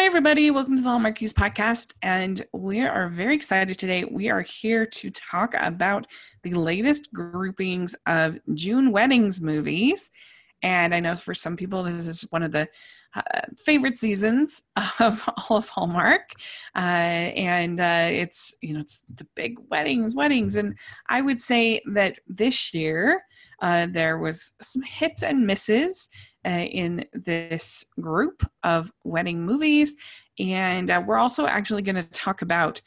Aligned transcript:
Hi, 0.00 0.06
everybody. 0.06 0.50
Welcome 0.50 0.76
to 0.76 0.82
the 0.82 0.88
Hallmarkies 0.88 1.34
podcast. 1.34 1.92
And 2.00 2.46
we 2.54 2.80
are 2.80 3.10
very 3.10 3.36
excited 3.36 3.78
today. 3.78 4.04
We 4.04 4.30
are 4.30 4.40
here 4.40 4.86
to 4.86 5.10
talk 5.10 5.52
about 5.54 6.06
the 6.42 6.54
latest 6.54 7.12
groupings 7.12 7.94
of 8.06 8.38
June 8.54 8.92
weddings 8.92 9.42
movies. 9.42 10.10
And 10.62 10.94
I 10.94 11.00
know 11.00 11.16
for 11.16 11.34
some 11.34 11.54
people, 11.54 11.82
this 11.82 12.06
is 12.06 12.22
one 12.30 12.42
of 12.42 12.50
the 12.50 12.66
uh, 13.14 13.42
favorite 13.58 13.98
seasons 13.98 14.62
of 15.00 15.28
all 15.36 15.58
of 15.58 15.68
Hallmark. 15.68 16.30
Uh, 16.74 16.78
and 16.78 17.78
uh, 17.78 18.08
it's, 18.10 18.54
you 18.62 18.72
know, 18.72 18.80
it's 18.80 19.04
the 19.14 19.26
big 19.36 19.58
weddings, 19.68 20.14
weddings. 20.14 20.56
And 20.56 20.78
I 21.10 21.20
would 21.20 21.42
say 21.42 21.82
that 21.92 22.20
this 22.26 22.72
year, 22.72 23.22
uh, 23.60 23.86
there 23.90 24.16
was 24.16 24.54
some 24.62 24.80
hits 24.80 25.22
and 25.22 25.46
misses 25.46 26.08
uh, 26.44 26.48
in 26.48 27.04
this 27.12 27.84
group 28.00 28.48
of 28.62 28.92
wedding 29.04 29.44
movies. 29.44 29.94
And 30.38 30.90
uh, 30.90 31.02
we're 31.06 31.18
also 31.18 31.46
actually 31.46 31.82
going 31.82 31.96
to 31.96 32.02
talk 32.02 32.42
about 32.42 32.80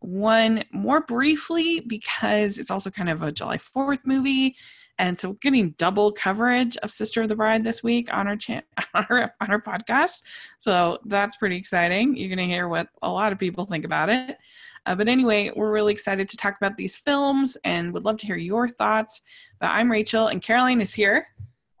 one 0.00 0.64
more 0.72 1.00
briefly 1.00 1.80
because 1.80 2.58
it's 2.58 2.70
also 2.70 2.90
kind 2.90 3.08
of 3.08 3.22
a 3.22 3.32
July 3.32 3.56
4th 3.56 4.00
movie. 4.04 4.56
And 4.98 5.18
so 5.18 5.30
we're 5.30 5.36
getting 5.42 5.70
double 5.72 6.12
coverage 6.12 6.76
of 6.78 6.90
Sister 6.90 7.22
of 7.22 7.28
the 7.28 7.34
Bride 7.34 7.64
this 7.64 7.82
week 7.82 8.12
on 8.14 8.28
our, 8.28 8.36
cha- 8.36 8.62
on 8.94 9.06
our, 9.10 9.34
on 9.40 9.50
our 9.50 9.60
podcast. 9.60 10.22
So 10.58 10.98
that's 11.06 11.36
pretty 11.36 11.56
exciting. 11.56 12.16
You're 12.16 12.34
going 12.34 12.48
to 12.48 12.52
hear 12.52 12.68
what 12.68 12.88
a 13.02 13.10
lot 13.10 13.32
of 13.32 13.38
people 13.38 13.64
think 13.64 13.84
about 13.84 14.08
it. 14.08 14.36
Uh, 14.86 14.94
but 14.94 15.08
anyway, 15.08 15.50
we're 15.56 15.72
really 15.72 15.92
excited 15.92 16.28
to 16.28 16.36
talk 16.36 16.56
about 16.60 16.76
these 16.76 16.96
films 16.96 17.56
and 17.64 17.92
would 17.92 18.04
love 18.04 18.18
to 18.18 18.26
hear 18.26 18.36
your 18.36 18.68
thoughts. 18.68 19.22
But 19.58 19.70
I'm 19.70 19.90
Rachel 19.90 20.28
and 20.28 20.42
Caroline 20.42 20.80
is 20.80 20.92
here. 20.92 21.28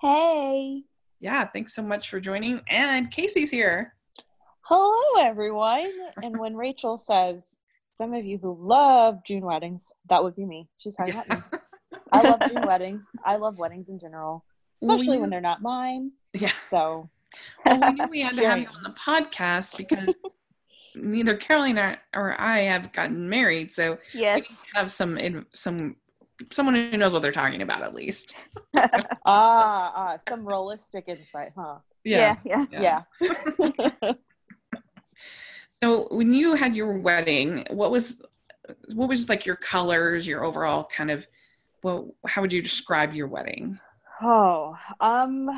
Hey. 0.00 0.84
Yeah, 1.24 1.46
thanks 1.46 1.74
so 1.74 1.80
much 1.80 2.10
for 2.10 2.20
joining. 2.20 2.60
And 2.68 3.10
Casey's 3.10 3.50
here. 3.50 3.94
Hello, 4.60 5.26
everyone. 5.26 5.90
and 6.22 6.38
when 6.38 6.54
Rachel 6.54 6.98
says, 6.98 7.54
some 7.94 8.12
of 8.12 8.26
you 8.26 8.36
who 8.36 8.54
love 8.60 9.24
June 9.24 9.42
weddings, 9.42 9.90
that 10.10 10.22
would 10.22 10.36
be 10.36 10.44
me. 10.44 10.68
She's 10.76 10.96
talking 10.96 11.14
about 11.14 11.30
me. 11.30 11.58
I 12.12 12.20
love 12.20 12.40
June 12.46 12.66
weddings. 12.66 13.06
I 13.24 13.36
love 13.36 13.56
weddings 13.56 13.88
in 13.88 13.98
general, 13.98 14.44
especially 14.82 15.16
when 15.16 15.30
they're 15.30 15.40
not 15.40 15.62
mine. 15.62 16.12
Yeah. 16.34 16.52
So 16.68 17.08
well, 17.64 17.80
we 17.80 17.92
knew 17.92 18.06
we 18.10 18.20
had 18.20 18.36
to 18.36 18.46
have 18.46 18.58
you 18.58 18.68
on 18.68 18.82
the 18.82 18.90
podcast 18.90 19.78
because 19.78 20.14
neither 20.94 21.38
Caroline 21.38 21.96
or 22.14 22.38
I 22.38 22.58
have 22.60 22.92
gotten 22.92 23.30
married, 23.30 23.72
so 23.72 23.96
yes, 24.12 24.62
have 24.74 24.92
some 24.92 25.46
some 25.54 25.96
someone 26.50 26.74
who 26.74 26.96
knows 26.96 27.12
what 27.12 27.22
they're 27.22 27.32
talking 27.32 27.62
about 27.62 27.82
at 27.82 27.94
least. 27.94 28.34
ah, 28.76 28.88
ah, 29.24 30.16
some 30.28 30.46
realistic 30.46 31.08
insight, 31.08 31.52
huh? 31.56 31.78
Yeah, 32.04 32.36
yeah, 32.44 32.66
yeah. 32.70 33.02
yeah. 33.20 34.12
so 35.70 36.08
when 36.10 36.34
you 36.34 36.54
had 36.54 36.76
your 36.76 36.92
wedding, 36.98 37.66
what 37.70 37.90
was 37.90 38.22
what 38.94 39.08
was 39.08 39.28
like 39.28 39.46
your 39.46 39.56
colors, 39.56 40.26
your 40.26 40.44
overall 40.44 40.84
kind 40.84 41.10
of 41.10 41.26
well, 41.82 42.14
how 42.26 42.40
would 42.40 42.52
you 42.52 42.62
describe 42.62 43.12
your 43.12 43.28
wedding? 43.28 43.78
Oh, 44.22 44.74
um, 45.00 45.50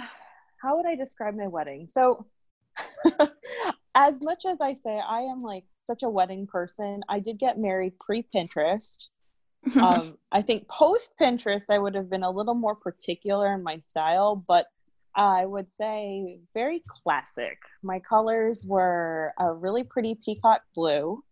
how 0.60 0.77
would 0.77 0.86
I 0.86 0.97
describe 0.97 1.36
my 1.36 1.47
wedding? 1.47 1.86
So 1.86 2.27
as 3.94 4.14
much 4.20 4.44
as 4.44 4.60
I 4.60 4.74
say 4.74 5.00
I 5.00 5.20
am 5.20 5.42
like 5.42 5.64
such 5.84 6.02
a 6.02 6.08
wedding 6.08 6.47
person, 6.47 7.02
I 7.08 7.20
did 7.20 7.38
get 7.38 7.58
married 7.58 7.98
pre 7.98 8.27
Pinterest. 8.34 9.08
um, 9.81 10.17
I 10.33 10.42
think 10.42 10.69
post 10.69 11.12
Pinterest, 11.20 11.70
I 11.70 11.78
would 11.78 11.95
have 11.95 12.11
been 12.11 12.22
a 12.22 12.31
little 12.31 12.55
more 12.55 12.75
particular 12.75 13.55
in 13.55 13.62
my 13.62 13.78
style, 13.78 14.36
but 14.36 14.67
I 15.14 15.47
would 15.47 15.67
say 15.75 16.41
very 16.53 16.83
classic. 16.86 17.59
My 17.83 17.98
colors 17.98 18.67
were 18.67 19.32
a 19.38 19.53
really 19.53 19.82
pretty 19.82 20.15
peacock 20.15 20.60
blue 20.75 21.22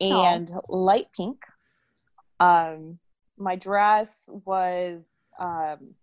and 0.00 0.50
light 0.68 1.06
pink. 1.14 1.38
Um, 2.40 2.98
my 3.36 3.54
dress 3.56 4.28
was, 4.46 5.06
um, 5.38 5.94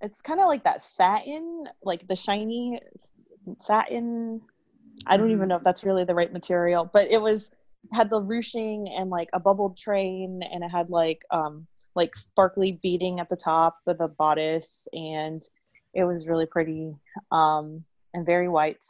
it's 0.00 0.20
kind 0.20 0.40
of 0.40 0.46
like 0.46 0.64
that 0.64 0.82
satin, 0.82 1.68
like 1.84 2.08
the 2.08 2.16
shiny 2.16 2.80
satin 3.58 4.40
I 5.06 5.16
don't 5.16 5.28
even 5.28 5.40
mm-hmm. 5.40 5.48
know 5.48 5.56
if 5.56 5.62
that's 5.62 5.84
really 5.84 6.04
the 6.04 6.14
right 6.14 6.32
material, 6.32 6.88
but 6.90 7.08
it 7.10 7.20
was 7.20 7.50
had 7.92 8.10
the 8.10 8.20
ruching 8.20 8.88
and 8.88 9.10
like 9.10 9.28
a 9.32 9.40
bubbled 9.40 9.76
train 9.76 10.40
and 10.50 10.62
it 10.62 10.68
had 10.70 10.88
like 10.90 11.22
um 11.30 11.66
like 11.94 12.14
sparkly 12.16 12.78
beading 12.82 13.20
at 13.20 13.28
the 13.28 13.36
top 13.36 13.76
of 13.86 13.98
the 13.98 14.08
bodice 14.08 14.86
and 14.92 15.42
it 15.94 16.04
was 16.04 16.28
really 16.28 16.46
pretty 16.46 16.94
um 17.30 17.84
and 18.14 18.26
very 18.26 18.48
white. 18.48 18.84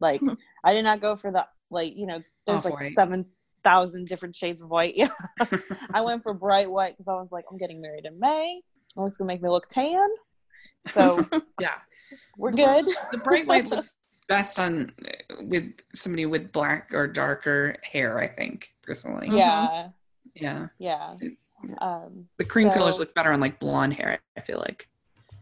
Like 0.00 0.20
hmm. 0.20 0.34
I 0.64 0.72
did 0.72 0.82
not 0.82 1.00
go 1.00 1.16
for 1.16 1.30
the 1.30 1.46
like, 1.70 1.96
you 1.96 2.06
know, 2.06 2.22
there's 2.46 2.64
Off 2.64 2.72
like 2.72 2.80
white. 2.80 2.92
seven 2.92 3.26
thousand 3.64 4.06
different 4.06 4.36
shades 4.36 4.62
of 4.62 4.70
white. 4.70 4.94
Yeah. 4.96 5.10
I 5.92 6.00
went 6.00 6.22
for 6.22 6.34
bright 6.34 6.70
white 6.70 6.96
because 6.96 7.08
I 7.08 7.14
was 7.14 7.28
like, 7.30 7.44
I'm 7.50 7.58
getting 7.58 7.80
married 7.80 8.04
in 8.04 8.18
May. 8.18 8.60
Oh, 8.96 9.06
it's 9.06 9.16
gonna 9.16 9.28
make 9.28 9.42
me 9.42 9.48
look 9.48 9.68
tan. 9.68 10.08
So 10.94 11.26
yeah. 11.60 11.74
We're 12.36 12.52
good. 12.52 12.86
the 13.12 13.18
bright 13.18 13.46
white 13.46 13.66
looks 13.66 13.92
best 14.28 14.58
on 14.58 14.92
with 15.40 15.72
somebody 15.94 16.26
with 16.26 16.52
black 16.52 16.90
or 16.92 17.06
darker 17.06 17.76
hair, 17.82 18.18
I 18.18 18.26
think, 18.26 18.70
personally. 18.82 19.28
Yeah. 19.30 19.88
Yeah. 20.34 20.68
Yeah. 20.78 21.14
Um, 21.80 22.28
the 22.36 22.44
cream 22.44 22.70
so, 22.70 22.78
colors 22.78 22.98
look 22.98 23.14
better 23.14 23.32
on 23.32 23.40
like 23.40 23.58
blonde 23.58 23.94
hair, 23.94 24.20
I 24.36 24.40
feel 24.40 24.58
like. 24.58 24.88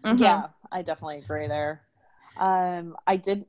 Mm-hmm. 0.04 0.22
Yeah, 0.22 0.46
I 0.72 0.82
definitely 0.82 1.18
agree 1.18 1.48
there. 1.48 1.82
Um, 2.38 2.96
I 3.06 3.16
did 3.16 3.44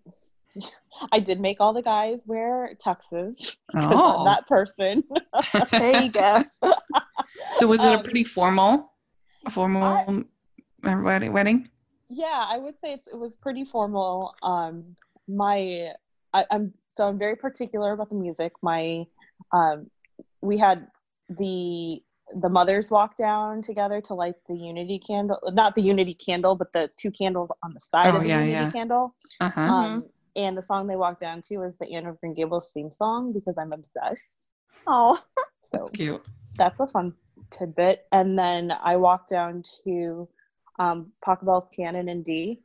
I 1.12 1.20
did 1.20 1.40
make 1.40 1.60
all 1.60 1.74
the 1.74 1.82
guys 1.82 2.24
wear 2.26 2.76
tuxes. 2.84 3.58
Oh. 3.76 4.26
that 4.26 4.48
person. 4.48 5.04
there 5.72 6.02
you 6.02 6.10
go. 6.10 6.44
so 7.60 7.68
was 7.68 7.84
it 7.84 7.88
a 7.88 7.98
um, 7.98 8.04
pretty 8.04 8.24
formal, 8.24 8.92
formal 9.50 10.26
I, 10.84 10.96
wedding? 11.30 11.70
Yeah, 12.10 12.46
I 12.48 12.58
would 12.58 12.76
say 12.84 12.94
it 12.94 13.18
was 13.18 13.36
pretty 13.36 13.66
formal. 13.66 14.34
Um, 14.42 14.96
my 15.28 15.92
I, 16.34 16.46
am 16.52 16.74
so 16.90 17.08
I'm 17.08 17.20
very 17.20 17.36
particular 17.36 17.94
about 17.94 18.10
the 18.10 18.16
music. 18.16 18.54
My 18.62 19.06
um, 19.52 19.90
we 20.42 20.58
had 20.58 20.88
the 21.30 22.02
the 22.36 22.50
mothers 22.50 22.92
walk 22.92 23.16
down 23.18 23.62
together 23.62 24.02
to 24.02 24.14
light 24.14 24.36
the 24.50 24.56
unity 24.56 25.00
candle 25.00 25.40
not 25.54 25.76
the 25.76 25.82
unity 25.82 26.14
candle 26.14 26.56
but 26.56 26.74
the 26.74 26.90
two 26.98 27.10
candles 27.10 27.50
on 27.64 27.74
the 27.74 27.80
side 27.80 28.14
oh, 28.14 28.18
of 28.18 28.24
the 28.24 28.28
yeah, 28.28 28.40
unity 28.40 28.52
yeah. 28.52 28.70
candle 28.70 29.16
uh-huh. 29.40 29.62
um, 29.62 30.04
and 30.38 30.56
the 30.56 30.62
song 30.62 30.88
they 30.88 30.96
walked 30.96 31.20
down 31.20 31.42
to 31.42 31.58
was 31.58 31.76
the 31.78 31.92
Anne 31.92 32.06
of 32.06 32.20
Green 32.22 32.34
Gables 32.34 32.70
theme 32.74 32.92
song 32.92 33.34
because 33.34 33.56
I'm 33.58 33.74
obsessed. 33.74 34.48
Oh, 34.86 35.20
so 35.64 35.80
that's 35.80 35.90
cute. 35.90 36.24
That's 36.56 36.80
a 36.80 36.88
fun 36.88 37.14
tidbit. 37.50 38.06
And 38.12 38.38
then 38.38 38.72
I 38.72 38.96
walked 38.98 39.30
down 39.30 39.64
to 39.84 40.30
um, 40.80 41.12
Pachelbel's 41.26 41.68
Canon 41.76 42.08
in 42.08 42.22
D, 42.22 42.62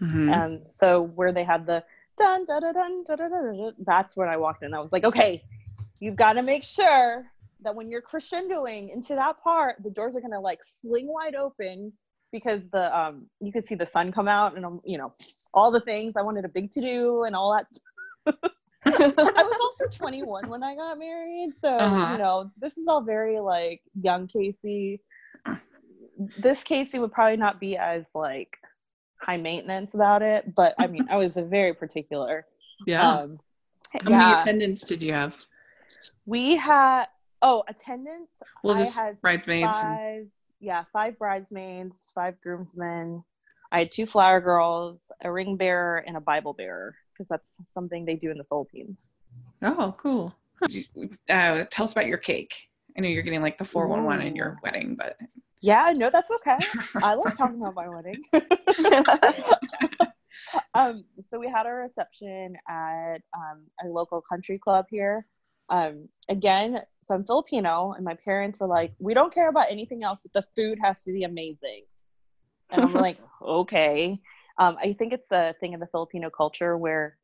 mm-hmm. 0.00 0.30
and 0.30 0.62
so 0.70 1.02
where 1.02 1.30
they 1.30 1.44
had 1.44 1.66
the 1.66 1.84
dun 2.20 2.44
dun 2.44 2.60
dun 2.60 2.74
dun 2.74 3.04
dun 3.04 3.18
dun, 3.18 3.56
dun, 3.56 3.74
that's 3.86 4.16
when 4.16 4.28
I 4.28 4.36
walked 4.36 4.62
in. 4.62 4.74
I 4.74 4.80
was 4.80 4.92
like, 4.92 5.04
okay, 5.04 5.42
you've 6.00 6.16
got 6.16 6.34
to 6.34 6.42
make 6.42 6.64
sure 6.64 7.26
that 7.62 7.74
when 7.74 7.90
you're 7.90 8.02
crescendoing 8.02 8.92
into 8.92 9.14
that 9.14 9.42
part, 9.42 9.76
the 9.82 9.90
doors 9.90 10.16
are 10.16 10.20
gonna 10.20 10.40
like 10.40 10.60
swing 10.64 11.06
wide 11.06 11.34
open 11.34 11.92
because 12.32 12.68
the 12.70 12.96
um 12.96 13.26
you 13.40 13.52
could 13.52 13.66
see 13.66 13.74
the 13.74 13.86
sun 13.86 14.12
come 14.12 14.28
out 14.28 14.56
and 14.56 14.64
um, 14.64 14.80
you 14.84 14.98
know 14.98 15.12
all 15.52 15.70
the 15.70 15.80
things 15.80 16.14
I 16.16 16.22
wanted 16.22 16.44
a 16.44 16.48
big 16.48 16.70
to 16.72 16.80
do 16.80 17.24
and 17.24 17.34
all 17.34 17.56
that. 17.56 18.36
I 18.84 19.12
was 19.12 19.58
also 19.60 19.94
21 19.94 20.48
when 20.48 20.62
I 20.62 20.74
got 20.74 20.98
married, 20.98 21.50
so 21.60 21.68
uh-huh. 21.68 22.12
you 22.12 22.18
know 22.18 22.50
this 22.58 22.78
is 22.78 22.86
all 22.88 23.02
very 23.02 23.40
like 23.40 23.82
young 24.00 24.26
Casey. 24.26 25.00
This 26.38 26.62
Casey 26.62 26.98
would 26.98 27.12
probably 27.12 27.36
not 27.36 27.60
be 27.60 27.76
as 27.76 28.06
like 28.14 28.56
high 29.20 29.36
maintenance 29.36 29.94
about 29.94 30.22
it, 30.22 30.54
but 30.54 30.74
I 30.78 30.86
mean, 30.86 31.06
I 31.10 31.16
was 31.16 31.36
a 31.36 31.42
very 31.42 31.74
particular. 31.74 32.46
Yeah. 32.86 33.08
Um, 33.08 33.40
How 33.90 34.10
yeah. 34.10 34.18
many 34.18 34.40
attendants 34.40 34.84
did 34.84 35.02
you 35.02 35.12
have? 35.12 35.34
We 36.26 36.56
had 36.56 37.06
oh 37.42 37.64
attendance. 37.68 38.30
Well, 38.62 38.76
just 38.76 38.96
I 38.98 39.06
had 39.06 39.20
bridesmaids. 39.20 39.66
Five, 39.72 39.98
and... 40.00 40.30
Yeah, 40.60 40.84
five 40.92 41.18
bridesmaids, 41.18 42.06
five 42.14 42.40
groomsmen. 42.40 43.24
I 43.72 43.80
had 43.80 43.90
two 43.92 44.06
flower 44.06 44.40
girls, 44.40 45.10
a 45.22 45.30
ring 45.30 45.56
bearer, 45.56 45.98
and 45.98 46.16
a 46.16 46.20
Bible 46.20 46.52
bearer 46.52 46.96
because 47.12 47.28
that's 47.28 47.50
something 47.66 48.04
they 48.04 48.16
do 48.16 48.30
in 48.30 48.38
the 48.38 48.44
Philippines. 48.44 49.12
Oh, 49.62 49.94
cool. 49.96 50.34
Uh, 51.28 51.64
tell 51.70 51.84
us 51.84 51.92
about 51.92 52.06
your 52.06 52.18
cake. 52.18 52.68
I 52.96 53.00
know 53.00 53.08
you're 53.08 53.22
getting 53.22 53.42
like 53.42 53.58
the 53.58 53.64
411 53.64 54.26
in 54.26 54.36
your 54.36 54.58
wedding, 54.62 54.96
but 54.96 55.16
yeah, 55.60 55.92
no, 55.94 56.10
that's 56.10 56.30
okay. 56.30 56.58
I 57.02 57.14
love 57.14 57.36
talking 57.36 57.60
about 57.60 57.74
my 57.74 57.88
wedding. 57.88 58.22
um, 60.74 61.04
so 61.24 61.38
we 61.38 61.48
had 61.48 61.66
a 61.66 61.70
reception 61.70 62.56
at 62.68 63.16
um, 63.36 63.66
a 63.84 63.88
local 63.88 64.22
country 64.22 64.58
club 64.58 64.86
here. 64.90 65.26
Um, 65.68 66.08
again, 66.28 66.80
so 67.02 67.14
I'm 67.14 67.24
Filipino, 67.24 67.92
and 67.92 68.04
my 68.04 68.14
parents 68.24 68.58
were 68.58 68.66
like, 68.66 68.92
"We 68.98 69.14
don't 69.14 69.32
care 69.32 69.48
about 69.48 69.66
anything 69.70 70.02
else, 70.02 70.20
but 70.22 70.32
the 70.32 70.46
food 70.56 70.78
has 70.82 71.04
to 71.04 71.12
be 71.12 71.22
amazing." 71.22 71.84
And 72.70 72.82
I'm 72.82 72.92
like, 72.94 73.18
"Okay." 73.42 74.20
Um, 74.58 74.76
I 74.82 74.92
think 74.92 75.12
it's 75.12 75.30
a 75.30 75.54
thing 75.60 75.74
in 75.74 75.80
the 75.80 75.86
Filipino 75.86 76.28
culture 76.28 76.76
where 76.76 77.16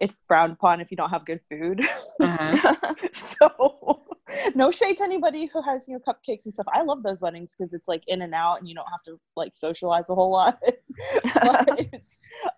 it's 0.00 0.22
frowned 0.26 0.54
upon 0.54 0.80
if 0.80 0.90
you 0.90 0.96
don't 0.96 1.10
have 1.10 1.24
good 1.24 1.40
food. 1.48 1.80
Uh-huh. 2.20 2.94
so 3.12 4.05
no 4.54 4.70
shade 4.70 4.98
to 4.98 5.04
anybody 5.04 5.46
who 5.46 5.62
has 5.62 5.86
you 5.88 5.94
know 5.94 6.00
cupcakes 6.00 6.44
and 6.44 6.54
stuff. 6.54 6.66
I 6.72 6.82
love 6.82 7.02
those 7.02 7.20
weddings 7.20 7.54
because 7.56 7.72
it's 7.72 7.88
like 7.88 8.02
in 8.06 8.22
and 8.22 8.34
out 8.34 8.58
and 8.58 8.68
you 8.68 8.74
don't 8.74 8.88
have 8.90 9.02
to 9.04 9.20
like 9.36 9.54
socialize 9.54 10.08
a 10.10 10.14
whole 10.14 10.30
lot. 10.30 10.60
but 11.34 11.86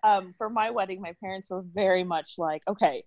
um, 0.03 0.33
for 0.37 0.49
my 0.49 0.69
wedding, 0.69 1.01
my 1.01 1.13
parents 1.21 1.49
were 1.49 1.63
very 1.73 2.03
much 2.03 2.35
like, 2.37 2.63
okay, 2.67 3.03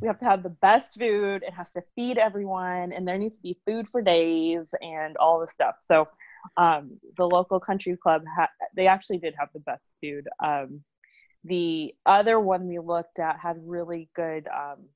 we 0.00 0.08
have 0.08 0.18
to 0.18 0.24
have 0.24 0.42
the 0.42 0.50
best 0.50 0.98
food. 0.98 1.42
It 1.46 1.52
has 1.54 1.72
to 1.72 1.82
feed 1.94 2.18
everyone, 2.18 2.92
and 2.92 3.06
there 3.06 3.18
needs 3.18 3.36
to 3.36 3.42
be 3.42 3.58
food 3.66 3.88
for 3.88 4.02
days 4.02 4.74
and 4.80 5.16
all 5.16 5.40
the 5.40 5.48
stuff. 5.52 5.76
So 5.80 6.08
um, 6.56 6.98
the 7.16 7.26
local 7.26 7.60
country 7.60 7.96
club 8.02 8.22
ha- 8.34 8.48
they 8.74 8.86
actually 8.86 9.18
did 9.18 9.34
have 9.38 9.48
the 9.52 9.60
best 9.60 9.90
food. 10.02 10.26
Um, 10.42 10.82
the 11.44 11.94
other 12.04 12.38
one 12.38 12.66
we 12.66 12.78
looked 12.78 13.18
at 13.18 13.38
had 13.38 13.56
really 13.64 14.08
good, 14.14 14.46
um, 14.48 14.86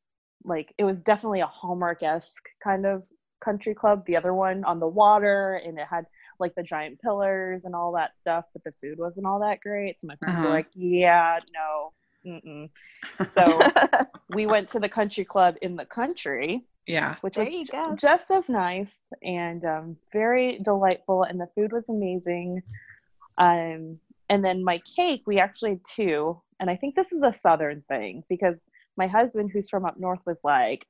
like 0.44 0.74
it 0.78 0.84
was 0.84 1.02
definitely 1.02 1.40
a 1.40 1.46
Hallmark 1.46 2.02
esque 2.02 2.48
kind 2.62 2.86
of 2.86 3.08
country 3.40 3.74
club. 3.74 4.04
The 4.06 4.16
other 4.16 4.34
one 4.34 4.64
on 4.64 4.80
the 4.80 4.88
water, 4.88 5.60
and 5.64 5.78
it 5.78 5.86
had 5.88 6.06
like 6.38 6.54
the 6.54 6.62
giant 6.62 7.00
pillars 7.00 7.64
and 7.64 7.74
all 7.74 7.92
that 7.92 8.18
stuff, 8.18 8.44
but 8.52 8.64
the 8.64 8.72
food 8.72 8.98
wasn't 8.98 9.26
all 9.26 9.40
that 9.40 9.60
great. 9.60 10.00
So 10.00 10.06
my 10.08 10.16
parents 10.16 10.40
uh-huh. 10.40 10.48
were 10.48 10.54
like, 10.54 10.68
"Yeah, 10.74 11.38
no." 11.52 11.92
Mm-mm. 12.26 12.70
So 13.30 13.60
we 14.34 14.46
went 14.46 14.70
to 14.70 14.80
the 14.80 14.88
country 14.88 15.24
club 15.24 15.56
in 15.62 15.76
the 15.76 15.84
country. 15.84 16.64
Yeah, 16.86 17.16
which 17.22 17.36
there 17.36 17.46
was 17.46 17.98
just 17.98 18.30
as 18.30 18.48
nice 18.48 18.94
and 19.22 19.64
um, 19.64 19.96
very 20.12 20.58
delightful, 20.58 21.22
and 21.22 21.40
the 21.40 21.48
food 21.54 21.72
was 21.72 21.88
amazing. 21.88 22.62
Um, 23.38 23.98
and 24.28 24.44
then 24.44 24.64
my 24.64 24.80
cake, 24.96 25.22
we 25.26 25.38
actually 25.38 25.70
had 25.70 25.80
two. 25.84 26.40
And 26.60 26.70
I 26.70 26.76
think 26.76 26.94
this 26.94 27.12
is 27.12 27.22
a 27.22 27.32
southern 27.32 27.82
thing 27.88 28.24
because 28.28 28.62
my 28.96 29.06
husband, 29.06 29.50
who's 29.52 29.68
from 29.68 29.84
up 29.84 29.98
north, 29.98 30.20
was 30.26 30.40
like, 30.44 30.86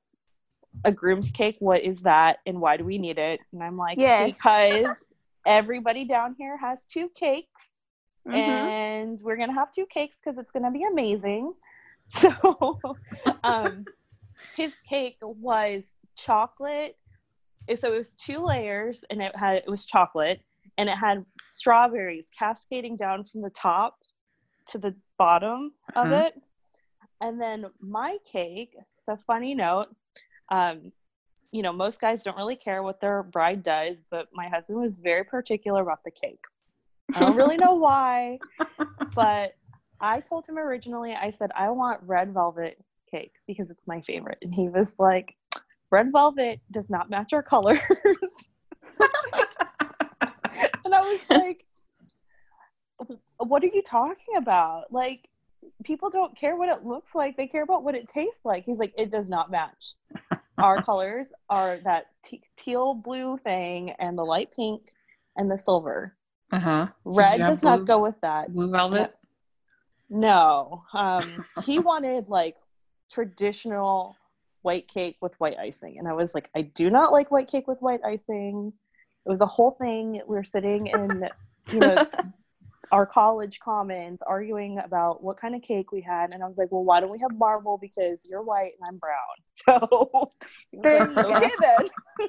a 0.84 0.92
groom's 0.92 1.30
cake, 1.30 1.56
what 1.60 1.82
is 1.82 2.00
that? 2.00 2.38
And 2.46 2.60
why 2.60 2.76
do 2.76 2.84
we 2.84 2.98
need 2.98 3.18
it? 3.18 3.40
And 3.52 3.62
I'm 3.62 3.76
like, 3.76 3.98
yes. 3.98 4.36
because 4.36 4.96
everybody 5.46 6.04
down 6.04 6.34
here 6.38 6.56
has 6.58 6.84
two 6.84 7.08
cakes. 7.14 7.48
Mm-hmm. 8.26 8.36
And 8.36 9.20
we're 9.20 9.36
going 9.36 9.50
to 9.50 9.54
have 9.54 9.72
two 9.72 9.86
cakes 9.86 10.16
because 10.22 10.38
it's 10.38 10.50
going 10.50 10.64
to 10.64 10.70
be 10.70 10.84
amazing. 10.84 11.52
So 12.06 12.30
um, 13.44 13.86
his 14.56 14.72
cake 14.86 15.16
was 15.22 15.84
chocolate. 16.16 16.98
So 17.76 17.94
it 17.94 17.96
was 17.96 18.12
two 18.12 18.44
layers 18.44 19.02
and 19.08 19.22
it 19.22 19.34
had 19.34 19.56
it 19.56 19.70
was 19.70 19.86
chocolate 19.86 20.42
and 20.76 20.90
it 20.90 20.96
had 20.98 21.24
strawberries 21.50 22.28
cascading 22.38 22.98
down 22.98 23.24
from 23.24 23.40
the 23.40 23.48
top 23.48 23.96
to 24.68 24.76
the 24.76 24.94
bottom 25.18 25.72
of 25.96 26.12
uh-huh. 26.12 26.24
it. 26.26 26.34
And 27.24 27.40
then 27.40 27.64
my 27.80 28.18
cake, 28.30 28.76
so 28.98 29.16
funny 29.16 29.54
note, 29.54 29.86
um, 30.50 30.92
you 31.52 31.62
know, 31.62 31.72
most 31.72 31.98
guys 31.98 32.22
don't 32.22 32.36
really 32.36 32.54
care 32.54 32.82
what 32.82 33.00
their 33.00 33.22
bride 33.22 33.62
does, 33.62 33.96
but 34.10 34.28
my 34.34 34.46
husband 34.46 34.78
was 34.78 34.98
very 34.98 35.24
particular 35.24 35.80
about 35.80 36.04
the 36.04 36.10
cake. 36.10 36.44
I 37.14 37.20
don't 37.20 37.34
really 37.34 37.56
know 37.56 37.74
why, 37.76 38.40
but 39.14 39.54
I 40.02 40.20
told 40.20 40.46
him 40.46 40.58
originally, 40.58 41.14
I 41.14 41.30
said, 41.30 41.50
I 41.56 41.70
want 41.70 42.00
red 42.02 42.34
velvet 42.34 42.76
cake 43.10 43.32
because 43.46 43.70
it's 43.70 43.86
my 43.86 44.02
favorite. 44.02 44.38
And 44.42 44.54
he 44.54 44.68
was 44.68 44.94
like, 44.98 45.34
red 45.90 46.12
velvet 46.12 46.60
does 46.72 46.90
not 46.90 47.08
match 47.08 47.32
our 47.32 47.42
colors. 47.42 47.80
and 50.84 50.94
I 50.94 51.00
was 51.00 51.30
like, 51.30 51.64
what 53.38 53.64
are 53.64 53.70
you 53.72 53.82
talking 53.82 54.36
about? 54.36 54.92
Like, 54.92 55.26
people 55.84 56.10
don't 56.10 56.36
care 56.36 56.56
what 56.56 56.68
it 56.68 56.84
looks 56.84 57.14
like, 57.14 57.36
they 57.36 57.46
care 57.46 57.62
about 57.62 57.84
what 57.84 57.94
it 57.94 58.08
tastes 58.08 58.44
like. 58.44 58.64
He's 58.64 58.78
like, 58.78 58.92
it 58.96 59.10
does 59.10 59.28
not 59.28 59.50
match. 59.50 59.94
Our 60.58 60.82
colors 60.82 61.32
are 61.48 61.78
that 61.84 62.06
t- 62.24 62.42
teal 62.56 62.94
blue 62.94 63.38
thing 63.38 63.90
and 63.98 64.18
the 64.18 64.24
light 64.24 64.50
pink 64.54 64.92
and 65.36 65.50
the 65.50 65.58
silver. 65.58 66.16
Uh 66.50 66.58
huh. 66.58 66.86
Red 67.04 67.38
does 67.38 67.60
blue, 67.60 67.70
not 67.70 67.84
go 67.86 67.98
with 67.98 68.20
that. 68.22 68.52
Blue 68.52 68.70
velvet? 68.70 69.14
No. 70.10 70.84
Um, 70.92 71.44
he 71.64 71.78
wanted 71.78 72.28
like 72.28 72.56
traditional 73.10 74.16
white 74.62 74.88
cake 74.88 75.16
with 75.20 75.38
white 75.38 75.58
icing. 75.58 75.98
And 75.98 76.08
I 76.08 76.14
was 76.14 76.34
like, 76.34 76.50
I 76.56 76.62
do 76.62 76.90
not 76.90 77.12
like 77.12 77.30
white 77.30 77.48
cake 77.48 77.68
with 77.68 77.80
white 77.80 78.00
icing 78.04 78.72
it 79.24 79.28
was 79.28 79.40
a 79.40 79.46
whole 79.46 79.72
thing. 79.72 80.20
We 80.26 80.36
were 80.36 80.44
sitting 80.44 80.88
in, 80.88 81.28
you 81.72 81.80
know, 81.80 82.06
our 82.92 83.06
college 83.06 83.60
commons 83.60 84.22
arguing 84.22 84.78
about 84.78 85.22
what 85.22 85.36
kind 85.40 85.54
of 85.54 85.62
cake 85.62 85.92
we 85.92 86.00
had. 86.00 86.32
And 86.32 86.42
I 86.42 86.46
was 86.46 86.56
like, 86.56 86.70
well, 86.70 86.84
why 86.84 87.00
don't 87.00 87.10
we 87.10 87.18
have 87.20 87.36
marble? 87.36 87.78
Because 87.78 88.26
you're 88.28 88.42
white 88.42 88.72
and 88.80 88.88
I'm 88.88 88.98
brown. 88.98 89.14
So 89.66 90.32
there 90.72 91.10
you 91.10 91.16
okay 91.16 91.50
then. 91.60 91.88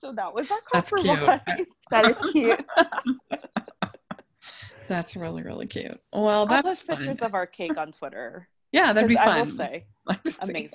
so 0.00 0.12
that 0.12 0.34
was 0.34 0.50
our 0.50 0.58
compromise. 0.60 1.40
that 1.90 2.06
is 2.06 2.20
cute. 2.32 2.64
that's 4.88 5.14
really, 5.14 5.42
really 5.42 5.66
cute. 5.66 6.00
Well, 6.12 6.46
that's 6.46 6.84
I'll 6.88 6.96
pictures 6.96 7.20
of 7.20 7.34
our 7.34 7.46
cake 7.46 7.76
on 7.76 7.92
Twitter. 7.92 8.48
Yeah, 8.72 8.92
that'd 8.92 9.08
be 9.08 9.16
fun. 9.16 9.28
I 9.28 9.42
will 9.42 9.50
say, 9.50 9.84
amazing 10.40 10.70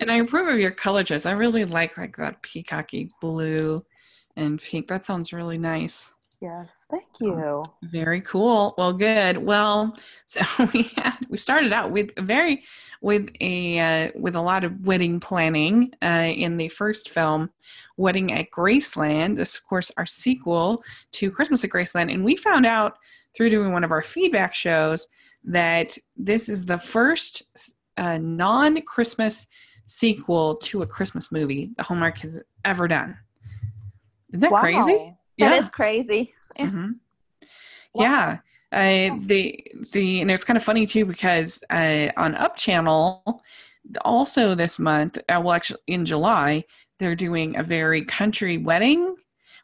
and 0.00 0.10
I 0.10 0.16
approve 0.16 0.48
of 0.48 0.58
your 0.58 0.70
color 0.70 1.04
choice. 1.04 1.26
I 1.26 1.32
really 1.32 1.64
like 1.64 1.96
like 1.96 2.16
that 2.16 2.42
peacocky 2.42 3.08
blue 3.20 3.82
and 4.36 4.60
pink. 4.60 4.88
That 4.88 5.06
sounds 5.06 5.32
really 5.32 5.58
nice. 5.58 6.12
Yes, 6.44 6.84
thank 6.90 7.08
you. 7.20 7.62
Very 7.84 8.20
cool. 8.20 8.74
Well, 8.76 8.92
good. 8.92 9.38
Well, 9.38 9.96
so 10.26 10.42
we 10.74 10.90
had 10.94 11.16
we 11.30 11.38
started 11.38 11.72
out 11.72 11.90
with 11.90 12.12
very 12.18 12.64
with 13.00 13.30
a 13.40 13.78
uh, 13.78 14.10
with 14.14 14.36
a 14.36 14.42
lot 14.42 14.62
of 14.62 14.86
wedding 14.86 15.20
planning 15.20 15.94
uh, 16.02 16.32
in 16.36 16.58
the 16.58 16.68
first 16.68 17.08
film, 17.08 17.48
Wedding 17.96 18.30
at 18.30 18.50
Graceland. 18.50 19.36
This, 19.36 19.56
of 19.56 19.64
course, 19.64 19.90
our 19.96 20.04
sequel 20.04 20.84
to 21.12 21.30
Christmas 21.30 21.64
at 21.64 21.70
Graceland, 21.70 22.12
and 22.12 22.22
we 22.22 22.36
found 22.36 22.66
out 22.66 22.98
through 23.34 23.48
doing 23.48 23.72
one 23.72 23.82
of 23.82 23.90
our 23.90 24.02
feedback 24.02 24.54
shows 24.54 25.08
that 25.44 25.96
this 26.14 26.50
is 26.50 26.66
the 26.66 26.78
first 26.78 27.42
uh, 27.96 28.18
non-Christmas 28.18 29.46
sequel 29.86 30.56
to 30.56 30.82
a 30.82 30.86
Christmas 30.86 31.32
movie 31.32 31.70
the 31.78 31.82
Hallmark 31.82 32.18
has 32.18 32.42
ever 32.66 32.86
done. 32.86 33.16
Isn't 34.28 34.40
that 34.42 34.52
wow. 34.52 34.60
crazy? 34.60 35.14
That 35.38 35.54
yeah. 35.54 35.60
is 35.60 35.68
crazy. 35.68 36.34
Mm-hmm. 36.58 36.92
Wow. 37.94 38.04
Yeah. 38.04 38.38
Uh, 38.72 39.16
the 39.20 39.64
the 39.92 40.20
and 40.20 40.30
it's 40.30 40.42
kind 40.42 40.56
of 40.56 40.64
funny 40.64 40.84
too 40.84 41.04
because 41.06 41.62
uh, 41.70 42.08
on 42.16 42.34
Up 42.34 42.56
Channel, 42.56 43.42
also 44.04 44.54
this 44.54 44.78
month, 44.78 45.16
uh, 45.28 45.40
well, 45.42 45.52
actually 45.52 45.80
in 45.86 46.04
July, 46.04 46.64
they're 46.98 47.14
doing 47.14 47.56
a 47.56 47.62
very 47.62 48.04
country 48.04 48.58
wedding, 48.58 49.14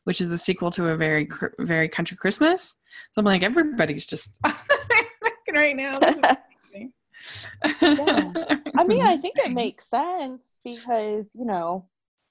which 0.05 0.21
is 0.21 0.31
a 0.31 0.39
sequel 0.39 0.71
to 0.71 0.89
a 0.89 0.97
very 0.97 1.29
very 1.59 1.89
country 1.89 2.17
Christmas. 2.17 2.77
So 3.13 3.21
I'm 3.21 3.25
like, 3.25 3.43
everybody's 3.43 4.07
just 4.07 4.39
right 5.53 5.75
now. 5.75 5.99
yeah. 7.83 8.33
I 8.77 8.85
mean, 8.87 9.07
I 9.07 9.17
think 9.17 9.39
it 9.39 9.51
makes 9.53 9.89
sense 9.89 10.61
because, 10.65 11.31
you 11.35 11.45
know, 11.45 11.87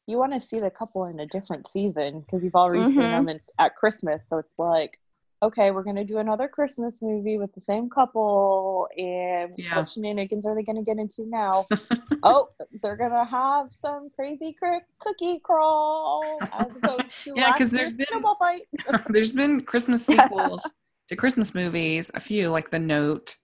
you 0.10 0.18
want 0.18 0.34
to 0.34 0.40
see 0.40 0.60
the 0.60 0.72
couple 0.72 1.06
in 1.06 1.20
a 1.20 1.28
different 1.28 1.68
season 1.68 2.22
because 2.22 2.44
you've 2.44 2.56
already 2.56 2.82
mm-hmm. 2.82 3.00
seen 3.00 3.12
them 3.12 3.30
in, 3.30 3.40
at 3.60 3.76
Christmas. 3.76 4.28
So 4.28 4.40
it's 4.40 4.58
like, 4.58 5.00
okay, 5.44 5.70
we're 5.70 5.84
going 5.84 5.96
to 5.96 6.04
do 6.04 6.18
another 6.18 6.48
Christmas 6.48 7.00
movie 7.02 7.38
with 7.38 7.54
the 7.54 7.62
same 7.62 7.90
couple. 7.90 8.88
And 8.98 9.54
yeah. 9.58 9.78
what 9.78 9.90
shenanigans 9.90 10.48
are 10.48 10.56
they 10.56 10.64
going 10.64 10.78
to 10.78 10.82
get 10.84 10.98
into 10.98 11.30
now? 11.30 11.68
oh, 12.24 12.50
they're 12.82 12.98
going 12.98 13.12
to 13.12 13.24
have 13.24 13.68
some 13.72 14.10
crazy 14.16 14.56
cookie 15.00 15.40
crawl 15.40 16.40
as 16.42 16.68
opposed 16.76 17.14
to 17.26 17.34
yeah, 17.36 17.52
because 17.54 17.70
there's 17.70 17.96
been 17.96 18.24
fight. 18.40 18.64
there's 19.10 19.32
been 19.32 19.62
Christmas 19.62 20.06
sequels 20.06 20.68
to 21.08 21.16
Christmas 21.16 21.54
movies, 21.54 22.10
a 22.16 22.20
few 22.20 22.50
like 22.50 22.72
The 22.72 22.80
Note 22.80 23.36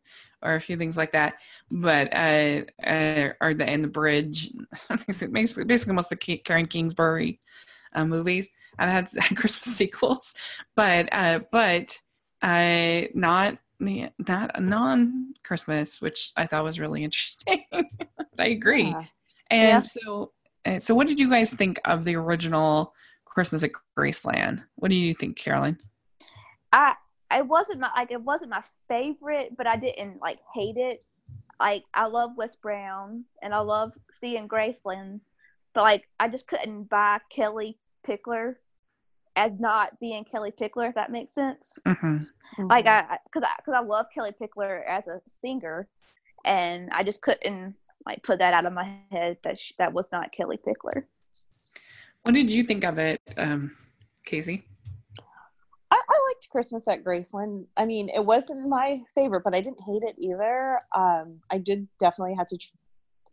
or 0.46 0.56
a 0.56 0.62
few 0.62 0.78
things 0.78 0.96
like 0.96 1.12
that. 1.14 1.36
But 1.72 2.14
uh, 2.14 2.62
uh 2.86 3.34
or 3.42 3.54
the 3.54 3.66
and 3.68 3.84
the 3.84 3.90
bridge, 3.90 4.52
basically 5.08 5.66
basically 5.66 5.94
most 5.94 6.12
of 6.12 6.20
the 6.20 6.38
Karen 6.38 6.68
Kingsbury 6.68 7.40
uh, 7.94 8.06
movies. 8.06 8.54
I've 8.78 8.90
had, 8.90 9.10
Christmas 9.36 9.76
sequels, 9.76 10.34
but 10.76 11.10
uh, 11.12 11.40
but 11.52 12.00
uh, 12.42 13.02
not 13.14 13.58
the 13.80 14.10
not 14.20 14.52
a 14.56 14.62
non 14.62 15.34
Christmas, 15.44 16.02
which 16.02 16.32
I 16.36 16.46
thought 16.46 16.64
was 16.64 16.80
really 16.80 17.04
interesting. 17.04 17.66
I 18.40 18.48
agree. 18.48 18.90
Yeah. 18.90 19.06
And 19.50 19.68
yeah. 19.68 19.82
so 19.82 20.32
uh, 20.66 20.80
so 20.80 20.94
what 20.94 21.08
did 21.08 21.20
you 21.20 21.30
guys 21.30 21.52
think 21.52 21.80
of 21.86 22.04
the 22.04 22.16
original 22.16 22.94
Christmas 23.26 23.64
at 23.64 23.72
Graceland? 23.98 24.64
What 24.76 24.90
do 24.90 24.96
you 24.96 25.14
think, 25.14 25.38
Carolyn? 25.38 25.80
I 26.72 26.96
it 27.34 27.46
wasn't 27.46 27.80
my 27.80 27.90
like 27.96 28.12
it 28.12 28.22
wasn't 28.22 28.52
my 28.52 28.62
favorite, 28.88 29.56
but 29.58 29.68
I 29.68 29.78
didn't 29.78 30.22
like 30.22 30.40
hate 30.54 30.78
it. 30.78 31.04
Like 31.60 31.84
I 31.94 32.06
love 32.08 32.32
Wes 32.38 32.56
Brown 32.56 33.26
and 33.42 33.54
I 33.54 33.60
love 33.60 33.94
seeing 34.12 34.48
Graceland, 34.48 35.22
but 35.74 35.84
like 35.84 36.08
I 36.20 36.28
just 36.28 36.48
couldn't 36.48 36.90
buy 36.90 37.20
Kellie 37.30 37.78
Pickler 38.06 38.56
as 39.36 39.60
not 39.60 40.00
being 40.00 40.24
Kellie 40.24 40.52
Pickler, 40.52 40.90
if 40.90 40.96
that 40.96 41.12
makes 41.12 41.34
sense. 41.34 41.78
Mm-hmm. 41.86 42.68
Like 42.68 42.86
I, 42.88 43.18
because 43.26 43.44
I, 43.44 43.54
because 43.58 43.74
I 43.74 43.82
love 43.82 44.06
Kellie 44.14 44.32
Pickler 44.40 44.82
as 44.88 45.08
a 45.08 45.22
singer, 45.28 45.88
and 46.46 46.90
I 46.92 47.04
just 47.04 47.22
couldn't 47.22 47.76
like 48.06 48.24
put 48.24 48.40
that 48.40 48.54
out 48.54 48.66
of 48.66 48.74
my 48.74 48.98
head 49.12 49.38
that 49.44 49.60
sh- 49.60 49.74
that 49.78 49.92
was 49.92 50.12
not 50.12 50.32
Kellie 50.32 50.60
Pickler. 50.66 51.04
What 52.24 52.34
did 52.34 52.50
you 52.50 52.64
think 52.64 52.84
of 52.84 52.98
it, 52.98 53.22
um, 53.38 53.76
Casey? 54.26 54.66
Liked 56.28 56.50
Christmas 56.50 56.88
at 56.88 57.04
Graceland. 57.04 57.66
I 57.78 57.86
mean, 57.86 58.10
it 58.10 58.24
wasn't 58.24 58.68
my 58.68 59.02
favorite, 59.14 59.44
but 59.44 59.54
I 59.54 59.62
didn't 59.62 59.82
hate 59.82 60.04
it 60.04 60.16
either. 60.18 60.80
Um, 60.96 61.40
I 61.52 61.58
did 61.58 61.88
definitely 62.00 62.36
have 62.36 62.48
to 62.48 62.58
tr- 62.58 62.74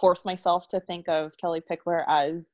force 0.01 0.25
myself 0.25 0.69
to 0.69 0.81
think 0.81 1.09
of 1.09 1.33
Kellie 1.39 1.63
Pickler 1.63 2.05
as 2.09 2.45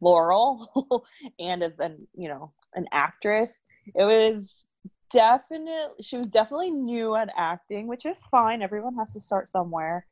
Laurel 0.00 1.04
and 1.38 1.62
as 1.62 1.78
an 1.78 2.06
you 2.14 2.28
know 2.28 2.52
an 2.74 2.86
actress. 2.92 3.58
It 3.94 4.04
was 4.04 4.66
definitely 5.10 6.02
she 6.02 6.16
was 6.16 6.26
definitely 6.26 6.70
new 6.70 7.14
at 7.14 7.30
acting, 7.36 7.86
which 7.86 8.06
is 8.06 8.22
fine. 8.30 8.62
Everyone 8.62 8.96
has 8.96 9.12
to 9.14 9.20
start 9.20 9.48
somewhere. 9.48 10.06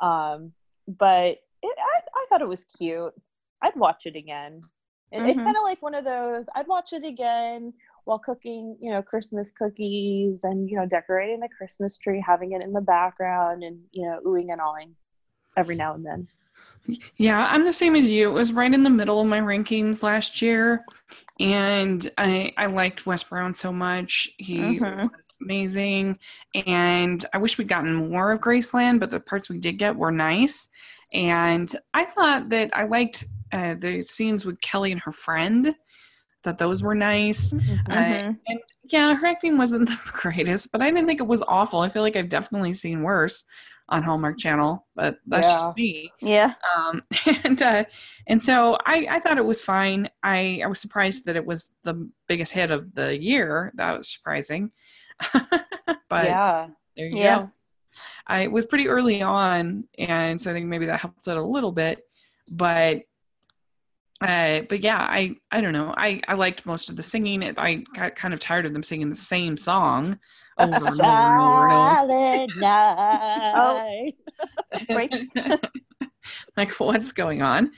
Um, 0.00 0.52
but 0.86 1.38
it, 1.62 1.78
I, 1.78 2.00
I 2.14 2.26
thought 2.28 2.42
it 2.42 2.48
was 2.48 2.64
cute. 2.64 3.12
I'd 3.62 3.76
watch 3.76 4.06
it 4.06 4.16
again. 4.16 4.62
Mm-hmm. 5.12 5.26
It's 5.26 5.40
kind 5.40 5.56
of 5.56 5.62
like 5.62 5.82
one 5.82 5.94
of 5.94 6.04
those. 6.04 6.44
I'd 6.54 6.68
watch 6.68 6.92
it 6.92 7.04
again 7.04 7.72
while 8.04 8.18
cooking, 8.18 8.76
you 8.80 8.90
know, 8.90 9.02
Christmas 9.02 9.50
cookies 9.50 10.44
and 10.44 10.68
you 10.68 10.76
know 10.76 10.86
decorating 10.86 11.40
the 11.40 11.48
Christmas 11.48 11.98
tree, 11.98 12.22
having 12.24 12.52
it 12.52 12.62
in 12.62 12.72
the 12.72 12.80
background, 12.80 13.62
and 13.62 13.80
you 13.92 14.06
know, 14.06 14.20
oohing 14.26 14.52
and 14.52 14.60
awing 14.60 14.94
every 15.56 15.76
now 15.76 15.94
and 15.94 16.04
then. 16.04 16.28
Yeah, 17.16 17.46
I'm 17.50 17.64
the 17.64 17.72
same 17.72 17.94
as 17.94 18.08
you. 18.08 18.30
It 18.30 18.32
was 18.32 18.52
right 18.52 18.72
in 18.72 18.82
the 18.82 18.90
middle 18.90 19.20
of 19.20 19.26
my 19.26 19.40
rankings 19.40 20.02
last 20.02 20.40
year, 20.40 20.84
and 21.38 22.10
I 22.16 22.52
I 22.56 22.66
liked 22.66 23.06
Wes 23.06 23.22
Brown 23.22 23.54
so 23.54 23.72
much. 23.72 24.30
He 24.38 24.58
mm-hmm. 24.58 25.02
was 25.02 25.10
amazing, 25.42 26.18
and 26.54 27.24
I 27.34 27.38
wish 27.38 27.58
we'd 27.58 27.68
gotten 27.68 28.10
more 28.10 28.32
of 28.32 28.40
Graceland, 28.40 29.00
but 29.00 29.10
the 29.10 29.20
parts 29.20 29.48
we 29.48 29.58
did 29.58 29.78
get 29.78 29.96
were 29.96 30.10
nice. 30.10 30.68
And 31.12 31.74
I 31.92 32.04
thought 32.04 32.48
that 32.50 32.70
I 32.72 32.84
liked 32.84 33.24
uh, 33.52 33.74
the 33.74 34.02
scenes 34.02 34.44
with 34.44 34.60
Kellie 34.60 34.92
and 34.92 35.00
her 35.02 35.12
friend. 35.12 35.74
That 36.42 36.58
those 36.58 36.82
were 36.82 36.94
nice. 36.94 37.52
Mm-hmm. 37.52 37.92
Uh, 37.92 38.34
and 38.48 38.60
yeah, 38.84 39.14
her 39.14 39.26
acting 39.26 39.58
wasn't 39.58 39.88
the 39.88 39.98
greatest, 40.12 40.72
but 40.72 40.82
I 40.82 40.90
didn't 40.90 41.06
think 41.06 41.20
it 41.20 41.26
was 41.26 41.42
awful. 41.46 41.80
I 41.80 41.88
feel 41.88 42.02
like 42.02 42.16
I've 42.16 42.28
definitely 42.28 42.72
seen 42.72 43.02
worse 43.02 43.44
on 43.90 44.02
Hallmark 44.02 44.38
Channel, 44.38 44.86
but 44.94 45.18
that's 45.26 45.48
yeah. 45.48 45.54
just 45.54 45.76
me. 45.76 46.12
Yeah. 46.20 46.54
Um, 46.76 47.02
and 47.44 47.60
uh, 47.60 47.84
and 48.26 48.42
so 48.42 48.78
I, 48.86 49.06
I 49.10 49.20
thought 49.20 49.38
it 49.38 49.44
was 49.44 49.60
fine. 49.60 50.08
I, 50.22 50.60
I 50.64 50.66
was 50.66 50.80
surprised 50.80 51.26
that 51.26 51.36
it 51.36 51.44
was 51.44 51.70
the 51.82 52.08
biggest 52.28 52.52
hit 52.52 52.70
of 52.70 52.94
the 52.94 53.20
year. 53.20 53.72
That 53.74 53.98
was 53.98 54.08
surprising. 54.08 54.70
but 55.32 56.24
yeah, 56.24 56.68
there 56.96 57.06
you 57.06 57.18
yeah. 57.18 57.38
go. 57.38 57.50
I 58.26 58.46
was 58.46 58.64
pretty 58.64 58.88
early 58.88 59.22
on, 59.22 59.84
and 59.98 60.40
so 60.40 60.50
I 60.50 60.54
think 60.54 60.66
maybe 60.66 60.86
that 60.86 61.00
helped 61.00 61.26
it 61.26 61.36
a 61.36 61.42
little 61.42 61.72
bit. 61.72 62.04
But 62.52 63.02
uh, 64.20 64.60
but 64.68 64.80
yeah, 64.80 64.98
I 64.98 65.36
I 65.50 65.60
don't 65.60 65.72
know. 65.72 65.94
I 65.96 66.20
I 66.28 66.34
liked 66.34 66.66
most 66.66 66.90
of 66.90 66.96
the 66.96 67.02
singing. 67.02 67.42
I 67.58 67.84
got 67.94 68.16
kind 68.16 68.34
of 68.34 68.40
tired 68.40 68.66
of 68.66 68.72
them 68.72 68.82
singing 68.82 69.08
the 69.08 69.16
same 69.16 69.56
song 69.56 70.18
over 70.58 70.74
and 70.74 71.00
over 71.00 71.70
and 71.70 72.10
over 72.10 72.12
and 72.12 72.64
over. 73.54 74.12
oh. 75.48 75.58
like 76.56 76.70
what's 76.72 77.12
going 77.12 77.42
on? 77.42 77.70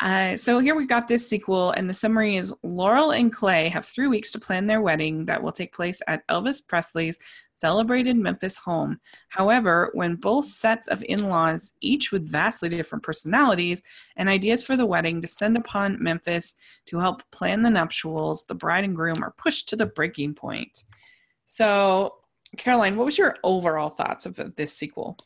Uh, 0.00 0.36
so 0.36 0.60
here 0.60 0.76
we've 0.76 0.88
got 0.88 1.08
this 1.08 1.28
sequel, 1.28 1.72
and 1.72 1.90
the 1.90 1.94
summary 1.94 2.36
is 2.36 2.54
Laurel 2.62 3.10
and 3.10 3.32
Clay 3.32 3.68
have 3.68 3.84
three 3.84 4.06
weeks 4.06 4.30
to 4.30 4.38
plan 4.38 4.68
their 4.68 4.80
wedding 4.80 5.24
that 5.24 5.42
will 5.42 5.50
take 5.50 5.74
place 5.74 6.00
at 6.06 6.26
Elvis 6.28 6.64
Presley's 6.64 7.18
celebrated 7.58 8.16
Memphis 8.16 8.56
home. 8.56 9.00
However, 9.28 9.90
when 9.92 10.14
both 10.14 10.46
sets 10.46 10.88
of 10.88 11.02
in 11.02 11.28
laws, 11.28 11.72
each 11.80 12.12
with 12.12 12.28
vastly 12.28 12.68
different 12.68 13.02
personalities 13.04 13.82
and 14.16 14.28
ideas 14.28 14.64
for 14.64 14.76
the 14.76 14.86
wedding, 14.86 15.20
descend 15.20 15.56
upon 15.56 16.02
Memphis 16.02 16.54
to 16.86 16.98
help 16.98 17.28
plan 17.30 17.62
the 17.62 17.70
nuptials, 17.70 18.46
the 18.46 18.54
bride 18.54 18.84
and 18.84 18.94
groom 18.94 19.22
are 19.22 19.34
pushed 19.36 19.68
to 19.68 19.76
the 19.76 19.86
breaking 19.86 20.34
point. 20.34 20.84
So, 21.44 22.14
Caroline, 22.56 22.96
what 22.96 23.06
was 23.06 23.18
your 23.18 23.36
overall 23.42 23.90
thoughts 23.90 24.24
of 24.24 24.40
this 24.56 24.72
sequel? 24.72 25.18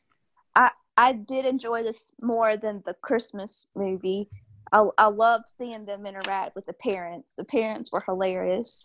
I 0.57 0.71
I 0.97 1.13
did 1.13 1.45
enjoy 1.45 1.83
this 1.83 2.13
more 2.23 2.57
than 2.57 2.83
the 2.85 2.95
Christmas 2.95 3.67
movie. 3.75 4.29
I 4.73 4.87
I 4.99 5.07
loved 5.07 5.49
seeing 5.49 5.85
them 5.85 6.07
interact 6.07 6.57
with 6.57 6.67
the 6.67 6.73
parents. 6.75 7.35
The 7.35 7.45
parents 7.45 7.93
were 7.93 8.03
hilarious, 8.07 8.85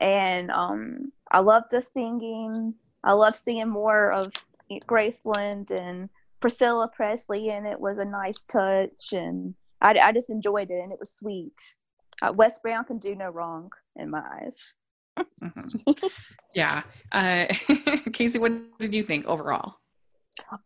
and 0.00 0.50
um, 0.50 1.12
I 1.30 1.40
loved 1.40 1.66
the 1.70 1.80
singing. 1.80 2.74
I 3.06 3.12
love 3.12 3.34
seeing 3.36 3.68
more 3.68 4.12
of 4.12 4.32
Graceland 4.86 5.70
and 5.70 6.10
Priscilla 6.40 6.88
Presley, 6.94 7.50
and 7.50 7.66
it 7.66 7.80
was 7.80 7.98
a 7.98 8.04
nice 8.04 8.44
touch, 8.44 9.12
and 9.12 9.54
I 9.80 9.98
I 9.98 10.12
just 10.12 10.28
enjoyed 10.28 10.70
it, 10.70 10.82
and 10.82 10.92
it 10.92 10.98
was 10.98 11.14
sweet. 11.14 11.56
Uh, 12.20 12.32
Wes 12.34 12.58
Brown 12.58 12.84
can 12.84 12.98
do 12.98 13.14
no 13.14 13.30
wrong 13.30 13.70
in 13.96 14.10
my 14.10 14.22
eyes. 14.42 14.74
mm-hmm. 15.18 16.06
Yeah. 16.54 16.82
Uh, 17.12 17.46
Casey, 18.12 18.38
what 18.38 18.52
did 18.78 18.94
you 18.94 19.02
think 19.02 19.26
overall? 19.26 19.76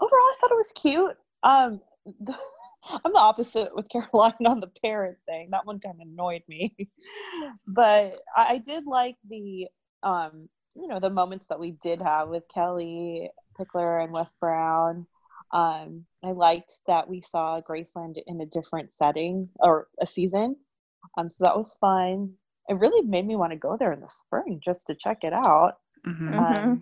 Overall, 0.00 0.20
I 0.20 0.36
thought 0.40 0.50
it 0.50 0.56
was 0.56 0.72
cute. 0.72 1.16
Um, 1.42 1.80
the, 2.20 2.36
I'm 3.04 3.12
the 3.12 3.18
opposite 3.18 3.74
with 3.74 3.88
Caroline 3.88 4.46
on 4.46 4.60
the 4.60 4.70
parent 4.82 5.18
thing. 5.28 5.48
That 5.50 5.66
one 5.66 5.80
kind 5.80 5.96
of 6.00 6.06
annoyed 6.06 6.42
me, 6.48 6.74
but 7.66 8.14
I, 8.36 8.54
I 8.54 8.58
did 8.58 8.86
like 8.86 9.16
the, 9.28 9.68
um, 10.02 10.48
you 10.74 10.88
know, 10.88 11.00
the 11.00 11.10
moments 11.10 11.46
that 11.48 11.60
we 11.60 11.72
did 11.72 12.00
have 12.00 12.28
with 12.28 12.44
Kellie 12.52 13.30
Pickler 13.58 14.02
and 14.02 14.12
Wes 14.12 14.34
Brown. 14.40 15.06
Um, 15.52 16.04
I 16.24 16.30
liked 16.30 16.80
that 16.86 17.08
we 17.08 17.20
saw 17.20 17.60
Graceland 17.60 18.16
in 18.26 18.40
a 18.40 18.46
different 18.46 18.92
setting 18.92 19.48
or 19.58 19.88
a 20.00 20.06
season. 20.06 20.56
Um, 21.18 21.28
so 21.28 21.44
that 21.44 21.56
was 21.56 21.76
fun 21.80 22.34
it 22.70 22.78
really 22.78 23.06
made 23.06 23.26
me 23.26 23.34
want 23.34 23.50
to 23.50 23.58
go 23.58 23.76
there 23.76 23.92
in 23.92 24.00
the 24.00 24.08
spring 24.08 24.60
just 24.64 24.86
to 24.86 24.94
check 24.94 25.24
it 25.24 25.32
out. 25.32 25.78
Mm-hmm. 26.06 26.38
Um, 26.38 26.54
mm-hmm. 26.54 26.74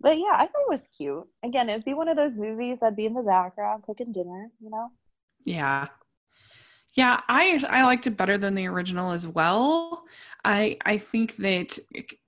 but 0.00 0.16
yeah, 0.16 0.32
I 0.34 0.46
thought 0.46 0.62
it 0.62 0.70
was 0.70 0.88
cute. 0.96 1.26
Again, 1.44 1.68
it'd 1.68 1.84
be 1.84 1.94
one 1.94 2.06
of 2.06 2.16
those 2.16 2.36
movies 2.36 2.78
I'd 2.82 2.94
be 2.94 3.06
in 3.06 3.14
the 3.14 3.22
background 3.22 3.82
cooking 3.82 4.12
dinner, 4.12 4.48
you 4.60 4.70
know? 4.70 4.90
Yeah. 5.44 5.88
Yeah, 6.94 7.20
I 7.28 7.62
I 7.68 7.84
liked 7.84 8.06
it 8.06 8.16
better 8.16 8.38
than 8.38 8.54
the 8.54 8.66
original 8.66 9.12
as 9.12 9.26
well. 9.26 10.04
I 10.44 10.76
I 10.84 10.98
think 10.98 11.36
that 11.36 11.78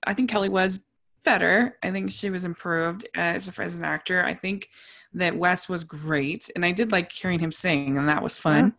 I 0.05 0.13
think 0.13 0.29
Kellie 0.29 0.49
was 0.49 0.79
better. 1.23 1.77
I 1.83 1.91
think 1.91 2.11
she 2.11 2.29
was 2.29 2.45
improved 2.45 3.07
as 3.15 3.47
a, 3.47 3.61
as 3.61 3.77
an 3.77 3.85
actor. 3.85 4.23
I 4.23 4.33
think 4.33 4.69
that 5.13 5.37
Wes 5.37 5.67
was 5.67 5.83
great, 5.83 6.49
and 6.55 6.65
I 6.65 6.71
did 6.71 6.91
like 6.91 7.11
hearing 7.11 7.39
him 7.39 7.51
sing, 7.51 7.97
and 7.97 8.07
that 8.07 8.23
was 8.23 8.37
fun. 8.37 8.73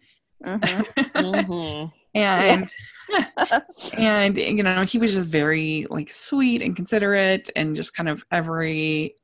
Mm-hmm. 0.45 1.01
mm-hmm. 1.19 1.89
and 2.15 2.75
and 3.99 4.37
you 4.37 4.63
know 4.63 4.85
he 4.85 4.99
was 4.99 5.13
just 5.13 5.29
very 5.29 5.87
like 5.91 6.11
sweet 6.11 6.63
and 6.63 6.77
considerate 6.77 7.51
and 7.57 7.77
just 7.77 7.95
kind 7.95 8.09
of 8.09 8.25
every 8.31 9.15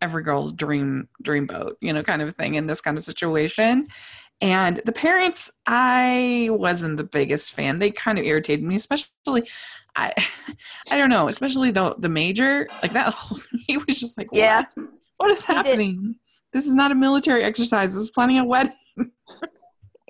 every 0.00 0.22
girl's 0.22 0.52
dream 0.52 1.08
dreamboat 1.24 1.72
you 1.80 1.92
know 1.92 2.02
kind 2.02 2.22
of 2.22 2.34
thing 2.36 2.54
in 2.54 2.66
this 2.66 2.80
kind 2.80 2.96
of 2.96 3.04
situation 3.04 3.86
and 4.40 4.80
the 4.84 4.92
parents 4.92 5.50
i 5.66 6.48
wasn't 6.52 6.96
the 6.96 7.04
biggest 7.04 7.52
fan. 7.52 7.78
They 7.78 7.90
kind 7.90 8.18
of 8.18 8.24
irritated 8.24 8.64
me 8.64 8.76
especially 8.76 9.48
i 9.96 10.12
i 10.90 10.96
don't 10.98 11.10
know 11.10 11.28
especially 11.28 11.70
the 11.70 11.94
the 11.98 12.08
major 12.08 12.68
like 12.82 12.92
that 12.92 13.12
whole 13.14 13.38
he 13.66 13.78
was 13.78 13.98
just 13.98 14.16
like 14.16 14.28
yeah. 14.32 14.64
What, 14.74 14.88
what 15.18 15.30
is 15.30 15.44
happening? 15.44 16.14
This 16.52 16.66
is 16.66 16.74
not 16.74 16.92
a 16.92 16.94
military 16.94 17.44
exercise. 17.44 17.92
This 17.92 18.04
is 18.04 18.10
planning 18.10 18.38
a 18.38 18.44
wedding. 18.44 18.72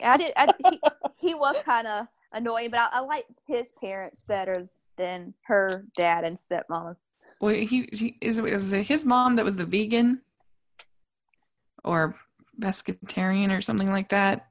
I 0.05 0.17
did. 0.17 0.33
I, 0.37 0.49
he, 0.71 0.81
he 1.17 1.35
was 1.35 1.61
kind 1.63 1.87
of 1.87 2.07
annoying, 2.33 2.71
but 2.71 2.81
I, 2.81 2.89
I 2.93 3.01
like 3.01 3.27
his 3.47 3.73
parents 3.73 4.23
better 4.23 4.69
than 4.97 5.35
her 5.47 5.85
dad 5.97 6.25
and 6.25 6.37
stepmom. 6.37 6.95
Well, 7.41 7.55
he, 7.55 7.89
he 7.93 8.17
is, 8.21 8.39
is 8.39 8.73
it 8.73 8.87
his 8.87 9.05
mom 9.05 9.37
that 9.37 9.45
was 9.45 9.57
the 9.57 9.65
vegan? 9.65 10.21
Or 11.85 12.15
pescatarian 12.61 13.57
or 13.57 13.61
something 13.61 13.91
like 13.91 14.11
that. 14.11 14.47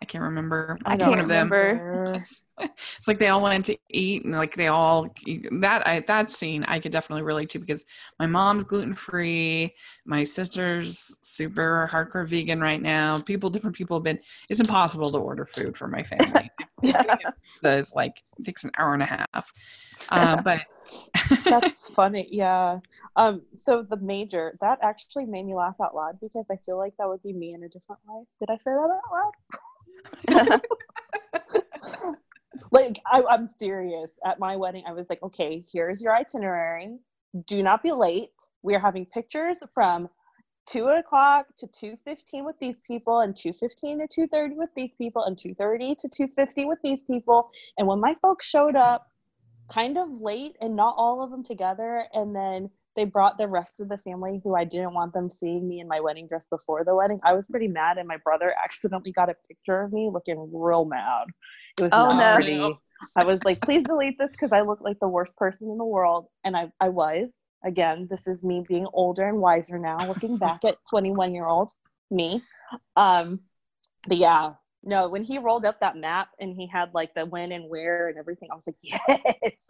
I 0.00 0.04
can't 0.04 0.24
remember. 0.24 0.78
I 0.84 0.96
can't 0.96 1.10
one 1.10 1.20
of 1.20 1.28
them. 1.28 1.50
remember. 1.50 2.24
It's 2.58 3.06
like 3.06 3.18
they 3.18 3.28
all 3.28 3.42
went 3.42 3.66
to 3.66 3.76
eat 3.90 4.24
and 4.24 4.32
like 4.32 4.56
they 4.56 4.68
all 4.68 5.14
that 5.60 5.86
I 5.86 6.00
that 6.00 6.30
scene 6.30 6.64
I 6.64 6.80
could 6.80 6.90
definitely 6.90 7.22
relate 7.22 7.50
to 7.50 7.58
because 7.58 7.84
my 8.18 8.26
mom's 8.26 8.64
gluten 8.64 8.94
free, 8.94 9.74
my 10.06 10.24
sister's 10.24 11.18
super 11.20 11.86
hardcore 11.92 12.26
vegan 12.26 12.62
right 12.62 12.80
now. 12.80 13.18
People, 13.18 13.50
different 13.50 13.76
people 13.76 13.98
have 13.98 14.04
been. 14.04 14.18
It's 14.48 14.60
impossible 14.60 15.12
to 15.12 15.18
order 15.18 15.44
food 15.44 15.76
for 15.76 15.86
my 15.86 16.02
family. 16.02 16.50
it's 16.82 17.94
like 17.94 18.14
it 18.38 18.44
takes 18.44 18.64
an 18.64 18.70
hour 18.78 18.94
and 18.94 19.02
a 19.02 19.06
half. 19.06 19.52
Uh, 20.08 20.42
but 20.44 20.60
that's 21.44 21.88
funny. 21.94 22.28
Yeah. 22.30 22.80
Um. 23.16 23.42
So 23.52 23.82
the 23.82 23.96
major 23.96 24.56
that 24.60 24.78
actually 24.82 25.26
made 25.26 25.46
me 25.46 25.54
laugh 25.54 25.76
out 25.82 25.94
loud 25.94 26.18
because 26.20 26.46
I 26.50 26.56
feel 26.64 26.78
like 26.78 26.94
that 26.98 27.08
would 27.08 27.22
be 27.22 27.32
me 27.32 27.54
in 27.54 27.62
a 27.62 27.68
different 27.68 28.00
life. 28.08 28.26
Did 28.40 28.50
I 28.50 28.56
say 28.58 28.72
that 28.72 28.90
out 28.90 30.50
loud? 30.50 30.60
like 32.70 33.00
I, 33.06 33.22
I'm 33.28 33.48
serious. 33.58 34.12
At 34.24 34.38
my 34.38 34.56
wedding, 34.56 34.84
I 34.86 34.92
was 34.92 35.06
like, 35.08 35.22
okay, 35.22 35.64
here's 35.72 36.02
your 36.02 36.14
itinerary. 36.14 36.98
Do 37.46 37.62
not 37.62 37.82
be 37.82 37.92
late. 37.92 38.30
We 38.62 38.74
are 38.74 38.80
having 38.80 39.06
pictures 39.06 39.62
from 39.74 40.08
two 40.66 40.86
o'clock 40.86 41.46
to 41.58 41.66
two 41.68 41.96
fifteen 42.04 42.44
with 42.44 42.56
these 42.60 42.80
people, 42.86 43.20
and 43.20 43.36
two 43.36 43.52
fifteen 43.52 43.98
to 44.00 44.06
two 44.08 44.26
thirty 44.28 44.54
with 44.54 44.70
these 44.76 44.94
people, 44.96 45.24
and 45.24 45.38
two 45.38 45.54
thirty 45.54 45.94
to 45.96 46.08
two 46.08 46.28
fifty 46.28 46.64
with 46.66 46.78
these 46.82 47.02
people. 47.02 47.50
And 47.78 47.86
when 47.86 48.00
my 48.00 48.14
folks 48.14 48.46
showed 48.48 48.76
up, 48.76 49.06
kind 49.70 49.98
of 49.98 50.08
late, 50.20 50.56
and 50.60 50.76
not 50.76 50.94
all 50.96 51.22
of 51.22 51.30
them 51.30 51.42
together, 51.42 52.04
and 52.12 52.34
then 52.34 52.70
they 52.94 53.04
brought 53.04 53.36
the 53.36 53.46
rest 53.46 53.78
of 53.80 53.90
the 53.90 53.98
family 53.98 54.40
who 54.42 54.54
I 54.56 54.64
didn't 54.64 54.94
want 54.94 55.12
them 55.12 55.28
seeing 55.28 55.68
me 55.68 55.80
in 55.80 55.88
my 55.88 56.00
wedding 56.00 56.26
dress 56.28 56.46
before 56.46 56.82
the 56.82 56.94
wedding. 56.94 57.20
I 57.24 57.34
was 57.34 57.46
pretty 57.48 57.68
mad, 57.68 57.98
and 57.98 58.08
my 58.08 58.16
brother 58.24 58.54
accidentally 58.64 59.12
got 59.12 59.30
a 59.30 59.34
picture 59.46 59.82
of 59.82 59.92
me 59.92 60.10
looking 60.12 60.50
real 60.52 60.84
mad. 60.86 61.26
It 61.78 61.82
was 61.82 61.92
Oh, 61.92 62.04
not 62.06 62.18
no. 62.18 62.34
pretty. 62.36 62.78
I 63.16 63.24
was 63.24 63.40
like, 63.44 63.60
please 63.60 63.84
delete 63.84 64.18
this 64.18 64.30
because 64.30 64.52
I 64.52 64.62
look 64.62 64.80
like 64.80 64.98
the 65.00 65.08
worst 65.08 65.36
person 65.36 65.68
in 65.70 65.76
the 65.76 65.84
world. 65.84 66.28
And 66.44 66.56
I, 66.56 66.72
I 66.80 66.88
was. 66.88 67.34
Again, 67.66 68.06
this 68.08 68.26
is 68.26 68.44
me 68.44 68.64
being 68.66 68.86
older 68.92 69.28
and 69.28 69.38
wiser 69.38 69.78
now, 69.78 69.98
looking 70.06 70.36
back 70.38 70.64
at 70.64 70.76
21 70.88 71.34
year 71.34 71.46
old 71.46 71.72
me. 72.10 72.42
Um, 72.96 73.40
but 74.06 74.16
yeah, 74.16 74.52
no, 74.84 75.08
when 75.08 75.24
he 75.24 75.38
rolled 75.38 75.66
up 75.66 75.80
that 75.80 75.96
map 75.96 76.28
and 76.38 76.54
he 76.54 76.68
had 76.68 76.94
like 76.94 77.12
the 77.12 77.26
when 77.26 77.50
and 77.50 77.68
where 77.68 78.08
and 78.08 78.16
everything, 78.18 78.48
I 78.52 78.54
was 78.54 78.66
like, 78.68 78.76
yes, 78.82 79.68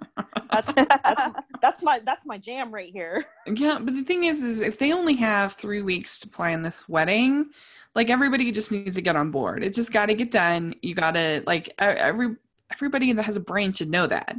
that's, 0.52 0.72
that's, 0.74 1.40
that's 1.62 1.82
my 1.82 2.00
that's 2.00 2.26
my 2.26 2.36
jam 2.36 2.72
right 2.72 2.92
here. 2.92 3.24
Yeah, 3.46 3.78
but 3.80 3.94
the 3.94 4.04
thing 4.04 4.24
is, 4.24 4.42
is 4.42 4.60
if 4.60 4.78
they 4.78 4.92
only 4.92 5.14
have 5.16 5.54
three 5.54 5.80
weeks 5.80 6.18
to 6.20 6.28
plan 6.28 6.62
this 6.62 6.86
wedding, 6.86 7.46
like 7.94 8.10
everybody 8.10 8.52
just 8.52 8.70
needs 8.70 8.94
to 8.96 9.00
get 9.00 9.16
on 9.16 9.30
board. 9.30 9.64
It 9.64 9.74
just 9.74 9.90
got 9.90 10.06
to 10.06 10.14
get 10.14 10.30
done. 10.30 10.74
You 10.82 10.94
got 10.94 11.12
to 11.12 11.42
like 11.46 11.72
every 11.78 12.36
everybody 12.70 13.12
that 13.12 13.22
has 13.22 13.36
a 13.36 13.40
brain 13.40 13.72
should 13.72 13.90
know 13.90 14.06
that, 14.06 14.36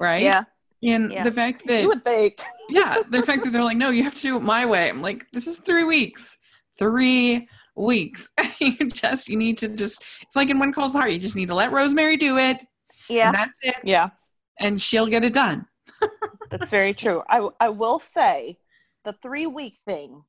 right? 0.00 0.22
Yeah. 0.22 0.44
And 0.84 1.10
Yeah. 1.12 1.22
the 1.24 1.32
fact 1.32 1.66
that 1.66 1.82
You 1.82 1.88
that 1.88 1.88
would 1.88 2.04
think. 2.04 2.40
yeah, 2.68 2.98
the 3.10 3.22
fact 3.22 3.42
that 3.44 3.52
they're 3.52 3.64
like, 3.64 3.76
no, 3.76 3.90
you 3.90 4.02
have 4.04 4.14
to 4.16 4.22
do 4.22 4.36
it 4.36 4.40
my 4.42 4.66
way. 4.66 4.88
I'm 4.88 5.00
like, 5.02 5.24
this 5.32 5.46
is 5.46 5.58
three 5.58 5.84
weeks, 5.84 6.36
three 6.78 7.48
weeks. 7.74 8.28
you 8.60 8.88
just 8.90 9.28
you 9.28 9.36
need 9.36 9.58
to 9.58 9.68
just. 9.68 10.02
It's 10.22 10.36
like 10.36 10.50
in 10.50 10.58
When 10.58 10.72
Calls 10.72 10.92
the 10.92 10.98
Heart. 10.98 11.12
You 11.12 11.18
just 11.18 11.36
need 11.36 11.48
to 11.48 11.54
let 11.54 11.72
Rosemary 11.72 12.16
do 12.16 12.38
it, 12.38 12.62
Yeah. 13.08 13.28
and 13.28 13.34
that's 13.34 13.58
it. 13.62 13.76
Yeah, 13.84 14.10
and 14.60 14.80
she'll 14.80 15.06
get 15.06 15.24
it 15.24 15.32
done. 15.34 15.66
that's 16.50 16.70
very 16.70 16.92
true. 16.94 17.22
I 17.28 17.48
I 17.60 17.68
will 17.70 17.98
say 17.98 18.58
the 19.04 19.14
three 19.22 19.46
week 19.46 19.78
thing 19.86 20.22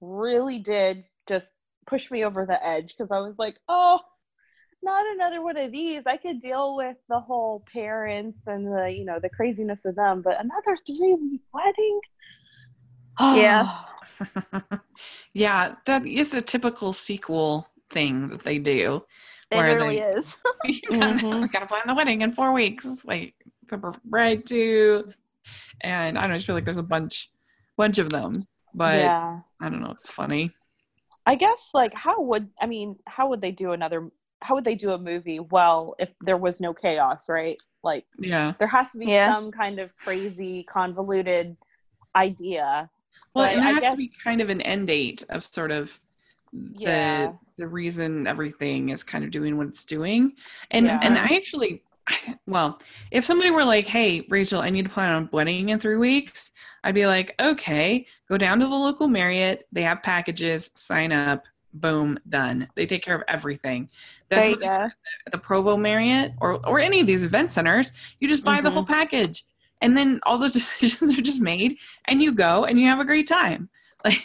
really 0.00 0.58
did 0.58 1.04
just 1.26 1.52
push 1.86 2.10
me 2.10 2.24
over 2.24 2.46
the 2.46 2.64
edge 2.66 2.94
because 2.96 3.10
I 3.10 3.20
was 3.20 3.34
like, 3.38 3.58
oh, 3.68 4.00
not 4.84 5.04
another 5.14 5.42
one 5.42 5.56
of 5.56 5.72
these. 5.72 6.02
I 6.06 6.16
could 6.16 6.40
deal 6.40 6.76
with 6.76 6.96
the 7.08 7.18
whole 7.20 7.64
parents 7.72 8.38
and 8.46 8.66
the 8.66 8.88
you 8.90 9.04
know 9.04 9.18
the 9.18 9.28
craziness 9.30 9.84
of 9.84 9.96
them, 9.96 10.22
but 10.22 10.38
another 10.40 10.76
three 10.86 11.16
week 11.20 11.42
wedding. 11.52 12.00
Yeah. 13.20 13.80
yeah, 15.32 15.74
that 15.86 16.06
is 16.06 16.34
a 16.34 16.40
typical 16.40 16.92
sequel 16.92 17.66
thing 17.88 18.28
that 18.28 18.42
they 18.42 18.58
do. 18.58 19.02
It 19.50 19.56
where 19.56 19.76
really 19.76 19.96
they- 19.96 20.02
is. 20.02 20.36
you 20.64 20.80
gotta, 20.90 21.14
Mhm. 21.18 21.52
gotta 21.52 21.66
plan 21.66 21.82
the 21.86 21.94
wedding 21.94 22.22
in 22.22 22.32
four 22.32 22.52
weeks, 22.52 23.04
like 23.04 23.34
the 23.68 23.76
bride 24.04 24.46
too. 24.46 25.12
And 25.80 26.16
I 26.16 26.22
don't 26.22 26.30
know, 26.30 26.34
I 26.34 26.38
just 26.38 26.46
feel 26.46 26.54
like 26.54 26.64
there's 26.64 26.78
a 26.78 26.82
bunch, 26.82 27.30
bunch 27.76 27.98
of 27.98 28.08
them. 28.10 28.46
But 28.74 28.98
yeah. 29.00 29.40
I 29.60 29.68
don't 29.70 29.82
know, 29.82 29.90
it's 29.92 30.08
funny. 30.08 30.50
I 31.26 31.36
guess 31.36 31.70
like 31.72 31.94
how 31.94 32.20
would 32.22 32.48
I 32.60 32.66
mean 32.66 32.96
how 33.06 33.28
would 33.28 33.40
they 33.40 33.50
do 33.52 33.72
another 33.72 34.10
how 34.44 34.54
would 34.54 34.64
they 34.64 34.74
do 34.74 34.92
a 34.92 34.98
movie 34.98 35.40
well 35.40 35.94
if 35.98 36.10
there 36.20 36.36
was 36.36 36.60
no 36.60 36.74
chaos, 36.74 37.28
right? 37.30 37.56
Like 37.82 38.04
Yeah. 38.18 38.52
there 38.58 38.68
has 38.68 38.92
to 38.92 38.98
be 38.98 39.06
Yeah. 39.06 39.28
some 39.28 39.50
kind 39.50 39.78
of 39.78 39.96
crazy 39.96 40.64
convoluted 40.64 41.56
idea. 42.14 42.90
Well, 43.34 43.46
But 43.46 43.52
and 43.54 43.62
there 43.62 43.68
I 43.70 43.72
has 43.72 43.82
guess- 43.82 43.92
to 43.92 43.96
be 43.96 44.08
kind 44.22 44.40
of 44.40 44.50
an 44.50 44.60
end 44.60 44.86
date 44.88 45.24
of 45.30 45.42
sort 45.44 45.70
of 45.70 45.98
Yeah. 46.52 47.26
the 47.28 47.38
the 47.56 47.68
reason 47.68 48.26
everything 48.26 48.88
is 48.88 49.04
kind 49.04 49.22
of 49.24 49.30
doing 49.30 49.56
what 49.56 49.68
it's 49.68 49.84
doing. 49.84 50.32
And 50.72 50.86
Yeah. 50.86 50.98
and 51.02 51.16
I 51.18 51.28
actually 51.36 51.82
well, 52.46 52.80
if 53.10 53.24
somebody 53.24 53.50
were 53.50 53.64
like, 53.64 53.86
"Hey, 53.86 54.26
Rachel, 54.28 54.60
I 54.60 54.68
need 54.68 54.84
to 54.84 54.90
plan 54.90 55.22
a 55.22 55.28
wedding 55.32 55.70
in 55.70 55.78
3 55.78 55.96
weeks." 55.96 56.50
I'd 56.82 56.94
be 56.94 57.06
like, 57.06 57.34
"Okay, 57.40 58.06
go 58.28 58.36
down 58.36 58.60
to 58.60 58.66
the 58.66 58.74
local 58.74 59.08
Marriott. 59.08 59.66
They 59.72 59.82
have 59.82 60.02
packages, 60.02 60.70
sign 60.74 61.12
up, 61.12 61.44
boom, 61.74 62.18
done. 62.28 62.68
They 62.76 62.86
take 62.86 63.02
care 63.02 63.14
of 63.16 63.22
everything." 63.28 63.90
That's 64.30 64.48
what 64.48 64.60
they 64.60 64.66
go. 64.66 64.88
the 65.30 65.38
Provo 65.38 65.76
Marriott 65.76 66.32
or 66.40 66.64
or 66.66 66.78
any 66.80 67.00
of 67.00 67.06
these 67.06 67.24
event 67.24 67.50
centers, 67.50 67.92
you 68.20 68.28
just 68.28 68.44
buy 68.44 68.60
the 68.60 68.68
Mm-hmm. 68.68 68.74
whole 68.74 68.86
package, 68.86 69.44
and 69.82 69.96
then 69.96 70.20
all 70.24 70.38
those 70.38 70.52
decisions 70.60 71.18
are 71.18 71.22
just 71.22 71.40
made, 71.40 71.76
and 72.06 72.22
you 72.22 72.32
go 72.32 72.64
and 72.64 72.80
you 72.80 72.86
have 72.86 73.00
a 73.00 73.04
great 73.04 73.26
time. 73.28 73.68
Like 74.04 74.22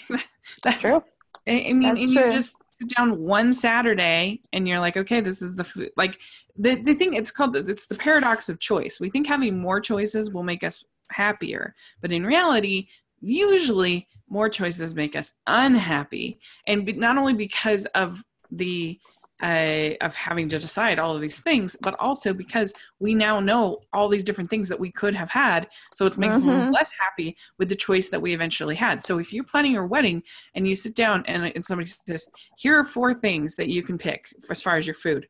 that's 0.63 0.81
True. 0.81 1.03
I 1.47 1.51
I 1.69 1.73
mean, 1.73 1.81
That's 1.81 2.01
and 2.01 2.11
true. 2.13 2.25
you 2.27 2.33
just 2.33 2.55
sit 2.73 2.89
down 2.97 3.19
one 3.19 3.53
Saturday 3.53 4.41
and 4.53 4.67
you're 4.67 4.79
like, 4.79 4.97
okay, 4.97 5.21
this 5.21 5.41
is 5.41 5.55
the 5.55 5.63
food. 5.63 5.91
Like 5.95 6.17
the 6.57 6.75
the 6.75 6.93
thing, 6.93 7.13
it's 7.13 7.31
called 7.31 7.53
the- 7.53 7.65
it's 7.65 7.87
the 7.87 7.95
paradox 7.95 8.49
of 8.49 8.59
choice. 8.59 8.99
We 8.99 9.09
think 9.09 9.27
having 9.27 9.57
more 9.59 9.79
choices 9.79 10.31
will 10.31 10.43
make 10.43 10.63
us 10.63 10.83
happier, 11.11 11.75
but 12.01 12.11
in 12.11 12.25
reality, 12.25 12.87
usually 13.21 14.07
more 14.29 14.49
choices 14.49 14.95
make 14.95 15.15
us 15.15 15.33
unhappy, 15.47 16.39
and 16.67 16.85
not 16.97 17.17
only 17.17 17.33
because 17.33 17.85
of 17.87 18.23
the 18.51 18.99
uh, 19.41 19.91
of 20.01 20.13
having 20.15 20.49
to 20.49 20.59
decide 20.59 20.99
all 20.99 21.15
of 21.15 21.21
these 21.21 21.39
things, 21.39 21.73
but 21.81 21.95
also 21.97 22.33
because 22.33 22.73
we 22.99 23.13
now 23.13 23.39
know 23.39 23.79
all 23.93 24.09
these 24.09 24.25
different 24.25 24.49
things 24.49 24.67
that 24.67 24.77
we 24.77 24.91
could 24.91 25.15
have 25.15 25.29
had. 25.29 25.65
So 25.93 26.05
it 26.05 26.17
makes 26.17 26.35
us 26.35 26.43
Mhm. 26.43 26.73
less 26.73 26.91
happy 26.99 27.37
with 27.57 27.69
the 27.69 27.75
choice 27.77 28.09
that 28.09 28.21
we 28.21 28.33
eventually 28.33 28.75
had. 28.75 29.01
So 29.01 29.17
if 29.17 29.31
you're 29.31 29.45
planning 29.45 29.71
your 29.71 29.87
wedding 29.87 30.23
and 30.55 30.67
you 30.67 30.75
sit 30.75 30.93
down 30.93 31.23
and, 31.25 31.45
and 31.55 31.63
somebody 31.63 31.89
says, 32.05 32.27
here 32.57 32.77
are 32.77 32.83
four 32.83 33.13
things 33.13 33.55
that 33.55 33.69
you 33.69 33.81
can 33.81 33.97
pick 33.97 34.27
as 34.49 34.61
far 34.61 34.75
as 34.75 34.85
your 34.85 34.93
food. 34.93 35.29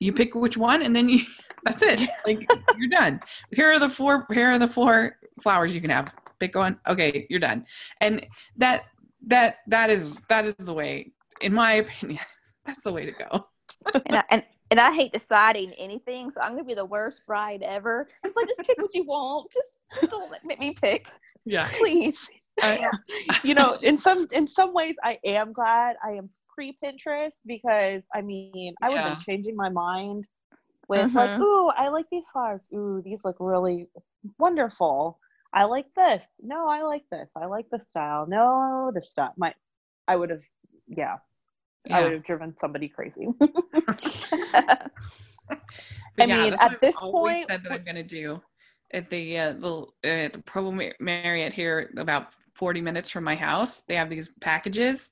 You 0.00 0.12
pick 0.12 0.34
which 0.34 0.56
one 0.56 0.82
and 0.82 0.94
then 0.96 1.08
you 1.08 1.20
that's 1.64 1.82
it. 1.82 2.00
Like 2.26 2.40
you're 2.76 2.90
done. 2.90 3.20
Here 3.52 3.70
are 3.72 3.78
the 3.78 3.88
four 3.88 4.26
here 4.32 4.50
are 4.50 4.58
the 4.58 4.66
four 4.66 5.16
flowers 5.40 5.72
you 5.72 5.80
can 5.80 5.90
have. 5.90 6.12
Pick 6.40 6.54
one. 6.56 6.78
Okay, 6.88 7.26
you're 7.30 7.40
done. 7.40 7.64
And 8.00 8.26
that 8.56 8.84
that 9.26 9.58
that 9.68 9.90
is 9.90 10.20
that 10.28 10.46
is 10.46 10.54
the 10.56 10.72
way, 10.74 11.12
in 11.40 11.52
my 11.54 11.74
opinion, 11.74 12.20
that's 12.64 12.82
the 12.82 12.92
way 12.92 13.06
to 13.06 13.12
go. 13.12 13.46
and, 14.06 14.16
I, 14.16 14.24
and 14.30 14.44
and 14.70 14.80
I 14.80 14.92
hate 14.94 15.12
deciding 15.12 15.72
anything, 15.74 16.30
so 16.30 16.40
I'm 16.40 16.52
gonna 16.52 16.64
be 16.64 16.74
the 16.74 16.84
worst 16.84 17.22
bride 17.26 17.62
ever. 17.62 18.08
I'm 18.22 18.30
just 18.30 18.36
like, 18.36 18.48
just 18.48 18.60
pick 18.62 18.78
what 18.78 18.94
you 18.94 19.04
want. 19.04 19.50
Just, 19.52 19.78
just 19.94 20.10
don't 20.10 20.30
let 20.30 20.44
make 20.44 20.58
me 20.58 20.74
pick, 20.80 21.06
Yeah. 21.44 21.68
please. 21.78 22.28
I- 22.62 22.90
you 23.44 23.54
know, 23.54 23.74
in 23.82 23.96
some 23.98 24.26
in 24.32 24.46
some 24.46 24.72
ways 24.74 24.96
I 25.02 25.18
am 25.24 25.52
glad 25.52 25.96
I 26.04 26.12
am 26.12 26.28
pre 26.52 26.76
Pinterest 26.84 27.40
because 27.46 28.02
I 28.14 28.20
mean 28.22 28.74
I 28.82 28.90
would 28.90 28.98
have 28.98 29.06
Yeah. 29.06 29.14
been 29.14 29.24
changing 29.24 29.56
my 29.56 29.68
mind 29.70 30.26
with 30.88 31.14
like, 31.14 31.30
Mhm. 31.30 31.40
ooh, 31.40 31.68
I 31.76 31.88
like 31.88 32.06
these 32.10 32.28
flowers. 32.28 32.62
Ooh, 32.74 33.00
these 33.04 33.24
look 33.24 33.36
really 33.40 33.88
wonderful. 34.38 35.18
I 35.54 35.64
like 35.64 35.86
this. 35.94 36.24
No, 36.42 36.68
I 36.68 36.82
like 36.82 37.04
this. 37.10 37.30
I 37.36 37.46
like 37.46 37.66
the 37.70 37.78
style. 37.78 38.26
No, 38.28 38.90
the 38.92 39.00
style. 39.00 39.32
My 39.36 39.54
I 40.08 40.16
would 40.16 40.30
have 40.30 40.42
yeah. 40.88 41.16
I 41.90 42.02
would 42.02 42.12
have 42.12 42.22
driven 42.24 42.56
somebody 42.56 42.88
crazy. 42.88 43.28
But 46.16 46.30
I 46.30 46.36
mean, 46.36 46.50
that's 46.50 46.62
at 46.62 46.66
what 46.66 46.74
I've 46.74 46.80
this 46.80 46.96
always 46.96 47.34
point- 47.38 47.48
said 47.48 47.64
that 47.64 47.72
I'm 47.72 47.84
going 47.84 47.96
to 47.96 48.02
do 48.04 48.40
at 48.92 49.10
the 49.10 49.38
uh, 49.38 49.52
little 49.54 49.94
uh, 50.04 50.28
the 50.32 50.40
Provo 50.46 50.70
Mar- 50.70 50.94
Marriott 51.00 51.52
here, 51.52 51.90
about 51.96 52.28
40 52.54 52.80
minutes 52.80 53.10
from 53.10 53.24
my 53.24 53.34
house. 53.34 53.78
They 53.78 53.96
have 53.96 54.08
these 54.10 54.28
packages. 54.40 55.10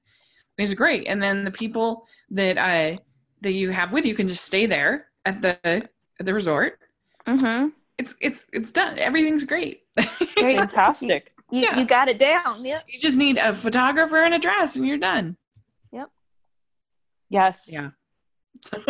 It's 0.59 0.74
great, 0.74 1.09
and 1.09 1.20
then 1.20 1.44
the 1.44 1.50
people 1.50 2.07
that 2.31 2.57
I 2.57 2.98
that 3.40 3.52
you 3.52 3.70
have 3.70 3.92
with 3.92 4.07
you 4.07 4.14
can 4.14 4.28
just 4.28 4.44
stay 4.44 4.66
there 4.66 5.09
at 5.24 5.42
the 5.42 5.59
at 5.66 5.90
the 6.26 6.33
resort. 6.35 6.78
mm-hmm. 7.26 7.68
It's 7.98 8.14
it's 8.20 8.46
it's 8.52 8.70
done. 8.70 8.98
Everything's 8.98 9.44
great. 9.44 9.81
There 9.96 10.50
you, 10.50 10.59
Fantastic. 10.59 11.33
you, 11.50 11.61
Yeah. 11.62 11.78
you 11.78 11.85
got 11.85 12.09
it 12.09 12.18
down. 12.18 12.64
Yep. 12.64 12.85
you 12.88 12.98
just 12.98 13.16
need 13.16 13.38
a 13.38 13.52
photographer 13.52 14.22
and 14.22 14.35
a 14.35 14.38
dress, 14.38 14.76
and 14.76 14.87
you're 14.87 14.98
done. 14.98 15.37
Yep. 15.92 16.11
Yes. 17.28 17.57
Yeah. 17.66 17.90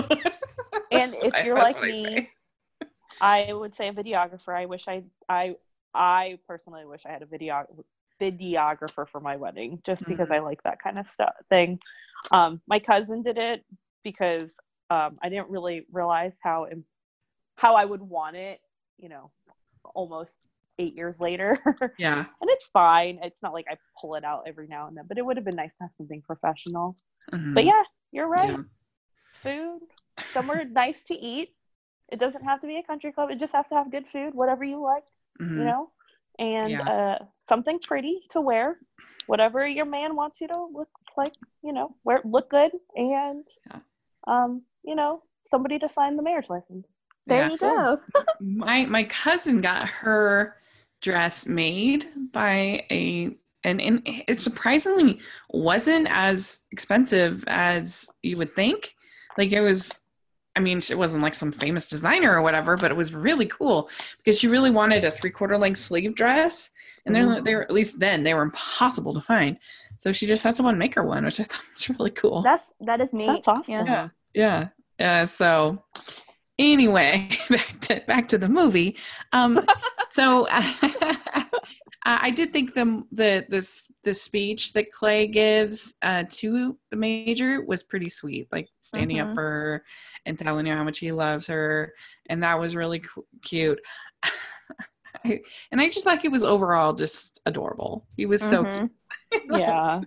And 0.90 1.14
if 1.22 1.34
I- 1.34 1.42
you're 1.44 1.54
that's 1.56 1.74
like 1.74 1.76
what 1.76 1.84
I 1.88 1.92
me. 1.92 2.30
I 3.20 3.52
would 3.52 3.74
say 3.74 3.88
a 3.88 3.92
videographer. 3.92 4.54
I 4.54 4.66
wish 4.66 4.88
I 4.88 5.04
I 5.28 5.56
I 5.94 6.38
personally 6.46 6.84
wish 6.84 7.02
I 7.06 7.10
had 7.12 7.22
a 7.22 7.26
video 7.26 7.64
videographer 8.20 9.08
for 9.08 9.20
my 9.20 9.36
wedding 9.36 9.80
just 9.86 10.04
because 10.06 10.26
Mm-hmm. 10.28 10.34
I 10.34 10.38
like 10.40 10.62
that 10.64 10.80
kind 10.82 10.98
of 10.98 11.06
stuff 11.10 11.34
thing. 11.48 11.78
Um, 12.30 12.60
my 12.66 12.78
cousin 12.78 13.22
did 13.22 13.38
it 13.38 13.64
because 14.04 14.52
um, 14.90 15.18
I 15.22 15.28
didn't 15.28 15.48
really 15.50 15.86
realize 15.92 16.32
how 16.42 16.66
im- 16.70 16.84
how 17.56 17.74
I 17.74 17.84
would 17.84 18.02
want 18.02 18.36
it. 18.36 18.60
You 18.98 19.08
know, 19.08 19.30
almost 19.94 20.38
eight 20.82 20.94
years 20.94 21.20
later, 21.20 21.58
yeah. 21.98 22.18
and 22.40 22.50
it's 22.54 22.66
fine. 22.66 23.18
It's 23.22 23.42
not 23.42 23.52
like 23.52 23.66
I 23.70 23.76
pull 24.00 24.14
it 24.16 24.24
out 24.24 24.44
every 24.46 24.66
now 24.66 24.88
and 24.88 24.96
then, 24.96 25.04
but 25.08 25.18
it 25.18 25.24
would 25.24 25.36
have 25.36 25.44
been 25.46 25.56
nice 25.56 25.76
to 25.76 25.84
have 25.84 25.94
something 25.94 26.22
professional. 26.22 26.96
Mhm. 27.32 27.54
But 27.54 27.64
yeah, 27.64 27.82
you're 28.10 28.28
right. 28.28 28.50
Yeah. 28.50 28.62
Food, 29.34 29.80
somewhere 30.32 30.64
nice 30.84 31.02
to 31.04 31.14
eat. 31.14 31.50
It 32.10 32.18
doesn't 32.18 32.44
have 32.44 32.60
to 32.60 32.66
be 32.66 32.76
a 32.76 32.82
country 32.82 33.12
club. 33.12 33.30
It 33.30 33.38
just 33.38 33.54
has 33.54 33.68
to 33.68 33.74
have 33.76 33.90
good 33.90 34.06
food, 34.08 34.34
whatever 34.34 34.64
you 34.64 34.80
like. 34.82 35.04
Mhm. 35.40 35.58
You 35.58 35.64
know, 35.64 35.90
and 36.38 36.70
Yeah. 36.70 36.92
uh, 36.94 37.18
something 37.48 37.78
pretty 37.80 38.22
to 38.30 38.40
wear, 38.40 38.78
whatever 39.26 39.66
your 39.66 39.86
man 39.86 40.16
wants 40.16 40.40
you 40.40 40.48
to 40.48 40.58
look 40.72 40.90
like, 41.16 41.34
you 41.62 41.72
know, 41.72 41.96
wear 42.04 42.20
look 42.24 42.50
good, 42.50 42.72
and 42.96 43.46
Yeah. 43.70 43.80
um, 44.26 44.62
you 44.84 44.94
know, 44.94 45.22
somebody 45.50 45.78
to 45.78 45.88
sign 45.88 46.16
the 46.16 46.22
marriage 46.22 46.50
license. 46.50 46.86
There 47.26 47.44
Yeah. 47.44 47.50
you 47.50 47.58
go. 47.58 48.00
my 48.40 48.84
my 48.86 49.04
cousin 49.04 49.60
got 49.60 49.82
her 49.84 50.56
dress 51.02 51.46
made 51.46 52.06
by 52.32 52.84
a 52.90 53.30
and, 53.64 53.80
and 53.80 54.02
it 54.04 54.40
surprisingly 54.40 55.20
wasn't 55.50 56.08
as 56.10 56.60
expensive 56.72 57.44
as 57.46 58.08
you 58.22 58.36
would 58.36 58.50
think 58.50 58.94
like 59.38 59.52
it 59.52 59.60
was 59.60 60.00
i 60.56 60.60
mean 60.60 60.78
it 60.78 60.98
wasn't 60.98 61.22
like 61.22 61.34
some 61.34 61.52
famous 61.52 61.86
designer 61.88 62.32
or 62.34 62.42
whatever 62.42 62.76
but 62.76 62.90
it 62.90 62.96
was 62.96 63.12
really 63.14 63.46
cool 63.46 63.88
because 64.18 64.38
she 64.38 64.48
really 64.48 64.70
wanted 64.70 65.04
a 65.04 65.10
three 65.10 65.30
quarter 65.30 65.58
length 65.58 65.78
sleeve 65.78 66.14
dress 66.14 66.70
and 67.04 67.14
they're 67.14 67.24
Mhm. 67.26 67.44
they 67.44 67.54
were 67.54 67.62
at 67.62 67.70
least 67.72 67.98
then 68.00 68.22
they 68.22 68.34
were 68.34 68.42
impossible 68.42 69.12
to 69.14 69.20
find 69.20 69.58
so 69.98 70.12
she 70.12 70.26
just 70.26 70.42
had 70.44 70.56
someone 70.56 70.78
make 70.78 70.94
her 70.94 71.04
one 71.04 71.24
which 71.24 71.40
i 71.40 71.44
thought 71.44 71.62
was 71.72 71.88
really 71.98 72.10
cool 72.10 72.42
That's 72.42 72.72
that 72.80 73.00
is 73.00 73.12
neat. 73.12 73.26
That's 73.26 73.48
awesome. 73.48 73.64
Yeah. 73.68 74.08
yeah 74.34 74.68
yeah 74.98 75.22
uh, 75.22 75.26
so 75.26 75.82
anyway 76.58 77.28
back 77.48 77.80
to 77.80 78.02
back 78.06 78.28
to 78.28 78.38
the 78.38 78.48
movie 78.48 78.96
um 79.32 79.64
so 80.10 80.46
i 82.04 82.30
did 82.30 82.52
think 82.52 82.74
the 82.74 83.02
the 83.12 83.46
this 83.48 83.90
the 84.04 84.12
speech 84.12 84.72
that 84.72 84.90
clay 84.90 85.26
gives 85.26 85.94
uh 86.02 86.24
to 86.28 86.76
the 86.90 86.96
major 86.96 87.62
was 87.64 87.82
pretty 87.82 88.10
sweet 88.10 88.48
like 88.52 88.68
standing 88.80 89.18
up 89.20 89.28
Mhm. 89.28 89.34
for 89.34 89.42
her 89.42 89.84
and 90.26 90.38
telling 90.38 90.66
her 90.66 90.76
how 90.76 90.84
much 90.84 90.98
he 90.98 91.10
loves 91.12 91.46
her 91.46 91.92
and 92.28 92.42
that 92.42 92.58
was 92.60 92.76
really 92.76 92.98
cu- 93.00 93.26
cute 93.42 93.80
I, 95.24 95.40
and 95.70 95.80
i 95.80 95.88
just 95.88 96.04
thought 96.04 96.20
he 96.20 96.28
was 96.28 96.42
overall 96.42 96.92
just 96.92 97.40
adorable 97.46 98.06
he 98.16 98.26
was 98.26 98.42
so 98.42 98.64
Mhm. 98.64 98.90
cute 99.32 99.60
Yeah. 99.60 100.00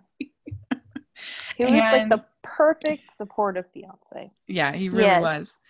He 1.57 1.63
was 1.63 1.73
like 1.73 2.09
the 2.09 2.23
perfect 2.43 3.09
supportive 3.15 3.65
fiance. 3.73 4.31
Yeah, 4.47 4.73
he 4.73 4.89
really 4.89 5.03
Yes. 5.03 5.21
was. 5.21 5.61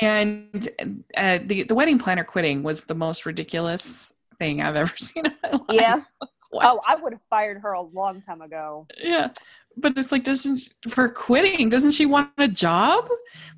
And 0.00 0.68
uh, 1.16 1.38
the 1.44 1.62
the 1.64 1.74
wedding 1.74 1.98
planner 1.98 2.24
quitting 2.24 2.62
was 2.62 2.84
the 2.84 2.94
most 2.94 3.26
ridiculous 3.26 4.12
thing 4.38 4.60
I've 4.62 4.76
ever 4.76 4.92
seen 4.96 5.26
in 5.26 5.34
my 5.42 5.50
life. 5.50 5.62
Yeah. 5.70 6.02
What? 6.50 6.64
Oh, 6.66 6.80
I 6.88 6.96
would 6.96 7.12
have 7.12 7.20
fired 7.28 7.60
her 7.60 7.72
a 7.72 7.82
long 7.82 8.22
time 8.22 8.40
ago. 8.40 8.86
yeah. 8.96 9.28
But 9.76 9.98
it's 9.98 10.10
like, 10.10 10.24
doesn't 10.24 10.60
for 10.88 11.10
quitting? 11.10 11.68
Doesn't 11.68 11.90
she 11.90 12.06
want 12.06 12.30
a 12.38 12.48
job? 12.48 13.06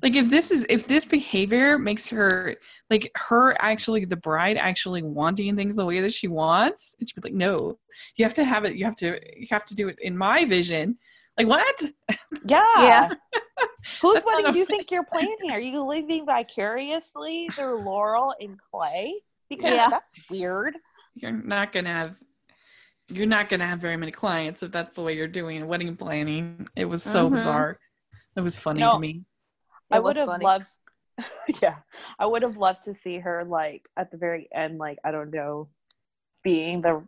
Like, 0.03 0.13
if 0.13 0.29
this 0.29 0.51
is 0.51 0.65
if 0.67 0.87
this 0.87 1.05
behavior 1.05 1.79
makes 1.79 2.09
her 2.09 2.57
like 2.89 3.09
her 3.15 3.55
actually 3.61 4.03
the 4.03 4.17
bride 4.17 4.57
actually 4.57 5.03
wanting 5.03 5.55
things 5.55 5.77
the 5.77 5.85
way 5.85 6.01
that 6.01 6.13
she 6.13 6.27
wants, 6.27 6.95
and 6.99 7.07
she'd 7.07 7.15
be 7.15 7.21
like, 7.29 7.33
no, 7.33 7.79
you 8.17 8.25
have 8.25 8.33
to 8.33 8.43
have 8.43 8.65
it. 8.65 8.75
You 8.75 8.83
have 8.83 8.97
to 8.97 9.19
you 9.37 9.47
have 9.51 9.65
to 9.67 9.73
do 9.73 9.87
it 9.87 9.97
in 10.01 10.17
my 10.17 10.43
vision. 10.43 10.97
Like 11.45 11.47
what? 11.47 11.81
Yeah. 12.45 12.63
Yeah. 12.79 13.09
Whose 14.01 14.15
That's 14.15 14.25
wedding 14.25 14.53
do 14.53 14.59
you 14.59 14.65
think 14.65 14.91
you're 14.91 15.03
planning? 15.05 15.51
Are 15.51 15.59
you 15.59 15.83
living 15.83 16.25
vicariously 16.25 17.49
through 17.55 17.81
Laurel 17.83 18.33
and 18.39 18.57
Clay? 18.71 19.13
Because 19.49 19.73
Yeah. 19.73 19.87
that's 19.89 20.15
weird. 20.29 20.75
you're 21.15 21.31
not 21.31 21.73
gonna 21.73 21.89
have 21.89 22.15
you're 23.09 23.25
not 23.25 23.49
gonna 23.49 23.67
have 23.67 23.79
very 23.79 23.97
many 23.97 24.11
clients 24.13 24.63
if 24.63 24.71
that's 24.71 24.95
the 24.95 25.01
way 25.01 25.13
you're 25.17 25.27
doing 25.27 25.67
wedding 25.67 25.95
planning. 25.97 26.67
It 26.75 26.85
was 26.85 27.03
so 27.03 27.27
Mhm. 27.27 27.31
bizarre. 27.31 27.79
It 28.37 28.41
was 28.41 28.57
funny 28.57 28.79
No. 28.79 28.93
to 28.93 28.99
me. 28.99 29.25
I 29.91 29.99
would 29.99 30.15
have 30.15 30.27
funny. 30.27 30.45
loved 30.45 30.67
yeah. 31.61 31.79
I 32.17 32.25
would 32.25 32.43
have 32.43 32.55
loved 32.55 32.85
to 32.85 32.95
see 32.95 33.19
her 33.19 33.43
like 33.43 33.89
at 33.97 34.09
the 34.11 34.17
very 34.17 34.47
end, 34.53 34.77
like, 34.77 34.99
I 35.03 35.11
don't 35.11 35.31
know, 35.31 35.69
being 36.43 36.81
the 36.81 37.05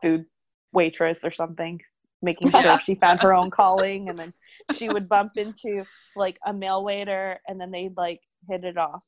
food 0.00 0.26
waitress 0.72 1.24
or 1.24 1.32
something, 1.32 1.80
making 2.24 2.50
sure 2.50 2.80
she 2.80 2.94
found 2.94 3.22
her 3.22 3.32
own 3.34 3.50
calling 3.50 4.08
and 4.08 4.18
then 4.18 4.32
she 4.76 4.88
would 4.88 5.08
bump 5.08 5.32
into 5.36 5.84
like 6.16 6.38
a 6.46 6.52
male 6.52 6.82
waiter 6.84 7.40
and 7.48 7.60
then 7.60 7.70
they'd 7.70 7.96
like 7.96 8.20
hit 8.48 8.64
it 8.64 8.76
off. 8.78 9.02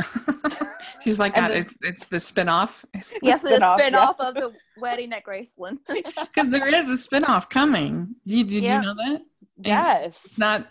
She's 1.02 1.18
like, 1.18 1.36
And 1.36 1.44
God, 1.48 1.50
then- 1.52 1.58
it's 1.58 1.76
it's 1.82 2.04
the 2.06 2.16
spinoff. 2.16 2.84
Yes, 2.94 3.12
it's 3.44 3.44
a 3.44 3.48
Spin-off, 3.48 3.78
spin 3.78 3.92
yeah. 3.92 4.08
of 4.08 4.34
the 4.34 4.52
wedding 4.78 5.12
at 5.12 5.24
Graceland. 5.24 5.78
Because 5.88 6.50
there 6.50 6.68
is 6.68 6.88
a 6.88 6.94
spinoff 7.08 7.50
coming. 7.50 8.14
Did, 8.26 8.48
did 8.48 8.62
Yeah. 8.62 8.80
you 8.80 8.86
know 8.86 8.94
that? 8.94 9.20
Yes. 9.58 10.20
It's 10.24 10.38
not 10.38 10.66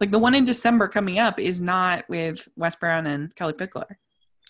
like 0.00 0.10
the 0.10 0.18
one 0.18 0.34
in 0.34 0.44
December 0.44 0.88
coming 0.88 1.18
up 1.18 1.38
is 1.40 1.60
not 1.60 2.08
with 2.08 2.48
Wes 2.56 2.76
Brown 2.76 3.06
and 3.06 3.34
Kellie 3.34 3.52
Pickler. 3.54 3.96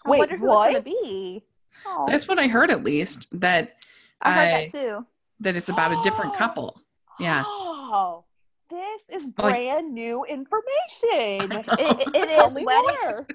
I 0.05 0.11
Wait, 0.11 0.18
wonder 0.18 0.37
who 0.37 0.46
it's 0.46 0.55
what? 0.55 0.72
gonna 0.72 0.83
be. 0.85 1.42
Oh, 1.87 2.07
That's 2.09 2.28
what 2.28 2.38
I 2.38 2.46
heard 2.48 2.70
at 2.70 2.85
least. 2.85 3.28
That 3.40 3.76
I 4.20 4.33
heard 4.33 4.55
I- 4.55 4.64
that 4.64 4.70
too. 4.70 5.07
that 5.40 5.57
it's 5.57 5.68
about 5.68 5.92
a 5.92 6.00
different 6.02 6.33
oh. 6.35 6.38
couple. 6.38 6.81
Yeah. 7.20 7.42
Oh, 7.46 8.25
this 8.70 9.03
is 9.09 9.27
Like- 9.38 9.55
brand 9.55 9.92
new 9.94 10.25
information. 10.25 11.53
It, 11.53 11.66
it, 11.79 12.09
it 12.14 12.31
is 12.31 12.64
wedding. 12.64 13.27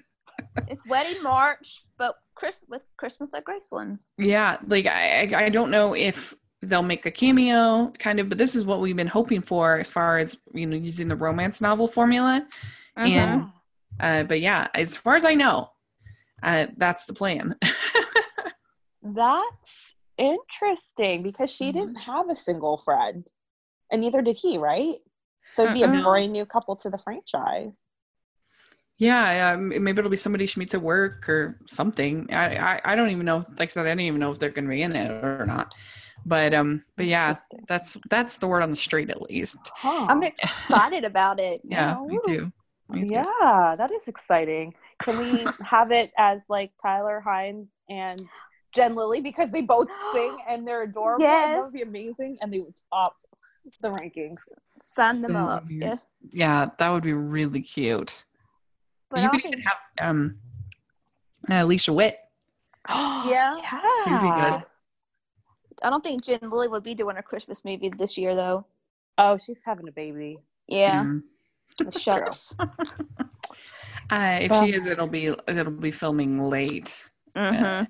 It's 0.67 0.85
wedding 0.87 1.21
March, 1.21 1.83
but 1.97 2.15
Chris 2.35 2.63
with 2.67 2.81
Christmas 2.97 3.33
at 3.33 3.43
Graceland. 3.45 3.99
Yeah, 4.17 4.57
like 4.65 4.87
I, 4.87 5.45
I 5.45 5.49
don't 5.49 5.69
know 5.71 5.93
if 5.93 6.33
they'll 6.63 6.81
make 6.81 7.05
a 7.05 7.11
cameo, 7.11 7.93
kind 7.99 8.19
of, 8.19 8.29
but 8.29 8.37
this 8.39 8.55
is 8.55 8.65
what 8.65 8.79
we've 8.79 8.95
been 8.95 9.05
hoping 9.07 9.41
for 9.41 9.79
as 9.79 9.89
far 9.89 10.17
as 10.17 10.37
you 10.53 10.65
know 10.65 10.75
using 10.75 11.07
the 11.07 11.15
romance 11.15 11.61
novel 11.61 11.87
formula. 11.87 12.47
And 12.95 13.45
uh, 13.99 14.23
but 14.23 14.41
yeah, 14.41 14.67
as 14.73 14.95
far 14.95 15.15
as 15.15 15.23
I 15.23 15.35
know, 15.35 15.69
uh, 16.41 16.67
that's 16.77 17.05
the 17.05 17.13
plan. 17.13 17.55
That's 19.03 19.75
interesting 20.17 21.23
because 21.23 21.51
she 21.51 21.71
didn't 21.71 21.95
have 21.95 22.29
a 22.29 22.35
single 22.35 22.77
friend, 22.77 23.25
and 23.91 24.01
neither 24.01 24.21
did 24.21 24.37
he, 24.37 24.57
right? 24.57 24.97
So 25.49 25.63
it'd 25.63 25.73
be 25.73 25.83
a 25.83 25.87
Mm-mm. 25.87 26.01
brand 26.03 26.33
new 26.33 26.45
couple 26.45 26.75
to 26.77 26.89
the 26.89 26.97
franchise. 26.97 27.83
yeah, 28.97 29.51
um, 29.53 29.69
maybe 29.69 29.99
it'll 29.99 30.09
be 30.09 30.17
somebody 30.17 30.47
she 30.47 30.59
meets 30.59 30.73
at 30.73 30.81
work 30.81 31.29
or 31.29 31.59
something. 31.67 32.27
I, 32.33 32.55
I 32.77 32.81
I 32.83 32.95
don't 32.95 33.11
even 33.11 33.25
know. 33.25 33.37
Like 33.59 33.61
I 33.61 33.67
said, 33.67 33.85
I 33.85 33.89
don't 33.89 33.99
even 33.99 34.19
know 34.19 34.31
if 34.31 34.39
they're 34.39 34.49
going 34.49 34.65
to 34.65 34.69
be 34.71 34.81
in 34.81 34.95
it 34.95 35.11
or 35.23 35.45
not. 35.45 35.73
But 36.25 36.53
um, 36.55 36.83
but 36.95 37.05
yeah, 37.05 37.37
that's 37.67 37.95
that's 38.09 38.37
the 38.39 38.47
word 38.47 38.63
on 38.63 38.71
the 38.71 38.75
street 38.75 39.09
at 39.11 39.21
least. 39.21 39.71
Huh. 39.75 40.07
I'm 40.07 40.23
excited 40.23 41.03
about 41.03 41.39
it. 41.39 41.61
Yeah, 41.69 41.95
now. 41.97 42.07
me 42.07 42.19
too. 42.19 42.51
Me 42.89 43.05
too. 43.05 43.23
yeah, 43.23 43.75
that 43.77 43.91
is 43.91 44.07
exciting. 44.07 44.75
Can 45.03 45.17
we 45.17 45.55
have 45.61 45.91
it 45.91 46.11
as 46.17 46.41
like 46.49 46.71
Tyler 46.81 47.21
Hynes 47.25 47.69
and 47.89 48.29
Jen 48.73 48.95
Lilley 48.95 49.21
because 49.21 49.51
they 49.51 49.61
both 49.61 49.87
sing 50.13 50.37
and 50.47 50.67
they're 50.67 50.83
adorable? 50.83 51.25
and 51.25 51.55
That 51.55 51.61
would 51.63 51.73
be 51.73 51.81
amazing, 51.81 52.37
and 52.41 52.51
they 52.53 52.59
would 52.59 52.75
top 52.91 53.15
the 53.81 53.89
rankings. 53.89 54.37
Sign 54.81 55.21
them 55.21 55.35
up. 55.35 55.67
be- 55.67 55.75
Yeah. 55.75 55.95
Yeah, 56.31 56.69
that 56.77 56.89
would 56.89 57.03
be 57.03 57.13
really 57.13 57.61
cute. 57.61 58.25
But 59.09 59.21
you 59.21 59.27
I 59.27 59.29
could 59.29 59.45
even 59.45 59.61
have 59.61 59.77
um, 60.09 60.37
uh, 61.49 61.63
Alicia 61.63 61.93
Witt. 61.93 62.19
Yeah. 62.89 63.55
She 64.03 64.11
would 64.11 64.21
be 64.21 64.27
yeah. 64.27 64.49
good. 64.51 64.63
I 65.83 65.89
don't 65.91 66.03
think 66.03 66.23
Jen 66.23 66.39
Lilley 66.41 66.67
would 66.67 66.83
be 66.83 66.95
doing 66.95 67.17
a 67.17 67.23
Christmas 67.23 67.63
movie 67.63 67.89
this 67.89 68.17
year 68.17 68.35
though. 68.35 68.65
Oh, 69.19 69.37
she's 69.37 69.61
having 69.63 69.87
a 69.87 69.91
baby. 69.91 70.39
Yeah. 70.67 71.03
Mm. 71.03 71.23
Shucks. 71.97 72.55
Uh, 74.09 74.37
if 74.41 74.51
Well- 74.51 74.65
she 74.65 74.73
is, 74.73 74.85
it'll 74.85 75.05
be 75.07 75.25
it'll 75.25 75.69
be 75.71 75.91
filming 75.91 76.39
late. 76.39 77.09
hmm 77.35 77.81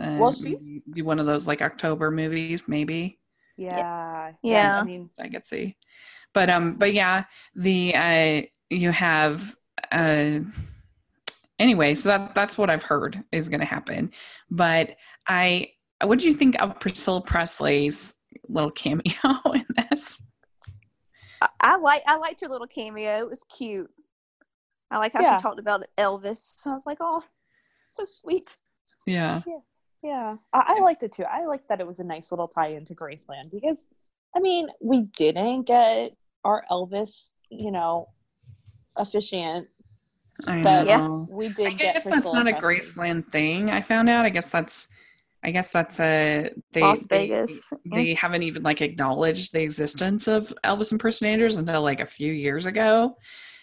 Uh, 0.00 0.16
Well, 0.18 0.32
she's- 0.32 0.62
maybe 0.64 0.82
be 0.90 1.02
one 1.02 1.18
of 1.18 1.26
those 1.26 1.46
like 1.46 1.60
October 1.62 2.10
movies, 2.10 2.68
maybe 2.68 3.18
Yeah. 3.56 4.32
Yeah. 4.42 4.80
I 4.80 4.84
mean, 4.84 5.10
I 5.18 5.28
could 5.28 5.46
see. 5.46 5.76
But 6.32 6.48
um, 6.50 6.74
but 6.74 6.92
yeah, 6.94 7.24
the 7.54 7.94
uh, 7.94 8.42
you 8.70 8.90
have 8.92 9.56
uh, 9.90 10.40
anyway. 11.58 11.94
So 11.94 12.08
that 12.10 12.34
that's 12.34 12.56
what 12.58 12.70
I've 12.70 12.82
heard 12.82 13.24
is 13.32 13.48
going 13.48 13.60
to 13.60 13.66
happen. 13.66 14.12
But 14.50 14.96
I, 15.26 15.70
what 16.04 16.18
do 16.20 16.26
you 16.28 16.34
think 16.34 16.60
of 16.62 16.78
Priscilla 16.80 17.20
Presley's 17.22 18.14
little 18.48 18.70
cameo 18.70 19.02
in 19.54 19.66
this? 19.90 20.20
I, 21.40 21.48
I 21.60 21.76
like 21.78 22.02
I 22.06 22.16
liked 22.16 22.40
her 22.42 22.48
little 22.48 22.66
cameo. 22.66 23.18
It 23.18 23.28
was 23.28 23.44
cute. 23.44 23.90
I 24.90 24.98
like 24.98 25.12
how 25.14 25.22
Yeah. 25.22 25.36
she 25.38 25.42
talked 25.42 25.58
about 25.60 25.84
Elvis. 25.96 26.38
So 26.60 26.70
I 26.70 26.74
was 26.74 26.86
like, 26.86 26.98
oh, 27.00 27.22
so 27.86 28.04
sweet. 28.06 28.56
Yeah, 29.06 29.42
Yeah, 29.46 29.58
I, 30.04 30.36
I 30.52 30.80
liked 30.80 31.02
it 31.02 31.12
too. 31.12 31.24
I 31.24 31.44
liked 31.46 31.68
that 31.68 31.80
it 31.80 31.86
was 31.86 31.98
a 31.98 32.04
nice 32.04 32.30
little 32.30 32.48
tie 32.48 32.68
into 32.68 32.94
Graceland 32.94 33.50
because, 33.52 33.86
I 34.36 34.40
mean, 34.40 34.68
we 34.80 35.02
didn't 35.16 35.62
get 35.66 36.12
our 36.44 36.64
Elvis, 36.70 37.32
you 37.50 37.70
know, 37.70 38.08
officiant. 38.96 39.68
I 40.46 40.62
But 40.62 40.86
know. 40.86 41.26
we 41.30 41.48
did 41.48 41.66
I 41.66 41.70
get. 41.70 41.94
guess 41.94 42.04
that's 42.04 42.32
not 42.32 42.46
a 42.46 42.52
Graceland 42.52 43.30
thing. 43.32 43.70
I 43.70 43.80
found 43.80 44.08
out. 44.08 44.24
I 44.24 44.30
guess 44.30 44.48
that's. 44.50 44.86
I 45.44 45.52
guess 45.52 45.70
that's 45.70 46.00
a 46.00 46.50
they, 46.72 46.80
Las 46.80 47.06
they- 47.06 47.28
Vegas. 47.28 47.72
They, 47.92 48.14
haven't 48.14 48.42
even 48.42 48.64
like 48.64 48.80
acknowledged 48.82 49.52
the 49.52 49.62
existence 49.62 50.26
of 50.26 50.52
Elvis 50.64 50.90
impersonators 50.90 51.56
until 51.58 51.80
like 51.82 52.00
a 52.00 52.06
few 52.06 52.32
years 52.32 52.66
ago, 52.66 53.16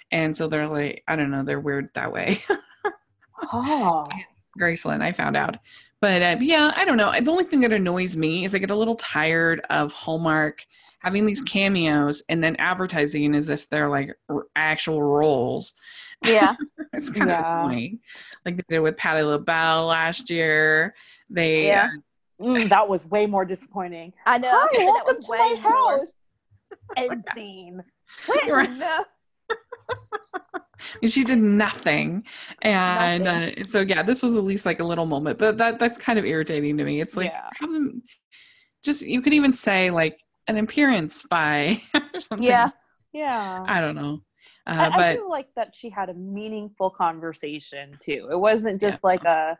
and 0.10 0.36
so 0.36 0.48
they're 0.48 0.70
like, 0.70 1.04
I 1.06 1.18
don't 1.18 1.32
know, 1.32 1.44
they're 1.44 1.60
weird 1.60 1.90
that 1.96 2.12
way. 2.14 2.40
Oh, 3.52 4.08
Graceland, 4.60 5.02
I 5.02 5.12
found 5.12 5.36
out, 5.36 5.58
but 6.06 6.22
uh, 6.22 6.38
yeah, 6.40 6.72
I 6.76 6.86
don't 6.86 6.98
know. 6.98 7.12
The 7.20 7.32
only 7.32 7.46
thing 7.46 7.62
that 7.62 7.72
annoys 7.74 8.16
me 8.16 8.44
is 8.46 8.54
I 8.54 8.60
get 8.60 8.70
a 8.70 8.76
little 8.76 8.96
tired 8.96 9.62
of 9.72 9.92
Hallmark 9.92 10.64
having 11.00 11.26
these 11.26 11.42
cameos 11.42 12.22
and 12.30 12.44
then 12.44 12.56
advertising 12.58 13.34
as 13.34 13.50
if 13.50 13.68
they're 13.70 13.90
like 13.90 14.16
r- 14.30 14.46
actual 14.56 15.02
roles. 15.02 15.74
Yeah. 16.24 16.54
it's 16.94 17.10
kind 17.10 17.30
Yeah. 17.32 17.40
of 17.64 17.66
annoying. 17.72 18.02
Like 18.46 18.58
they 18.58 18.64
did 18.70 18.80
with 18.82 18.98
Patti 18.98 19.24
LaBelle 19.24 19.88
last 19.88 20.30
year. 20.30 20.94
They 21.32 21.66
Yeah. 21.66 21.90
Mm, 22.40 22.70
that 22.70 22.88
was 22.88 23.08
way 23.08 23.26
more 23.26 23.44
disappointing. 23.44 24.14
I 24.28 24.38
know. 24.38 24.50
Hi, 24.54 24.86
that 24.86 25.06
was 25.08 25.26
to 25.26 25.32
way 25.32 25.38
my 25.40 25.60
more. 25.64 25.98
house. 25.98 26.14
End 26.98 27.24
scene. 27.36 27.84
Right. 28.48 28.70
No. 28.78 29.06
And 31.02 31.12
she 31.12 31.24
did 31.24 31.40
nothing 31.40 32.24
and 32.62 33.24
Nothing. 33.24 33.64
uh, 33.64 33.68
so 33.68 33.82
yeah 33.82 34.04
this 34.04 34.22
was 34.22 34.36
at 34.36 34.44
least 34.44 34.66
like 34.66 34.80
a 34.80 34.84
little 34.84 35.06
moment 35.06 35.40
but 35.40 35.58
that 35.58 35.80
that's 35.80 35.98
kind 35.98 36.20
of 36.20 36.26
irritating 36.26 36.78
to 36.78 36.84
me 36.84 37.02
it's 37.02 37.16
like 37.18 37.32
Yeah. 37.32 37.50
have 37.60 37.72
them 37.72 38.04
just 38.84 39.02
you 39.02 39.22
could 39.22 39.34
even 39.34 39.54
say 39.54 39.90
like 39.90 40.20
an 40.48 40.58
appearance 40.58 41.24
by 41.24 41.82
or 42.14 42.20
something 42.22 42.46
Yeah. 42.48 42.70
Yeah. 43.14 43.64
i 43.68 43.82
don't 43.82 43.96
know 43.96 44.22
uh, 44.68 44.72
I, 44.72 44.86
I 44.88 44.98
but 44.98 45.16
feel 45.18 45.30
like 45.30 45.48
that 45.56 45.74
she 45.76 45.90
had 45.90 46.10
a 46.10 46.14
meaningful 46.16 46.90
conversation 46.90 47.98
too. 48.02 48.28
It 48.32 48.40
wasn't 48.40 48.82
just 48.82 49.04
like 49.04 49.24
a, 49.24 49.60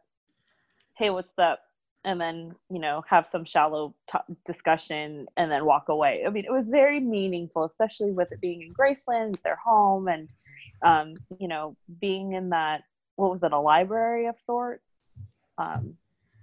"Hey, 0.98 1.12
what's 1.12 1.38
up?" 1.38 1.60
And 2.06 2.22
then 2.22 2.56
you 2.72 2.80
know 2.80 3.04
have 3.10 3.28
some 3.28 3.46
shallow 3.46 3.96
t- 4.12 4.36
discussion 4.46 5.28
and 5.38 5.52
then 5.52 5.66
walk 5.66 5.90
away. 5.90 6.24
I 6.28 6.30
mean, 6.32 6.46
it 6.46 6.54
was 6.54 6.70
very 6.70 7.00
meaningful, 7.02 7.66
especially 7.66 8.12
with 8.14 8.32
it 8.32 8.42
being 8.42 8.62
in 8.64 8.74
Graceland, 8.74 9.42
their 9.44 9.58
home, 9.64 10.08
and 10.08 10.30
um, 10.84 11.16
you 11.40 11.48
know 11.50 11.78
being 12.02 12.34
in 12.34 12.50
that 12.52 12.84
what 13.18 13.32
was 13.32 13.44
it, 13.44 13.54
a 13.54 13.60
library 13.60 14.28
of 14.28 14.36
sorts, 14.40 14.98
um, 15.58 15.96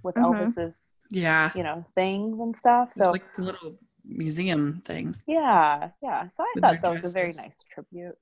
with 0.02 0.16
Mhm. 0.16 0.52
Elvis's 0.52 0.94
yeah 1.10 1.52
you 1.54 1.62
know 1.62 1.86
things 1.94 2.40
and 2.40 2.56
stuff. 2.56 2.92
it's 2.96 2.98
So 2.98 3.12
like 3.12 3.24
a 3.38 3.42
little 3.42 3.78
museum 4.04 4.80
thing 4.84 5.14
yeah, 5.26 5.90
yeah. 6.02 6.28
So 6.28 6.42
I 6.42 6.54
thought 6.60 6.82
that 6.82 6.90
was 6.90 7.04
a 7.04 7.08
very 7.10 7.32
nice 7.32 7.64
tribute. 7.72 8.16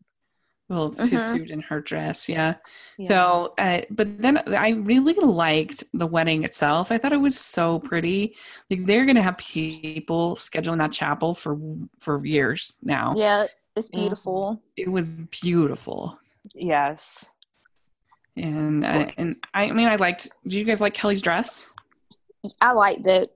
Well 0.71 0.87
it's 0.93 1.05
his 1.05 1.23
suit 1.31 1.51
and 1.51 1.63
her 1.65 1.81
dress 1.81 2.29
yeah 2.29 2.55
Yeah. 2.97 3.09
So, 3.09 3.55
uh, 3.59 3.81
but 3.91 4.23
then 4.23 4.39
I 4.69 4.69
really 4.71 5.15
liked 5.15 5.83
the 5.93 6.07
wedding 6.07 6.45
itself. 6.45 6.93
I 6.93 6.99
thought 6.99 7.13
it 7.13 7.21
was 7.21 7.37
so 7.39 7.79
pretty. 7.81 8.37
Like 8.71 8.87
they're 8.87 9.05
gonna 9.05 9.21
have 9.23 9.37
people 9.39 10.37
scheduling 10.37 10.79
that 10.79 10.93
chapel 10.93 11.35
for 11.35 11.59
for 11.99 12.25
years 12.25 12.79
now. 12.83 13.15
Yeah. 13.17 13.47
It's 13.77 13.89
beautiful. 13.89 14.63
It 14.77 14.89
was 14.91 15.07
beautiful, 15.09 16.19
yes. 16.55 17.29
and 18.37 18.79
It's 18.79 18.87
uh, 18.87 19.11
and. 19.17 19.33
I 19.55 19.71
mean 19.71 19.89
I 19.89 19.97
liked. 19.97 20.29
Did 20.45 20.55
you 20.55 20.65
guys 20.65 20.81
like 20.81 20.93
Kellie's 20.95 21.23
dress? 21.23 21.71
I 22.61 22.73
liked 22.73 23.07
it. 23.07 23.33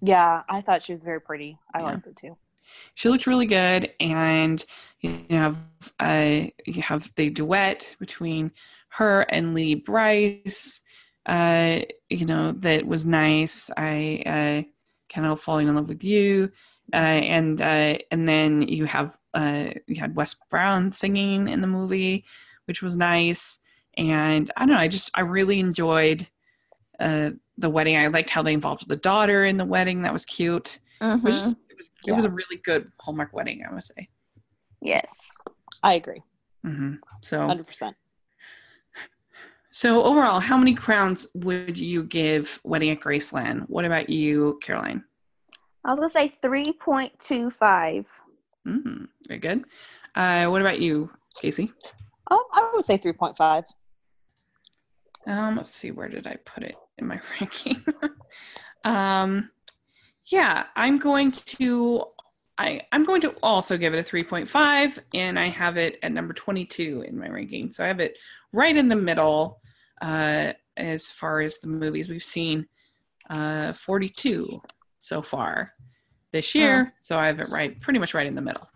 Yeah, 0.00 0.42
I 0.48 0.60
thought 0.60 0.82
she 0.82 0.92
was 0.94 1.02
very 1.02 1.20
pretty. 1.20 1.58
I 1.74 1.78
Yeah. 1.80 1.84
liked 1.86 2.06
it 2.06 2.16
too. 2.16 2.36
She 2.94 3.08
looked 3.08 3.26
really 3.26 3.46
good, 3.46 3.92
and 4.00 4.64
you 5.00 5.24
have 5.30 5.56
uh 6.00 6.46
you 6.66 6.82
have 6.82 7.12
the 7.16 7.30
duet 7.30 7.96
between 7.98 8.50
her 8.90 9.22
and 9.22 9.54
Lee 9.54 9.74
Brice. 9.76 10.80
Uh, 11.26 11.80
you 12.08 12.24
know 12.26 12.52
that 12.52 12.86
was 12.86 13.04
nice. 13.04 13.70
I 13.76 14.22
uh, 14.26 15.12
kind 15.12 15.26
of 15.26 15.40
falling 15.40 15.68
in 15.68 15.74
love 15.76 15.88
with 15.88 16.02
you, 16.04 16.50
uh, 16.92 16.96
and 16.96 17.60
uh, 17.60 17.98
and 18.10 18.28
then 18.28 18.62
you 18.62 18.86
have 18.86 19.16
uh 19.34 19.70
you 19.86 20.00
had 20.00 20.16
Wes 20.16 20.34
Brown 20.50 20.92
singing 20.92 21.48
in 21.48 21.60
the 21.60 21.66
movie, 21.66 22.24
which 22.66 22.82
was 22.82 22.96
nice. 22.96 23.60
And 23.96 24.50
I 24.56 24.60
don't 24.60 24.70
know, 24.74 24.80
I 24.80 24.88
just 24.88 25.10
I 25.14 25.20
really 25.22 25.60
enjoyed 25.60 26.28
uh 27.00 27.30
the 27.58 27.70
wedding. 27.70 27.96
I 27.96 28.06
liked 28.08 28.30
how 28.30 28.42
they 28.42 28.52
involved 28.52 28.88
the 28.88 28.96
daughter 28.96 29.44
in 29.44 29.56
the 29.56 29.64
wedding. 29.64 30.02
That 30.02 30.12
was 30.12 30.24
cute. 30.24 30.78
It 31.22 31.26
was 31.26 31.36
Mhm. 31.36 31.38
just 31.38 31.56
it 32.06 32.12
was, 32.12 32.24
was 32.24 32.32
a 32.32 32.36
really 32.36 32.60
good 32.64 32.90
Hallmark 33.00 33.32
wedding, 33.32 33.62
I 33.68 33.72
would 33.72 33.82
say. 33.82 34.08
Yes. 34.80 35.32
I 35.82 35.94
agree, 35.94 36.22
hmm 36.64 36.94
So, 37.22 37.46
hundred 37.46 37.66
percent. 37.66 37.96
so 39.70 40.02
overall, 40.02 40.40
how 40.40 40.56
many 40.56 40.74
crowns 40.74 41.26
would 41.34 41.78
you 41.78 42.02
give 42.04 42.60
Wedding 42.64 42.90
at 42.90 43.00
Graceland? 43.00 43.64
What 43.68 43.84
about 43.84 44.08
you, 44.08 44.58
Caroline? 44.62 45.04
I 45.84 45.90
was 45.90 45.98
gonna 46.00 46.10
say 46.10 46.34
three 46.42 46.72
point 46.72 47.12
two 47.20 47.50
five. 47.50 48.06
hmm 48.64 49.04
very 49.28 49.40
good. 49.40 49.64
Uh, 50.14 50.46
what 50.46 50.60
about 50.60 50.80
you, 50.80 51.10
Casey? 51.36 51.72
Um, 52.30 52.38
I 52.52 52.70
would 52.74 52.84
say 52.84 52.96
three 52.96 53.12
point 53.12 53.36
five. 53.36 53.64
Um, 55.26 55.56
let's 55.56 55.74
see, 55.74 55.90
where 55.90 56.08
did 56.08 56.26
I 56.26 56.36
put 56.44 56.62
it 56.64 56.76
in 56.96 57.06
my 57.06 57.20
ranking? 57.40 57.84
um, 58.84 59.50
yeah, 60.30 60.66
I'm 60.76 60.98
going 60.98 61.32
to. 61.32 62.04
I, 62.60 62.82
I'm 62.90 63.04
going 63.04 63.20
to 63.20 63.30
also 63.40 63.76
give 63.76 63.94
it 63.94 64.00
a 64.00 64.02
3.5, 64.02 64.98
and 65.14 65.38
I 65.38 65.46
have 65.46 65.76
it 65.76 65.96
at 66.02 66.10
number 66.10 66.34
22 66.34 67.04
in 67.06 67.16
my 67.16 67.28
ranking. 67.28 67.70
So 67.70 67.84
I 67.84 67.86
have 67.86 68.00
it 68.00 68.18
right 68.52 68.76
in 68.76 68.88
the 68.88 68.96
middle 68.96 69.60
uh, 70.02 70.54
as 70.76 71.08
far 71.08 71.40
as 71.40 71.58
the 71.58 71.68
movies 71.68 72.08
we've 72.08 72.22
seen. 72.22 72.66
Uh, 73.30 73.72
42 73.74 74.60
so 74.98 75.22
far 75.22 75.72
this 76.32 76.54
year. 76.54 76.94
So 77.00 77.18
I 77.18 77.26
have 77.26 77.40
it 77.40 77.48
right, 77.50 77.78
pretty 77.80 77.98
much 77.98 78.14
right 78.14 78.26
in 78.26 78.34
the 78.34 78.40
middle 78.40 78.66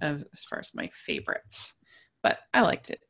of 0.00 0.24
as 0.32 0.44
far 0.44 0.58
as 0.58 0.70
my 0.74 0.90
favorites. 0.92 1.74
But 2.22 2.38
I 2.52 2.60
liked 2.60 2.90
it. 2.90 3.00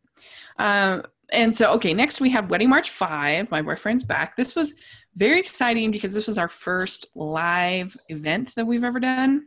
Um, 0.59 1.03
and 1.33 1.55
so, 1.55 1.73
okay, 1.75 1.95
next 1.95 2.21
we 2.21 2.31
have 2.31 2.51
Wedding 2.51 2.69
March 2.69 2.91
5, 2.91 3.51
My 3.51 3.63
Boyfriend's 3.63 4.05
Back. 4.05 4.37
This 4.37 4.55
was 4.55 4.75
very 5.17 5.41
exciting 5.41 5.91
because 5.91 6.13
this 6.13 6.27
was 6.27 6.39
our 6.39 6.49
first 6.49 7.07
live 7.15 7.97
event 8.09 8.55
that 8.57 8.67
we've 8.67 8.85
ever 8.85 9.01
done 9.01 9.47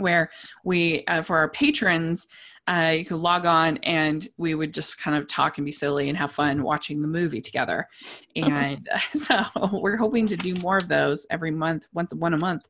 where 0.00 0.30
we, 0.64 1.04
uh, 1.06 1.22
for 1.22 1.38
our 1.38 1.48
patrons, 1.48 2.26
uh, 2.66 2.94
you 2.96 3.04
could 3.04 3.18
log 3.18 3.46
on 3.46 3.78
and 3.78 4.28
we 4.36 4.54
would 4.54 4.72
just 4.72 5.00
kind 5.00 5.16
of 5.16 5.26
talk 5.26 5.58
and 5.58 5.64
be 5.64 5.72
silly 5.72 6.08
and 6.08 6.16
have 6.16 6.30
fun 6.30 6.62
watching 6.62 7.02
the 7.02 7.08
movie 7.08 7.40
together. 7.40 7.88
And 8.36 8.88
so 9.12 9.44
we're 9.72 9.96
hoping 9.96 10.28
to 10.28 10.36
do 10.36 10.54
more 10.54 10.78
of 10.78 10.86
those 10.88 11.26
every 11.30 11.50
month, 11.50 11.88
once 11.92 12.14
one 12.14 12.32
a 12.32 12.38
month. 12.38 12.64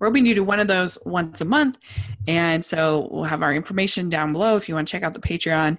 We're 0.00 0.08
hoping 0.08 0.24
to 0.24 0.34
do 0.34 0.42
one 0.42 0.60
of 0.60 0.66
those 0.66 0.98
once 1.04 1.40
a 1.42 1.44
month. 1.44 1.78
And 2.26 2.64
so 2.64 3.08
we'll 3.10 3.24
have 3.24 3.42
our 3.42 3.54
information 3.54 4.08
down 4.08 4.32
below 4.32 4.56
if 4.56 4.68
you 4.68 4.74
want 4.74 4.88
to 4.88 4.92
check 4.92 5.02
out 5.02 5.12
the 5.12 5.20
Patreon. 5.20 5.78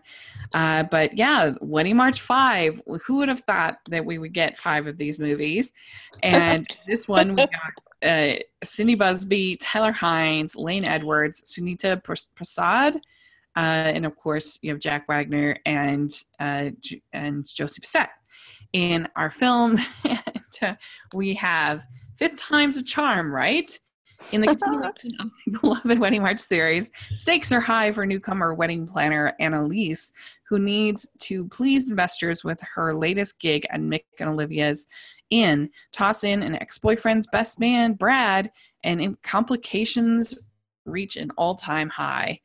Uh, 0.56 0.84
but 0.84 1.18
yeah, 1.18 1.54
Wedding 1.60 1.98
March 1.98 2.22
5. 2.22 2.82
Who 3.06 3.18
would 3.18 3.28
have 3.28 3.42
thought 3.42 3.80
that 3.90 4.06
we 4.06 4.18
would 4.18 4.34
get 4.34 4.58
five 4.58 4.88
of 4.88 4.98
these 4.98 5.20
movies? 5.20 5.74
And 6.24 6.66
this 6.88 7.10
one, 7.10 7.36
we 7.36 7.46
got 7.46 8.10
uh, 8.10 8.40
Cindy 8.64 8.96
Busby, 8.96 9.58
Tyler 9.58 9.92
Hynes, 9.92 10.56
Lane 10.56 10.86
Edwards, 10.86 11.44
Sunita 11.44 12.02
Prasad, 12.02 12.96
uh, 13.58 13.60
and 13.60 14.06
of 14.06 14.16
course, 14.16 14.58
you 14.62 14.72
have 14.72 14.80
Jack 14.80 15.08
Wagner 15.10 15.58
and 15.66 16.12
uh, 16.40 16.70
and 17.12 17.46
Josie 17.46 17.82
Bissett. 17.82 18.10
In 18.72 19.08
our 19.16 19.30
film, 19.30 19.78
and, 20.04 20.20
uh, 20.62 20.74
we 21.14 21.34
have 21.36 21.86
Fifth 22.18 22.38
Time's 22.38 22.78
a 22.78 22.84
Charm, 22.84 23.34
right? 23.34 23.78
In 24.32 24.42
the 24.42 24.48
continuation 24.48 25.12
of 25.20 25.32
the 25.46 25.52
beloved 25.62 26.00
Wedding 26.00 26.22
March 26.22 26.40
series, 26.40 26.90
stakes 27.16 27.52
are 27.52 27.60
high 27.60 27.92
for 27.92 28.06
newcomer 28.06 28.54
wedding 28.54 28.88
planner 28.88 29.34
Annalise, 29.40 30.14
who 30.48 30.60
needs 30.60 31.08
to 31.20 31.48
please 31.48 31.90
investors 31.90 32.44
with 32.44 32.60
her 32.76 32.94
latest 32.94 33.40
gig 33.40 33.66
at 33.70 33.80
Mick 33.80 34.04
and 34.20 34.30
Olivia's 34.30 34.88
Inn. 35.30 35.70
Toss 35.92 36.24
in 36.24 36.44
an 36.44 36.56
ex 36.56 36.78
boyfriend's 36.78 37.28
best 37.32 37.60
man, 37.60 37.94
Brad, 37.94 38.52
and 38.84 39.22
complications 39.24 40.36
reach 40.86 41.16
an 41.16 41.32
all 41.38 41.56
time 41.56 41.90
high. 41.90 42.40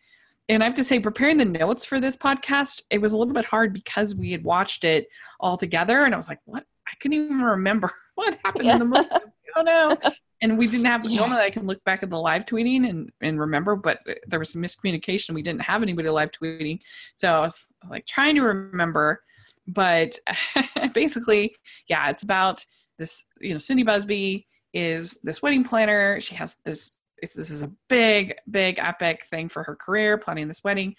And 0.49 0.63
I 0.63 0.67
have 0.67 0.75
to 0.75 0.85
say, 0.85 0.99
preparing 0.99 1.37
the 1.37 1.45
notes 1.45 1.85
for 1.85 2.01
this 2.01 2.17
podcast, 2.17 2.83
it 2.91 3.01
was 3.01 3.13
a 3.13 3.17
little 3.17 3.35
bit 3.35 3.45
hard 3.45 3.73
because 3.73 4.17
we 4.17 4.33
had 4.33 4.43
watched 4.43 4.83
it 4.85 5.07
all 5.39 5.57
together, 5.57 6.05
and 6.05 6.13
I 6.13 6.17
was 6.17 6.29
like, 6.29 6.41
"What? 6.45 6.65
I 6.89 6.93
couldn't 7.01 7.25
even 7.25 7.41
remember 7.41 7.93
what 8.17 8.37
happened 8.45 8.69
in 8.69 8.79
the 8.79 8.85
movie." 8.85 9.09
Oh 9.57 9.63
no! 9.63 9.97
And 10.42 10.57
we 10.57 10.66
didn't 10.66 10.87
have. 10.87 11.05
Yeah. 11.05 11.20
Normally, 11.20 11.42
I 11.42 11.50
can 11.50 11.66
look 11.66 11.83
back 11.85 12.03
at 12.03 12.11
the 12.11 12.18
live 12.18 12.46
tweeting 12.46 12.88
and 12.88 13.11
and 13.20 13.38
remember, 13.38 13.76
but 13.76 14.00
there 14.26 14.38
was 14.38 14.53
some 14.53 14.62
miscommunication. 14.62 15.35
We 15.35 15.42
didn't 15.42 15.62
have 15.62 15.83
anybody 15.83 16.09
live 16.09 16.31
tweeting, 16.31 16.81
so 17.14 17.33
I 17.33 17.40
was 17.40 17.66
like 17.88 18.07
trying 18.07 18.37
to 18.37 18.42
remember. 18.42 19.22
But 19.66 20.18
basically, 20.94 21.55
yeah, 21.88 22.09
it's 22.09 22.22
about 22.22 22.64
this. 22.98 23.24
You 23.40 23.53
know, 23.53 23.59
Cindy 23.59 23.83
Busby 23.83 24.46
is 24.72 25.18
this 25.22 25.42
wedding 25.42 25.64
planner. 25.64 26.20
She 26.20 26.35
has 26.37 26.57
this. 26.64 26.98
It's, 27.22 27.35
this 27.35 27.50
is 27.50 27.62
a 27.62 27.70
big, 27.90 28.35
big 28.50 28.79
epic 28.79 29.24
thing 29.24 29.50
for 29.50 29.62
her 29.62 29.76
career, 29.76 30.16
planning 30.16 30.48
this 30.48 30.64
wedding. 30.64 30.96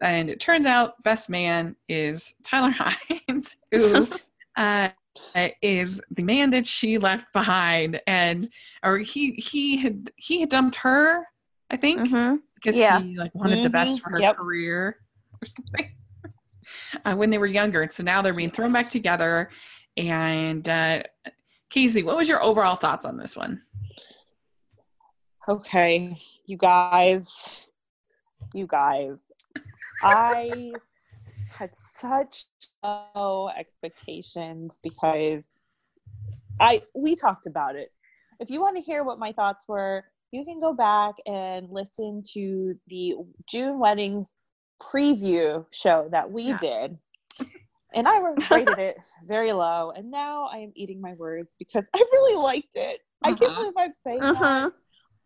And 0.00 0.30
it 0.30 0.40
turns 0.40 0.66
out, 0.66 1.02
best 1.02 1.28
man 1.28 1.76
is 1.88 2.34
Tyler 2.44 2.70
Hynes, 3.28 3.56
who 3.70 4.06
uh, 4.56 4.90
is 5.62 6.00
the 6.10 6.22
man 6.22 6.50
that 6.50 6.66
she 6.66 6.98
left 6.98 7.32
behind, 7.32 8.00
and 8.06 8.48
or 8.82 8.98
he 8.98 9.32
he 9.32 9.76
had 9.78 10.10
he 10.16 10.40
had 10.40 10.48
dumped 10.48 10.76
her, 10.76 11.26
I 11.70 11.76
think, 11.76 12.00
Mm-hmm. 12.00 12.36
because 12.54 12.76
Yeah. 12.76 13.00
he 13.00 13.16
like 13.16 13.34
wanted 13.34 13.62
the 13.62 13.70
best 13.70 13.98
Mhm, 13.98 14.02
for 14.02 14.10
her 14.10 14.20
yep. 14.20 14.36
career 14.36 14.98
or 15.42 15.46
something 15.46 15.90
uh, 17.04 17.14
when 17.16 17.30
they 17.30 17.38
were 17.38 17.46
younger. 17.46 17.82
And 17.82 17.92
so 17.92 18.02
now 18.02 18.22
they're 18.22 18.32
being 18.34 18.50
thrown 18.50 18.72
back 18.72 18.90
together, 18.90 19.50
And 19.96 20.68
uh, 20.68 21.02
Casey, 21.70 22.02
what 22.02 22.16
was 22.16 22.28
your 22.28 22.42
overall 22.42 22.76
thoughts 22.76 23.04
on 23.04 23.16
this 23.16 23.36
one? 23.36 23.62
Okay, 25.48 26.16
you 26.46 26.56
guys, 26.56 27.60
you 28.52 28.66
guys, 28.66 29.18
I 30.02 30.72
had 31.56 31.74
such 31.74 32.44
low 32.82 33.48
expectations 33.56 34.76
because 34.82 35.44
I 36.60 36.82
we 36.94 37.16
talked 37.16 37.46
about 37.46 37.76
it. 37.76 37.92
If 38.40 38.50
you 38.50 38.60
want 38.60 38.76
to 38.76 38.82
hear 38.82 39.02
what 39.02 39.18
my 39.18 39.32
thoughts 39.32 39.64
were, 39.66 40.04
you 40.30 40.44
can 40.44 40.60
go 40.60 40.74
back 40.74 41.14
and 41.26 41.68
listen 41.70 42.22
to 42.34 42.78
the 42.88 43.14
June 43.48 43.78
weddings 43.78 44.34
preview 44.80 45.64
show 45.70 46.08
that 46.12 46.30
we 46.30 46.42
yeah. 46.44 46.58
did. 46.58 46.98
And 47.94 48.06
I 48.06 48.20
rated 48.50 48.78
it 48.78 48.98
very 49.26 49.52
low. 49.52 49.90
And 49.96 50.10
now 50.10 50.50
I 50.52 50.58
am 50.58 50.72
eating 50.74 51.00
my 51.00 51.14
words 51.14 51.54
because 51.58 51.86
I 51.94 51.98
really 51.98 52.42
liked 52.42 52.76
it. 52.76 53.00
Uh-huh. 53.24 53.30
I 53.30 53.32
can't 53.32 53.50
uh-huh. 53.50 53.60
believe 53.60 53.72
I'm 53.78 53.92
saying 53.94 54.22
uh-huh. 54.22 54.44
that. 54.44 54.72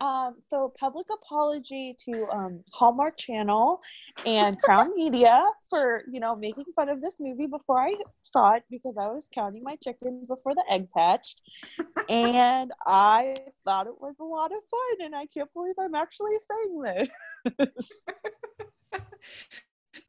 Um, 0.01 0.37
so 0.41 0.73
public 0.79 1.07
apology 1.13 1.95
to 2.07 2.27
um, 2.33 2.65
Hallmark 2.73 3.19
Channel 3.19 3.83
and 4.25 4.59
Crown 4.61 4.93
Media 4.97 5.45
for 5.69 6.05
you 6.11 6.21
know 6.21 6.35
making 6.35 6.65
fun 6.75 6.89
of 6.89 7.03
this 7.03 7.17
movie 7.21 7.47
before 7.47 7.81
I 7.81 7.95
saw 8.23 8.55
it 8.55 8.65
because 8.71 8.97
I 8.99 9.09
was 9.09 9.29
counting 9.33 9.63
my 9.63 9.77
chickens 9.77 10.29
before 10.29 10.55
the 10.55 10.65
eggs 10.71 10.91
hatched, 10.97 11.43
and 12.09 12.73
I 12.87 13.37
thought 13.67 13.89
it 13.89 14.01
was 14.01 14.15
a 14.21 14.25
lot 14.25 14.53
of 14.53 14.59
fun, 14.71 15.07
and 15.07 15.15
I 15.15 15.27
can't 15.27 15.53
believe 15.53 15.75
I'm 15.79 15.95
actually 15.95 16.37
saying 16.51 17.09
this. 17.59 18.03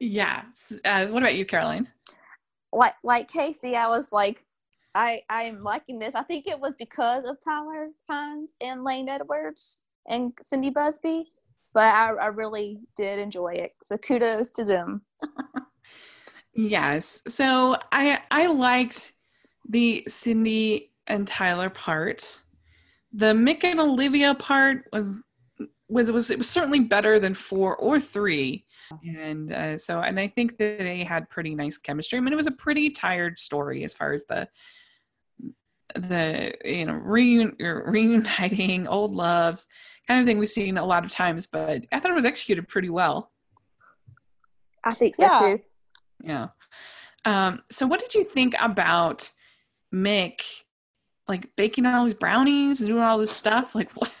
yeah. 0.00 0.44
Uh, 0.86 1.06
what 1.08 1.22
about 1.22 1.36
you, 1.36 1.44
Caroline? 1.44 1.86
Like 2.72 2.94
like 3.04 3.30
Casey, 3.30 3.76
I 3.76 3.88
was 3.88 4.10
like 4.10 4.42
I 4.94 5.22
I 5.28 5.42
am 5.42 5.62
liking 5.62 5.98
this. 5.98 6.14
I 6.14 6.22
think 6.22 6.46
it 6.46 6.58
was 6.58 6.74
because 6.78 7.28
of 7.28 7.36
Tyler 7.44 7.90
Hynes 8.10 8.52
and 8.62 8.84
Lane 8.84 9.10
Edwards 9.10 9.81
and 10.08 10.30
Cindy 10.42 10.70
Busby, 10.70 11.28
but 11.74 11.94
I, 11.94 12.10
I 12.10 12.26
really 12.26 12.80
did 12.96 13.18
enjoy 13.18 13.54
it. 13.54 13.72
So 13.82 13.96
kudos 13.98 14.50
to 14.52 14.64
them. 14.64 15.02
yes. 16.54 17.22
So 17.28 17.76
I 17.90 18.20
I 18.30 18.46
liked 18.46 19.12
the 19.68 20.04
Cindy 20.06 20.92
and 21.06 21.26
Tyler 21.26 21.70
part. 21.70 22.40
The 23.12 23.32
Mick 23.32 23.64
and 23.64 23.80
Olivia 23.80 24.34
part 24.34 24.88
was 24.92 25.20
was 25.88 26.10
was 26.10 26.30
it 26.30 26.38
was 26.38 26.48
certainly 26.48 26.80
better 26.80 27.20
than 27.20 27.34
four 27.34 27.76
or 27.76 28.00
three 28.00 28.64
and 29.04 29.52
uh, 29.52 29.76
so 29.76 30.00
and 30.00 30.18
i 30.18 30.26
think 30.26 30.56
that 30.56 30.78
they 30.78 31.04
had 31.04 31.28
pretty 31.28 31.54
nice 31.54 31.76
chemistry 31.76 32.18
i 32.18 32.20
mean 32.20 32.32
it 32.32 32.36
was 32.36 32.46
a 32.46 32.52
pretty 32.52 32.90
tired 32.90 33.38
story 33.38 33.84
as 33.84 33.92
far 33.92 34.12
as 34.12 34.24
the 34.24 34.48
the 35.94 36.54
you 36.64 36.86
know 36.86 36.94
reun- 36.94 37.54
reuniting 37.86 38.88
old 38.88 39.14
loves 39.14 39.66
kind 40.12 40.20
of 40.20 40.26
thing 40.26 40.38
we've 40.38 40.48
seen 40.48 40.76
a 40.76 40.84
lot 40.84 41.04
of 41.04 41.10
times 41.10 41.46
but 41.46 41.82
i 41.90 41.98
thought 41.98 42.10
it 42.10 42.14
was 42.14 42.24
executed 42.24 42.68
pretty 42.68 42.90
well. 42.90 43.30
I 44.84 44.94
think 44.94 45.16
so 45.16 45.22
yeah. 45.22 45.38
too. 45.38 45.62
Yeah. 46.24 46.48
Um 47.24 47.62
so 47.70 47.86
what 47.86 48.00
did 48.00 48.14
you 48.14 48.24
think 48.24 48.54
about 48.60 49.30
mick 49.94 50.40
like 51.28 51.54
baking 51.56 51.86
all 51.86 52.04
these 52.04 52.14
brownies 52.14 52.80
and 52.80 52.88
doing 52.88 53.02
all 53.02 53.18
this 53.18 53.30
stuff? 53.30 53.74
Like 53.74 53.90
what 53.96 54.12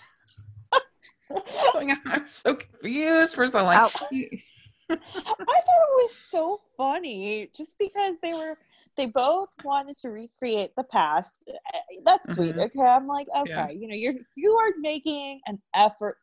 what's 1.28 1.72
going 1.72 1.90
on? 1.90 1.98
I'm 2.06 2.26
so 2.26 2.54
confused. 2.54 3.34
First 3.34 3.54
i'm 3.54 3.66
like 3.66 3.78
I 3.80 4.96
thought 4.96 5.26
it 5.28 5.96
was 5.96 6.22
so 6.28 6.60
funny 6.76 7.50
just 7.54 7.76
because 7.78 8.14
they 8.22 8.32
were 8.32 8.56
they 8.96 9.06
both 9.06 9.48
wanted 9.64 9.96
to 9.98 10.10
recreate 10.10 10.70
the 10.76 10.84
past. 10.84 11.40
Eh, 11.48 11.78
that's 12.04 12.34
sweet. 12.34 12.50
Mm-hmm. 12.50 12.60
Okay. 12.60 12.80
I'm 12.82 13.06
like, 13.06 13.26
okay, 13.36 13.50
yeah. 13.50 13.70
you 13.70 13.88
know, 13.88 13.94
you're 13.94 14.14
you 14.36 14.52
are 14.52 14.72
making 14.80 15.40
an 15.46 15.60
effort 15.74 16.18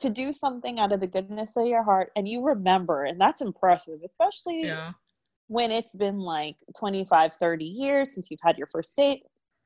to 0.00 0.10
do 0.10 0.32
something 0.32 0.80
out 0.80 0.92
of 0.92 1.00
the 1.00 1.06
goodness 1.06 1.56
of 1.56 1.66
your 1.66 1.82
heart 1.82 2.10
and 2.16 2.26
you 2.26 2.42
remember 2.42 3.04
and 3.04 3.20
that's 3.20 3.42
impressive, 3.42 4.00
especially 4.04 4.62
yeah. 4.64 4.92
when 5.48 5.70
it's 5.70 5.94
been 5.94 6.18
like 6.18 6.56
25, 6.78 7.34
30 7.38 7.64
years 7.64 8.14
since 8.14 8.30
you've 8.30 8.40
had 8.42 8.56
your 8.56 8.66
first 8.68 8.96
date. 8.96 9.22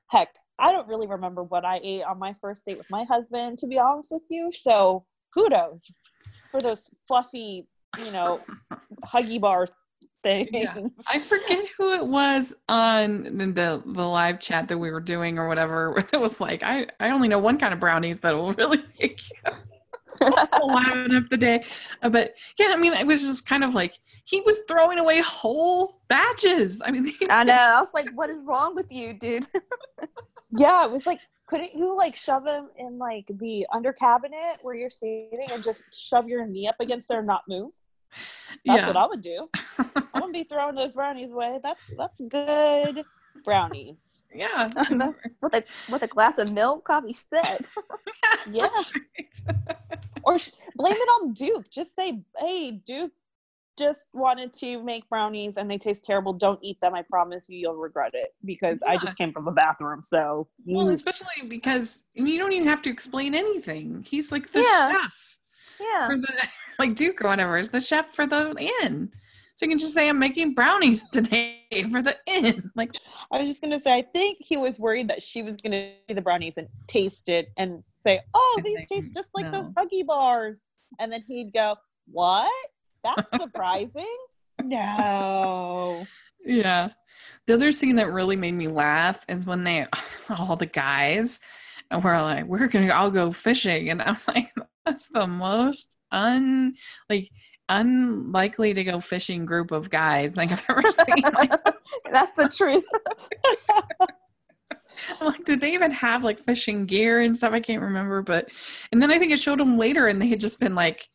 Heck, 0.09 0.29
I 0.59 0.73
don't 0.73 0.89
really 0.89 1.07
remember 1.07 1.45
what 1.45 1.65
I 1.65 1.81
ate 1.83 2.03
on 2.03 2.19
my 2.19 2.35
first 2.41 2.65
date 2.67 2.79
with 2.79 2.91
my 2.91 3.05
husband, 3.05 3.59
to 3.59 3.67
be 3.67 3.79
honest 3.79 4.09
with 4.11 4.23
you. 4.29 4.51
So 4.53 5.05
kudos 5.33 5.87
for 6.51 6.61
those 6.61 6.91
fluffy, 7.07 7.67
you 8.05 8.11
know, 8.11 8.41
huggy 9.07 9.41
bar 9.41 9.69
things. 10.25 10.49
Yeah. 10.53 10.75
I 11.09 11.21
forget 11.21 11.65
who 11.77 11.93
it 11.93 12.05
was 12.05 12.55
on 12.69 13.23
the 13.25 13.81
the 13.87 14.03
live 14.03 14.41
chat 14.41 14.67
that 14.69 14.79
we 14.79 14.91
were 14.91 15.01
doing 15.01 15.39
or 15.39 15.47
whatever. 15.47 16.05
It 16.13 16.21
was 16.21 16.41
like 16.41 16.63
I 16.65 16.87
I 16.99 17.11
only 17.11 17.29
know 17.29 17.39
one 17.39 17.59
kind 17.59 17.73
of 17.73 17.79
brownies 17.79 18.19
that 18.21 18.35
will 18.35 18.53
really 18.55 18.83
make 19.01 19.21
you 19.29 19.53
laugh 20.27 20.97
enough 20.97 21.29
the 21.29 21.37
day. 21.37 21.65
Uh, 22.03 22.09
but 22.09 22.35
yeah, 22.59 22.69
I 22.71 22.77
mean, 22.77 22.95
it 22.95 23.07
was 23.07 23.21
just 23.21 23.47
kind 23.47 23.63
of 23.63 23.75
like 23.75 23.99
he 24.25 24.41
was 24.41 24.59
throwing 24.67 24.99
away 24.99 25.21
whole 25.21 26.01
batches. 26.09 26.83
I 26.85 26.91
mean, 26.91 27.13
I 27.31 27.45
know. 27.45 27.53
I 27.77 27.79
was 27.79 27.93
like, 27.95 28.09
what 28.15 28.31
is 28.31 28.41
wrong 28.45 28.75
with 28.75 28.91
you, 28.91 29.13
dude? 29.13 29.47
yeah, 30.57 30.85
it 30.85 30.91
was 30.91 31.07
like 31.07 31.21
couldn't 31.47 31.75
you 31.75 31.97
like 31.97 32.17
shove 32.17 32.45
them 32.45 32.69
in 32.79 32.99
like 32.99 33.27
the 33.39 33.67
under 33.73 33.93
cabinet 33.93 34.57
where 34.63 34.75
you're 34.75 34.91
sitting 34.91 35.47
and 35.53 35.63
just 35.63 35.85
shove 35.95 36.27
your 36.27 36.47
knee 36.47 36.67
up 36.67 36.77
against 36.81 37.09
there 37.09 37.19
and 37.19 37.27
not 37.27 37.43
move? 37.49 37.73
That's 38.67 38.81
yeah. 38.81 38.87
what 38.87 38.97
I 38.97 39.07
would 39.07 39.21
do. 39.21 39.49
I'm 39.79 40.21
gonna 40.21 40.33
be 40.33 40.45
throwing 40.45 40.75
those 40.75 40.95
brownies 40.95 41.33
away. 41.33 41.59
That's 41.63 41.83
that's 41.97 42.21
good 42.29 43.05
brownies. 43.45 44.03
Yeah, 44.35 44.71
with 45.43 45.55
a 45.55 45.65
with 45.91 46.03
a 46.03 46.09
glass 46.09 46.39
of 46.39 46.53
milk, 46.53 46.89
be 47.07 47.13
set. 47.13 47.71
yeah, 48.51 48.69
or 50.25 50.39
sh- 50.39 50.51
blame 50.75 50.97
it 50.97 51.09
on 51.21 51.33
Duke. 51.35 51.71
Just 51.71 51.95
say, 51.95 52.21
"Hey, 52.39 52.73
Duke, 52.73 53.13
just 53.77 54.09
wanted 54.13 54.53
to 54.55 54.83
make 54.83 55.09
brownies 55.09 55.57
and 55.57 55.71
they 55.71 55.79
taste 55.79 56.05
terrible. 56.05 56.33
Don't 56.33 56.59
eat 56.63 56.81
them. 56.81 56.95
I 56.95 57.03
promise 57.03 57.49
you, 57.49 57.59
you'll 57.59 57.77
regret 57.77 58.13
it 58.15 58.35
because 58.45 58.81
yeah. 58.85 58.93
I 58.93 58.97
just 58.97 59.17
came 59.17 59.33
from 59.33 59.45
the 59.45 59.51
bathroom. 59.51 60.03
So, 60.03 60.49
well, 60.65 60.87
mm. 60.87 60.93
especially 60.93 61.47
because 61.49 62.03
you 62.15 62.39
don't 62.39 62.53
even 62.53 62.69
have 62.69 62.83
to 62.83 62.91
explain 62.91 63.35
anything. 63.35 64.05
He's 64.07 64.31
like 64.31 64.53
the 64.53 64.61
yeah. 64.63 64.93
chef. 64.93 65.34
Yeah. 65.85 66.07
For 66.07 66.17
the 66.17 66.33
like 66.79 66.95
Duke 66.95 67.23
or 67.23 67.29
whatever 67.29 67.59
is 67.59 67.71
the 67.71 67.81
chef 67.81 68.15
for 68.15 68.27
the 68.27 68.55
inn. 68.83 69.11
So 69.57 69.67
you 69.67 69.71
can 69.71 69.79
just 69.79 69.95
say 69.95 70.09
I'm 70.09 70.19
making 70.19 70.55
brownies 70.55 71.09
today 71.13 71.63
for 71.91 72.03
the 72.03 72.17
inn. 72.27 72.71
Like 72.75 72.97
I 73.31 73.39
was 73.39 73.49
just 73.49 73.63
gonna 73.63 73.81
say, 73.81 73.95
I 73.95 74.03
think 74.03 74.39
he 74.41 74.57
was 74.57 74.79
worried 74.79 75.09
that 75.09 75.23
she 75.23 75.43
was 75.43 75.57
gonna 75.57 75.93
see 76.09 76.15
the 76.15 76.23
brownies 76.23 76.57
and 76.57 76.69
taste 76.89 77.29
it 77.29 77.49
and 77.57 77.83
say, 78.03 78.21
"Oh, 78.35 78.61
these 78.65 78.77
think, 78.77 78.89
taste 78.89 79.15
just 79.15 79.31
like 79.35 79.47
no. 79.47 79.53
those 79.53 79.71
Huggy 79.71 80.05
bars," 80.05 80.61
and 80.99 81.13
then 81.13 81.23
he'd 81.27 81.53
go, 81.53 81.77
"What? 82.11 82.53
That's 83.05 83.31
surprising." 83.31 84.17
no. 84.63 86.05
Yeah. 86.45 86.91
The 87.47 87.55
other 87.55 87.73
scene 87.73 87.97
that 87.97 88.13
really 88.13 88.37
made 88.37 88.55
me 88.55 88.69
laugh 88.69 89.25
is 89.29 89.47
when 89.47 89.65
they 89.65 89.87
all 90.31 90.57
the 90.57 90.67
guys 90.67 91.41
and 91.91 92.03
we're 92.03 92.21
like, 92.21 92.47
we're 92.47 92.69
gonna 92.69 92.93
all 92.93 93.11
go 93.11 93.33
fishing, 93.33 93.91
and 93.91 94.03
I'm 94.03 94.17
like, 94.29 94.53
that's 94.87 95.09
the 95.09 95.27
most 95.27 95.97
un 96.13 96.75
like 97.09 97.31
unlikely 97.69 98.75
to 98.75 98.85
go 98.85 99.01
fishing 99.01 99.47
group 99.47 99.71
of 99.71 99.91
guys 99.91 100.37
like 100.37 100.53
I've 100.53 100.65
ever 100.69 100.83
seen. 100.91 101.25
That's 102.13 102.33
the 102.37 102.49
truth. 102.55 102.87
I'm 105.21 105.27
like, 105.27 105.45
did 105.45 105.61
they 105.61 105.73
even 105.75 105.91
have 105.91 106.23
like 106.23 106.41
fishing 106.41 106.87
gear 106.87 107.21
and 107.21 107.37
stuff? 107.37 107.53
I 107.53 107.61
can't 107.61 107.83
remember, 107.83 108.23
but 108.23 108.51
and 108.93 109.03
then 109.03 109.11
I 109.11 109.19
think 109.19 109.33
it 109.33 109.41
showed 109.41 109.59
them 109.59 109.79
later, 109.79 110.07
and 110.07 110.21
they 110.21 110.29
had 110.29 110.41
just 110.41 110.61
been 110.61 110.75
like 110.75 111.09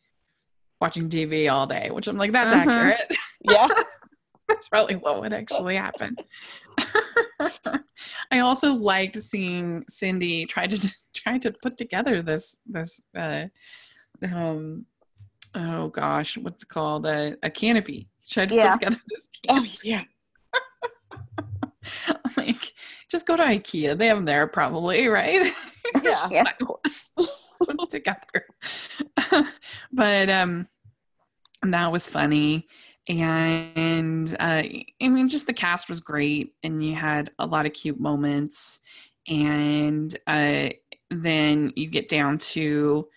watching 0.80 1.08
TV 1.08 1.50
all 1.50 1.66
day, 1.66 1.90
which 1.90 2.08
I'm 2.08 2.18
like, 2.18 2.32
that's 2.32 2.54
uh-huh. 2.54 2.70
accurate. 2.70 3.16
Yeah. 3.42 3.68
that's 4.48 4.68
probably 4.68 4.96
what 4.96 5.20
would 5.20 5.32
actually 5.32 5.76
happen. 5.76 6.16
I 8.30 8.40
also 8.40 8.74
liked 8.74 9.16
seeing 9.16 9.84
Cindy 9.88 10.46
try 10.46 10.66
to 10.66 10.94
try 11.14 11.38
to 11.38 11.52
put 11.62 11.76
together 11.76 12.22
this 12.22 12.56
this 12.66 13.04
uh, 13.16 13.44
um 14.22 14.86
oh 15.54 15.88
gosh, 15.88 16.36
what's 16.38 16.62
it 16.62 16.68
called 16.68 17.06
a, 17.06 17.36
a 17.42 17.50
canopy. 17.50 18.08
She 18.26 18.34
tried 18.34 18.48
to 18.50 18.54
yeah. 18.54 18.72
put 18.72 18.80
together 18.80 19.00
this. 19.08 19.28
Oh, 19.48 19.54
canopy. 19.54 19.70
Oh 19.72 19.80
yeah. 19.82 20.04
like, 22.36 22.72
just 23.10 23.26
go 23.26 23.36
to 23.36 23.42
IKEA. 23.42 23.98
They 23.98 24.06
have 24.06 24.18
them 24.18 24.24
there, 24.24 24.46
probably, 24.46 25.08
right? 25.08 25.52
Yeah. 26.02 26.28
yeah. 26.30 26.44
put 26.58 26.80
it 27.82 27.90
together. 27.90 28.46
but 29.92 30.30
um, 30.30 30.68
that 31.62 31.90
was 31.90 32.08
funny 32.08 32.68
and 33.18 34.36
uh, 34.38 34.62
I 35.02 35.08
mean, 35.08 35.28
just 35.28 35.46
the 35.46 35.52
cast 35.52 35.88
was 35.88 36.00
great, 36.00 36.54
and 36.62 36.84
you 36.84 36.94
had 36.94 37.30
a 37.38 37.46
lot 37.46 37.66
of 37.66 37.72
cute 37.72 37.98
moments, 37.98 38.80
and 39.26 40.16
uh, 40.26 40.70
then 41.10 41.72
you 41.76 41.88
get 41.88 42.08
down 42.08 42.38
to 42.38 43.08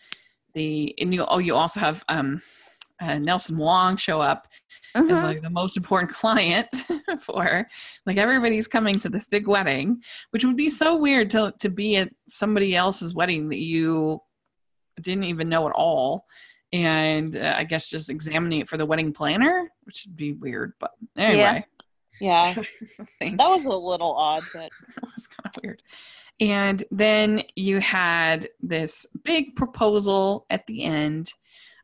the 0.54 0.94
and 1.00 1.14
you 1.14 1.26
oh 1.28 1.40
you 1.40 1.56
also 1.56 1.80
have 1.80 2.04
um 2.10 2.42
uh, 3.02 3.18
Nelson 3.18 3.58
Wong 3.58 3.98
show 3.98 4.22
up 4.22 4.48
as 4.96 5.10
like 5.10 5.42
the 5.42 5.50
most 5.50 5.78
important 5.78 6.12
client 6.14 6.70
for 7.20 7.68
like 8.06 8.18
everybody's 8.18 8.68
coming 8.68 8.98
to 9.00 9.10
this 9.10 9.28
big 9.28 9.48
wedding, 9.48 10.02
which 10.32 10.46
would 10.46 10.56
be 10.56 10.70
so 10.70 10.96
weird 10.96 11.30
to 11.32 11.54
to 11.60 11.70
be 11.70 11.98
at 11.98 12.10
somebody 12.30 12.76
else's 12.76 13.14
wedding 13.14 13.50
that 13.50 13.60
you 13.60 14.22
didn't 15.02 15.26
even 15.26 15.50
know 15.50 15.68
at 15.68 15.74
all. 15.74 16.26
And 16.74 17.38
uh, 17.38 17.54
I 17.56 17.64
guess 17.66 17.88
just 17.90 18.10
examining 18.10 18.60
it 18.62 18.68
for 18.68 18.78
the 18.78 18.86
wedding 18.86 19.14
planner, 19.14 19.72
which 19.84 20.06
would 20.08 20.18
be 20.18 20.34
weird. 20.34 20.74
But 20.80 20.92
anyway, 21.16 21.66
Yeah, 22.20 22.54
thing. 23.20 23.38
that 23.38 23.48
was 23.48 23.66
a 23.66 23.76
little 23.76 24.14
odd, 24.14 24.44
but 24.54 24.70
That 24.96 25.04
was 25.16 25.28
kind 25.28 25.56
of 25.56 25.64
weird. 25.64 25.82
And 26.40 26.84
then 26.90 27.44
you 27.56 27.80
had 27.80 28.50
this 28.60 29.06
big 29.24 29.56
proposal 29.56 30.48
at 30.50 30.66
the 30.66 30.84
end 30.84 31.32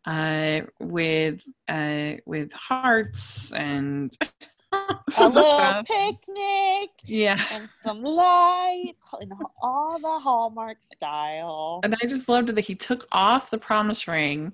uh, 0.05 0.61
with 0.79 1.43
uh, 1.67 2.13
with 2.25 2.51
hearts 2.53 3.53
and 3.53 4.17
a 4.71 4.97
little 5.19 5.31
stuff. 5.57 5.85
picnic 5.85 6.89
Yeah. 7.05 7.39
and 7.51 7.69
some 7.83 8.01
lights 8.03 9.05
in 9.21 9.31
all 9.61 9.99
the 9.99 10.19
Hallmark 10.19 10.77
style. 10.81 11.81
And 11.83 11.95
I 12.01 12.07
just 12.07 12.27
loved 12.27 12.49
that 12.49 12.65
he 12.65 12.73
took 12.73 13.07
off 13.11 13.51
the 13.51 13.59
promise 13.59 14.07
ring. 14.07 14.53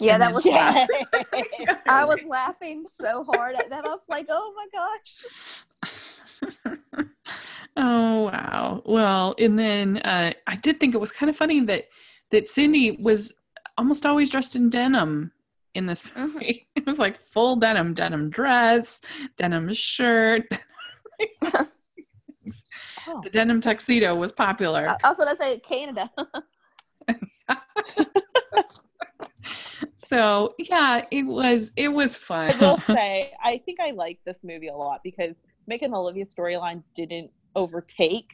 Yeah, 0.00 0.18
that 0.18 0.32
was. 0.34 0.44
Yes. 0.44 0.88
I 1.88 2.04
was 2.04 2.20
laughing 2.28 2.84
so 2.86 3.24
hard 3.24 3.54
at 3.56 3.70
that. 3.70 3.84
I 3.86 3.88
was 3.88 4.00
like, 4.08 4.26
"Oh 4.28 4.54
my 4.56 4.66
gosh!" 4.72 5.24
oh 7.76 8.22
wow. 8.22 8.82
Well, 8.84 9.34
and 9.38 9.58
then 9.58 9.98
uh, 9.98 10.32
I 10.46 10.56
did 10.56 10.78
think 10.80 10.94
it 10.94 11.00
was 11.00 11.12
kind 11.12 11.30
of 11.30 11.36
funny 11.36 11.60
that 11.60 11.88
that 12.30 12.48
Cindy 12.48 12.92
was 12.92 13.34
almost 13.78 14.04
always 14.06 14.30
dressed 14.30 14.56
in 14.56 14.70
denim 14.70 15.32
in 15.74 15.86
this 15.86 16.02
Mhm. 16.04 16.16
movie. 16.34 16.68
It 16.74 16.86
was 16.86 16.98
like 16.98 17.18
full 17.20 17.56
denim, 17.56 17.94
denim 17.94 18.30
dress, 18.30 19.00
denim 19.36 19.72
shirt. 19.72 20.44
Oh. 23.08 23.20
The 23.22 23.30
denim 23.30 23.60
tuxedo 23.60 24.14
was 24.16 24.32
popular. 24.32 24.96
I 25.04 25.08
was 25.08 25.18
gonna 25.18 25.36
say 25.36 25.58
Canada. 25.60 26.10
So 30.08 30.54
yeah, 30.58 31.04
it 31.10 31.24
was 31.24 31.72
it 31.76 31.88
was 31.88 32.16
fun. 32.16 32.50
I 32.52 32.56
will 32.70 32.78
say, 32.78 33.32
I 33.42 33.58
think 33.58 33.80
I 33.80 33.90
like 33.90 34.20
this 34.24 34.40
movie 34.44 34.68
a 34.68 34.76
lot 34.76 35.00
because 35.02 35.36
Mick 35.70 35.82
and 35.82 35.94
Olivia's 35.94 36.34
storyline 36.34 36.82
didn't 36.94 37.30
overtake 37.54 38.30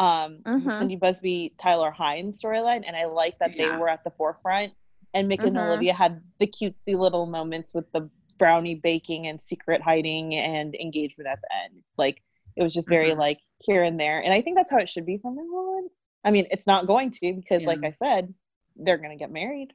um, 0.00 0.38
Mhm. 0.44 0.78
Cindy 0.78 0.94
Busby, 0.96 1.54
Tyler 1.58 1.90
Hynes 1.96 2.40
storyline, 2.40 2.84
and 2.86 2.96
I 2.96 3.06
like 3.06 3.36
that 3.40 3.56
Yeah. 3.56 3.72
they 3.72 3.76
were 3.80 3.88
at 3.88 4.04
the 4.04 4.10
forefront. 4.12 4.72
And 5.14 5.28
Mick 5.30 5.42
and 5.44 5.56
Mhm. 5.56 5.66
Olivia 5.66 5.92
had 5.92 6.22
the 6.38 6.46
cutesy 6.46 6.96
little 6.96 7.26
moments 7.26 7.74
with 7.74 7.90
the 7.92 8.08
brownie 8.38 8.76
baking 8.76 9.26
and 9.26 9.40
secret 9.40 9.82
hiding 9.82 10.34
and 10.36 10.74
engagement 10.76 11.26
at 11.28 11.40
the 11.40 11.48
end. 11.64 11.82
Like 11.96 12.22
it 12.56 12.62
was 12.62 12.72
just 12.72 12.88
very 12.88 13.10
Mhm. 13.12 13.18
like 13.18 13.40
here 13.58 13.82
and 13.82 13.98
there, 13.98 14.20
and 14.20 14.32
I 14.32 14.40
think 14.42 14.56
that's 14.56 14.70
how 14.70 14.78
it 14.78 14.88
should 14.88 15.06
be 15.06 15.18
from 15.18 15.34
now 15.36 15.42
on. 15.42 15.90
I 16.24 16.30
mean, 16.30 16.46
it's 16.50 16.66
not 16.66 16.86
going 16.86 17.10
to 17.10 17.32
because, 17.32 17.62
like 17.64 17.82
I 17.84 17.90
said, 17.90 18.32
they're 18.76 18.98
going 18.98 19.10
to 19.10 19.16
get 19.16 19.30
married 19.32 19.72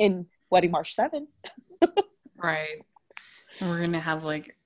in 0.00 0.26
Wedding 0.50 0.70
March 0.72 0.94
Seven. 0.94 1.28
right. 2.36 2.84
We're 3.60 3.80
gonna 3.80 4.00
have 4.00 4.24
like 4.24 4.56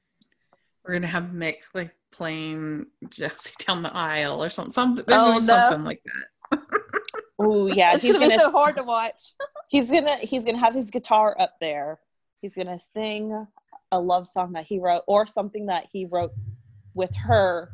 we're 0.85 0.95
gonna 0.95 1.07
have 1.09 1.25
Mick 1.25 1.57
like 1.75 1.95
playing 2.13 2.87
Josie 3.11 3.55
down 3.67 3.83
the 3.83 3.95
aisle 3.95 4.43
or 4.43 4.49
something. 4.49 4.73
Something, 4.73 5.05
Oh, 5.09 5.33
no. 5.35 5.39
something 5.41 5.85
like 5.85 6.03
that. 6.05 6.61
Oh 7.37 7.67
yeah, 7.67 7.95
it's 7.95 8.03
he's 8.03 8.13
gonna 8.13 8.27
be 8.27 8.31
gonna 8.37 8.41
so 8.43 8.53
hard 8.53 8.77
to 8.77 8.85
watch. 8.85 9.33
he's 9.69 9.91
gonna 9.91 10.17
he's 10.19 10.45
gonna 10.45 10.57
have 10.59 10.73
his 10.73 10.89
guitar 10.89 11.35
up 11.41 11.55
there. 11.61 11.99
He's 12.41 12.55
gonna 12.55 12.79
sing 12.93 13.47
a 13.91 13.99
love 14.01 14.29
song 14.29 14.53
that 14.53 14.67
he 14.67 14.79
wrote 14.79 15.03
or 15.09 15.27
something 15.27 15.67
that 15.67 15.87
he 15.93 16.07
wrote 16.07 16.31
with 16.95 17.13
her 17.17 17.71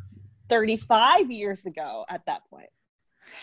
35 0.49 1.31
years 1.31 1.67
ago. 1.67 2.07
At 2.09 2.25
that 2.25 2.49
point, 2.49 2.71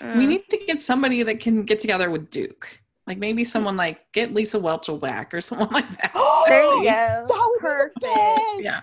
We 0.02 0.08
Mm. 0.08 0.28
need 0.28 0.50
to 0.50 0.58
get 0.58 0.82
somebody 0.82 1.22
that 1.22 1.40
can 1.40 1.64
get 1.64 1.80
together 1.80 2.10
with 2.10 2.32
Duke. 2.32 2.82
Like 3.08 3.18
maybe 3.18 3.44
someone 3.46 3.78
like 3.78 4.02
get 4.12 4.34
Lisa 4.34 4.60
Whelchel 4.60 5.00
back 5.00 5.34
or 5.34 5.40
someone 5.50 5.70
like 5.72 5.90
that. 6.02 6.12
There 6.48 6.64
you 6.64 6.84
That 6.86 7.28
go. 7.28 7.36
would 7.36 7.60
be 7.60 7.60
the 7.60 7.60
Perfect. 7.60 8.02
best. 8.02 8.60
Yeah. 8.60 8.82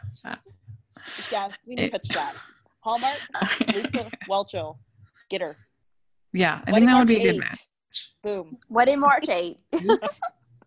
Yes, 1.30 1.50
we 1.66 1.74
need 1.76 1.92
to 1.92 1.98
pitch 1.98 2.08
that. 2.14 2.34
Hallmark, 2.80 3.18
Lisa 3.74 4.10
Whelchel, 4.28 4.76
get 5.30 5.40
her. 5.40 5.56
yeah, 6.34 6.60
I 6.66 6.72
Wedding 6.72 6.86
think 6.88 6.90
that 6.90 6.98
would 6.98 7.08
be 7.08 7.16
a 7.16 7.32
good 7.32 7.38
match. 7.40 7.58
Boom. 8.22 8.58
Wedding 8.68 9.00
March 9.00 9.28
8. 9.28 9.56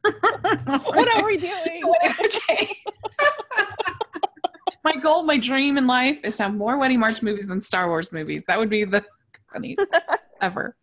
What 0.03 1.15
are 1.17 1.25
we 1.25 1.35
doing? 1.37 1.81
Okay. 2.23 2.69
my 4.83 4.95
goal, 4.95 5.23
my 5.23 5.37
dream 5.37 5.77
in 5.77 5.85
life 5.85 6.19
is 6.23 6.35
to 6.37 6.43
have 6.43 6.53
more 6.55 6.77
Wedding 6.77 6.99
March 6.99 7.21
movies 7.21 7.47
than 7.47 7.59
Star 7.59 7.87
Wars 7.89 8.11
movies. 8.13 8.43
That 8.47 8.57
would 8.57 8.69
be 8.69 8.85
the 8.85 9.03
ever. 10.41 10.75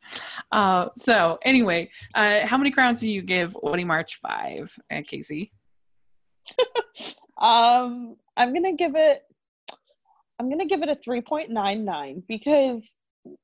Uh, 0.53 0.89
so, 0.97 1.39
anyway, 1.43 1.91
uh, 2.15 2.47
how 2.47 2.59
many 2.59 2.71
crowns 2.71 3.01
do 3.01 3.09
you 3.09 3.23
give 3.23 3.57
Wedding 3.63 3.87
March 3.87 4.21
5, 4.21 4.79
uh, 4.91 5.01
Casey? 5.07 5.53
Um, 7.39 8.17
I'm 8.37 8.53
gonna 8.53 8.75
give 8.75 8.95
it. 8.97 9.23
I'm 10.39 10.49
gonna 10.51 10.67
give 10.67 10.83
it 10.83 10.89
a 10.89 10.97
3.99 10.97 12.23
because 12.27 12.95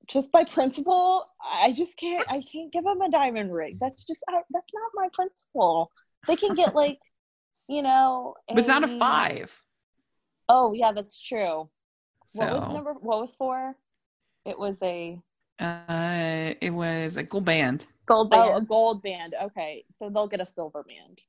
just 0.08 0.30
by 0.32 0.44
principle, 0.44 1.24
I 1.44 1.72
just 1.72 1.96
can't. 1.96 2.24
I 2.28 2.42
can't 2.42 2.72
give 2.72 2.84
them 2.84 3.00
a 3.00 3.10
diamond 3.10 3.52
ring. 3.52 3.78
That's 3.80 4.04
just 4.04 4.22
I, 4.28 4.40
that's 4.50 4.66
not 4.72 4.90
my 4.94 5.08
principle. 5.12 5.90
They 6.26 6.36
can 6.36 6.54
get 6.54 6.74
like, 6.82 6.98
you 7.68 7.82
know. 7.82 8.34
But 8.48 8.58
it's 8.58 8.68
not 8.68 8.84
a 8.84 8.98
5. 8.98 9.62
Oh 10.48 10.72
yeah, 10.72 10.92
that's 10.92 11.20
true. 11.20 11.68
What 12.32 12.52
was 12.52 12.66
number? 12.66 12.94
What 12.94 13.20
was 13.20 13.34
four? 13.34 13.76
It 14.44 14.58
was 14.58 14.76
a 14.82 15.18
uh, 15.58 16.54
it 16.60 16.70
was 16.70 17.16
a 17.16 17.22
gold 17.22 17.44
band. 17.44 17.86
Gold 18.06 18.30
band. 18.30 18.42
oh 18.42 18.56
a 18.56 18.60
gold 18.62 19.02
band. 19.02 19.34
Okay, 19.42 19.84
so 19.92 20.08
they'll 20.08 20.28
get 20.28 20.40
a 20.40 20.46
silver 20.46 20.82
band. 20.82 21.20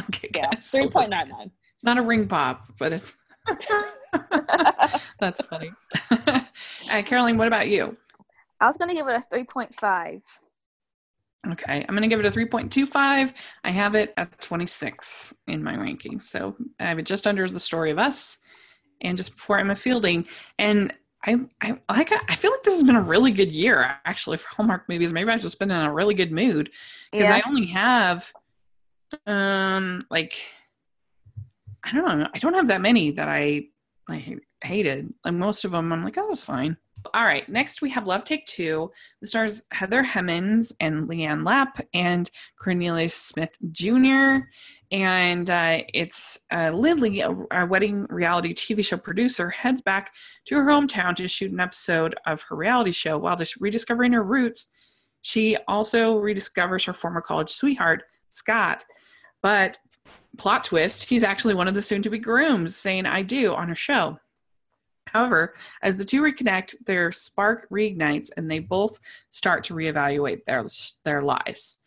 Okay, 0.00 0.30
Yeah, 0.34 0.50
three 0.50 0.88
point 0.88 1.10
nine 1.10 1.28
nine. 1.28 1.50
It's 1.74 1.84
not 1.84 1.98
a 1.98 2.02
ring 2.02 2.26
pop, 2.26 2.64
but 2.78 2.92
it's 2.92 3.14
that's 5.20 5.40
funny. 5.46 5.72
uh, 6.10 6.42
Caroline, 7.04 7.38
what 7.38 7.46
about 7.46 7.68
you? 7.68 7.96
I 8.60 8.66
was 8.66 8.76
gonna 8.76 8.94
give 8.94 9.08
it 9.08 9.16
a 9.16 9.34
3.5. 9.34 10.22
Okay, 11.50 11.80
I'm 11.80 11.94
going 11.94 12.02
to 12.02 12.08
give 12.08 12.20
it 12.20 12.26
a 12.26 12.30
3.25. 12.30 13.32
I 13.64 13.70
have 13.70 13.96
it 13.96 14.14
at 14.16 14.40
26 14.40 15.34
in 15.48 15.62
my 15.62 15.76
ranking. 15.76 16.20
So 16.20 16.56
I 16.78 16.84
have 16.84 17.00
it 17.00 17.06
just 17.06 17.26
under 17.26 17.48
the 17.48 17.58
story 17.58 17.90
of 17.90 17.98
us 17.98 18.38
and 19.00 19.16
just 19.16 19.34
before 19.34 19.58
Emma 19.58 19.74
Fielding. 19.74 20.26
And 20.56 20.92
I, 21.24 21.38
I 21.60 21.78
like 21.88 22.10
I 22.28 22.34
feel 22.34 22.50
like 22.50 22.62
this 22.64 22.74
has 22.74 22.82
been 22.82 22.96
a 22.96 23.02
really 23.02 23.30
good 23.30 23.52
year 23.52 23.96
actually 24.04 24.38
for 24.38 24.48
Hallmark 24.48 24.88
movies. 24.88 25.12
Maybe 25.12 25.30
I've 25.30 25.40
just 25.42 25.58
been 25.58 25.70
in 25.70 25.80
a 25.80 25.92
really 25.92 26.14
good 26.14 26.32
mood 26.32 26.70
because 27.12 27.28
Yeah. 27.28 27.40
I 27.44 27.48
only 27.48 27.66
have 27.66 28.32
um 29.26 30.02
like 30.10 30.34
I 31.84 31.92
don't 31.92 32.18
know. 32.18 32.28
I 32.34 32.38
don't 32.38 32.54
have 32.54 32.68
that 32.68 32.80
many 32.80 33.12
that 33.12 33.28
I 33.28 33.66
like 34.08 34.40
hated. 34.62 35.12
Like 35.24 35.34
most 35.34 35.64
of 35.64 35.72
them 35.72 35.92
I'm 35.92 36.04
like, 36.04 36.16
oh, 36.18 36.22
that 36.22 36.30
was 36.30 36.42
fine. 36.42 36.76
All 37.14 37.24
right, 37.24 37.48
next 37.48 37.82
we 37.82 37.90
have 37.90 38.06
Love 38.06 38.22
Take 38.24 38.46
Two. 38.46 38.90
The 39.20 39.26
stars 39.26 39.62
Heather 39.72 40.04
Hemmens 40.04 40.72
and 40.80 41.08
Leanne 41.08 41.44
Lapp 41.44 41.80
and 41.94 42.30
Cornelius 42.60 43.14
Smith 43.14 43.56
Jr. 43.72 44.46
And 44.92 45.48
uh, 45.48 45.78
it's 45.94 46.38
uh, 46.52 46.70
Lily, 46.70 47.20
a, 47.20 47.34
a 47.50 47.66
wedding 47.66 48.06
reality 48.10 48.52
TV 48.52 48.84
show 48.84 48.98
producer, 48.98 49.48
heads 49.48 49.80
back 49.80 50.12
to 50.44 50.56
her 50.56 50.64
hometown 50.64 51.16
to 51.16 51.26
shoot 51.28 51.50
an 51.50 51.60
episode 51.60 52.14
of 52.26 52.42
her 52.42 52.56
reality 52.56 52.92
show 52.92 53.16
while 53.16 53.34
just 53.34 53.56
rediscovering 53.56 54.12
her 54.12 54.22
roots. 54.22 54.66
She 55.22 55.56
also 55.66 56.20
rediscovers 56.20 56.84
her 56.84 56.92
former 56.92 57.22
college 57.22 57.48
sweetheart, 57.48 58.04
Scott. 58.28 58.84
But 59.40 59.78
plot 60.36 60.64
twist, 60.64 61.04
he's 61.04 61.22
actually 61.22 61.54
one 61.54 61.68
of 61.68 61.74
the 61.74 61.82
soon 61.82 62.02
to 62.02 62.10
be 62.10 62.18
grooms 62.18 62.76
saying 62.76 63.06
I 63.06 63.22
do 63.22 63.54
on 63.54 63.68
her 63.68 63.74
show. 63.74 64.18
However, 65.06 65.54
as 65.82 65.96
the 65.96 66.04
two 66.04 66.20
reconnect, 66.22 66.74
their 66.84 67.12
spark 67.12 67.66
reignites 67.70 68.30
and 68.36 68.50
they 68.50 68.58
both 68.58 68.98
start 69.30 69.64
to 69.64 69.74
reevaluate 69.74 70.44
their 70.44 70.66
their 71.04 71.22
lives. 71.22 71.78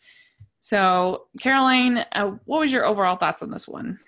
So, 0.66 1.28
Caroline, 1.40 1.98
uh, 2.10 2.32
what 2.44 2.58
was 2.58 2.72
your 2.72 2.84
overall 2.84 3.14
thoughts 3.14 3.40
on 3.40 3.52
this 3.52 3.68
one? 3.68 4.00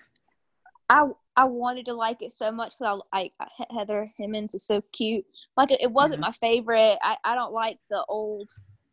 I 0.89 1.05
I 1.37 1.45
wanted 1.45 1.85
to 1.85 1.93
like 1.93 2.21
it 2.21 2.33
so 2.33 2.51
much 2.51 2.73
because 2.77 3.01
I 3.13 3.17
like 3.17 3.33
Heather 3.71 4.05
Hemmens 4.19 4.53
is 4.53 4.65
so 4.65 4.81
cute. 4.91 5.25
Like 5.55 5.71
it, 5.71 5.79
it 5.81 5.89
wasn't 5.89 6.19
Mhm. 6.19 6.23
my 6.23 6.31
favorite. 6.33 6.97
I, 7.01 7.15
I 7.23 7.33
don't 7.35 7.53
like 7.53 7.79
the 7.89 8.03
old 8.09 8.49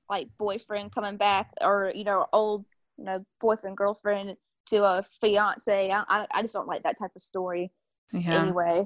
like 0.09 0.29
boyfriend 0.39 0.93
coming 0.93 1.17
back 1.17 1.51
or 1.61 1.91
you 1.93 2.05
know 2.05 2.27
old 2.33 2.65
you 2.99 3.05
know 3.05 3.25
boyfriend 3.41 3.77
girlfriend 3.77 4.37
to 4.67 4.85
a 4.85 5.03
fiance. 5.21 5.91
I 5.91 6.05
I, 6.09 6.27
I 6.33 6.43
just 6.43 6.55
don't 6.55 6.69
like 6.69 6.85
that 6.85 6.97
type 7.01 7.17
of 7.17 7.23
story 7.23 7.73
Yeah. 8.13 8.43
anyway. 8.43 8.85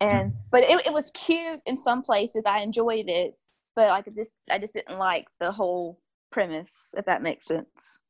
And 0.00 0.32
but 0.50 0.62
it, 0.64 0.86
it 0.86 0.92
was 0.94 1.10
cute 1.10 1.60
in 1.66 1.76
some 1.76 2.00
places. 2.00 2.44
I 2.46 2.60
enjoyed 2.60 3.10
it, 3.10 3.38
but 3.76 3.90
like 3.90 4.06
this 4.14 4.34
I 4.50 4.56
just 4.58 4.72
didn't 4.72 4.96
like 4.98 5.26
the 5.40 5.52
whole 5.52 6.00
premise. 6.30 6.94
If 6.96 7.04
that 7.06 7.22
makes 7.22 7.46
sense. 7.46 8.00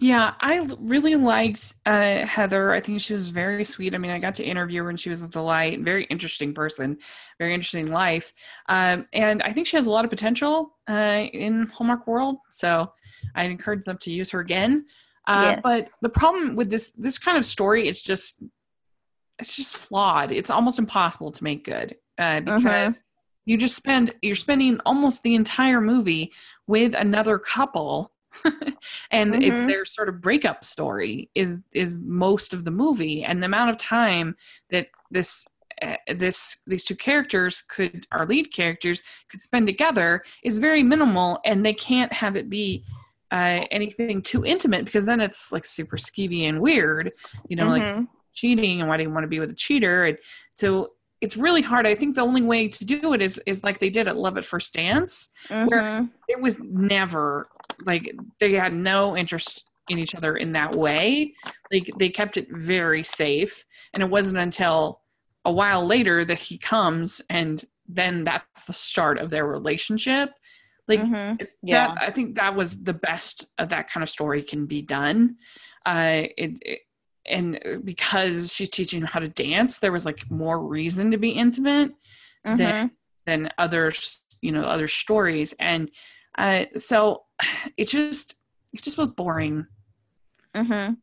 Yeah, 0.00 0.34
I 0.40 0.68
really 0.80 1.14
liked 1.14 1.74
uh, 1.86 2.26
Heather. 2.26 2.72
I 2.72 2.80
think 2.80 3.00
she 3.00 3.14
was 3.14 3.30
very 3.30 3.64
sweet. 3.64 3.94
I 3.94 3.98
mean, 3.98 4.10
I 4.10 4.18
got 4.18 4.34
to 4.36 4.44
interview 4.44 4.82
her 4.82 4.90
and 4.90 4.98
she 4.98 5.10
was 5.10 5.22
a 5.22 5.28
delight. 5.28 5.80
Very 5.80 6.04
interesting 6.04 6.54
person, 6.54 6.98
very 7.38 7.54
interesting 7.54 7.90
life. 7.90 8.32
Um, 8.68 9.06
and 9.12 9.42
I 9.42 9.52
think 9.52 9.66
she 9.66 9.76
has 9.76 9.86
a 9.86 9.90
lot 9.90 10.04
of 10.04 10.10
potential 10.10 10.76
uh, 10.88 11.26
in 11.32 11.68
Hallmark 11.68 12.06
World. 12.06 12.36
So 12.50 12.92
I'd 13.34 13.50
encourage 13.50 13.84
them 13.84 13.98
to 13.98 14.12
use 14.12 14.30
her 14.30 14.40
again. 14.40 14.86
Uh, 15.26 15.56
Yes. 15.56 15.60
But 15.62 15.84
the 16.00 16.08
problem 16.08 16.56
with 16.56 16.70
this 16.70 16.92
this 16.92 17.18
kind 17.18 17.36
of 17.36 17.44
story 17.44 17.86
is 17.86 18.00
just 18.00 18.42
it's 19.38 19.56
just 19.56 19.76
flawed. 19.76 20.32
It's 20.32 20.50
almost 20.50 20.78
impossible 20.78 21.30
to 21.32 21.44
make 21.44 21.64
good 21.64 21.96
uh, 22.18 22.40
because 22.40 23.04
you 23.48 23.56
just 23.56 23.76
spend 23.76 24.14
you're 24.22 24.34
spending 24.36 24.80
almost 24.86 25.22
the 25.22 25.34
entire 25.34 25.80
movie 25.80 26.32
with 26.66 26.94
another 26.94 27.38
couple 27.38 28.12
and 29.10 29.36
it's 29.42 29.62
Mhm. 29.62 29.66
their 29.66 29.84
sort 29.84 30.08
of 30.08 30.20
breakup 30.20 30.62
story 30.62 31.30
is 31.34 31.58
is 31.72 31.98
most 32.00 32.52
of 32.52 32.64
the 32.64 32.70
movie 32.70 33.24
and 33.24 33.42
the 33.42 33.46
amount 33.46 33.70
of 33.70 33.76
time 33.78 34.36
that 34.70 34.88
this 35.10 35.46
uh, 35.82 35.96
this 36.16 36.58
these 36.66 36.84
two 36.84 36.96
characters 36.96 37.62
could 37.62 38.06
our 38.12 38.26
lead 38.26 38.52
characters 38.52 39.02
could 39.30 39.40
spend 39.40 39.66
together 39.66 40.22
is 40.42 40.58
very 40.58 40.82
minimal 40.82 41.40
and 41.44 41.64
they 41.64 41.74
can't 41.74 42.12
have 42.12 42.36
it 42.36 42.50
be 42.50 42.84
uh, 43.30 43.64
anything 43.70 44.22
too 44.22 44.44
intimate 44.44 44.84
because 44.84 45.06
then 45.06 45.20
it's 45.20 45.52
like 45.52 45.66
super 45.66 45.96
skeevy 45.96 46.42
and 46.48 46.60
weird 46.60 47.10
you 47.48 47.56
know 47.56 47.68
like 47.68 47.86
Mhm. 47.86 48.08
cheating 48.34 48.80
and 48.80 48.88
why 48.88 48.96
do 48.96 49.02
you 49.02 49.10
want 49.10 49.24
to 49.24 49.28
be 49.28 49.40
with 49.40 49.50
a 49.50 49.54
cheater 49.54 50.04
and 50.04 50.18
so 50.54 50.88
it's 51.20 51.36
really 51.36 51.62
hard 51.62 51.86
i 51.86 51.94
think 51.94 52.14
the 52.14 52.20
only 52.20 52.42
way 52.42 52.68
to 52.68 52.84
do 52.84 53.12
it 53.12 53.20
is 53.22 53.40
is 53.46 53.64
like 53.64 53.78
they 53.78 53.90
did 53.90 54.06
at 54.08 54.16
love 54.16 54.38
at 54.38 54.44
first 54.44 54.72
dance 54.74 55.30
where- 55.48 55.82
Mhm. 55.82 56.10
it 56.28 56.40
was 56.40 56.58
never 56.60 57.46
like 57.84 58.14
they 58.40 58.52
had 58.54 58.72
no 58.74 59.16
interest 59.16 59.72
in 59.88 59.98
each 59.98 60.14
other 60.14 60.36
in 60.36 60.52
that 60.52 60.74
way 60.74 61.34
like 61.72 61.88
they 61.98 62.08
kept 62.10 62.36
it 62.36 62.46
very 62.50 63.02
safe 63.02 63.64
and 63.94 64.02
it 64.02 64.10
wasn't 64.10 64.36
until 64.38 65.00
a 65.44 65.52
while 65.52 65.84
later 65.86 66.24
that 66.24 66.38
he 66.38 66.58
comes 66.58 67.22
and 67.30 67.64
then 67.86 68.24
that's 68.24 68.64
the 68.64 68.72
start 68.72 69.18
of 69.18 69.30
their 69.30 69.46
relationship 69.46 70.30
like 70.88 71.00
Mhm. 71.00 71.46
Yeah. 71.62 71.88
that 71.94 72.02
i 72.02 72.10
think 72.10 72.36
that 72.36 72.54
was 72.54 72.82
the 72.82 72.92
best 72.94 73.46
of 73.58 73.70
that 73.70 73.88
kind 73.90 74.02
of 74.02 74.10
story 74.10 74.42
can 74.42 74.66
be 74.66 74.82
done 74.82 75.36
uh 75.86 76.22
it, 76.36 76.52
it 76.62 76.80
and 77.26 77.80
because 77.84 78.52
she's 78.54 78.68
teaching 78.70 79.02
how 79.02 79.20
to 79.20 79.28
dance 79.28 79.78
there 79.78 79.92
was 79.92 80.04
like 80.04 80.30
more 80.30 80.60
reason 80.60 81.10
to 81.10 81.18
be 81.18 81.30
intimate 81.30 81.92
than 82.44 82.58
Mhm. 82.58 82.90
than 83.26 83.50
others 83.58 84.24
you 84.40 84.52
know 84.52 84.62
other 84.62 84.88
stories 84.88 85.52
and 85.58 85.90
uh 86.38 86.64
so 86.76 87.24
it 87.76 87.88
just 87.88 88.34
it 88.72 88.82
just 88.82 88.98
was 88.98 89.08
boring 89.08 89.66
Mhm. 90.54 90.96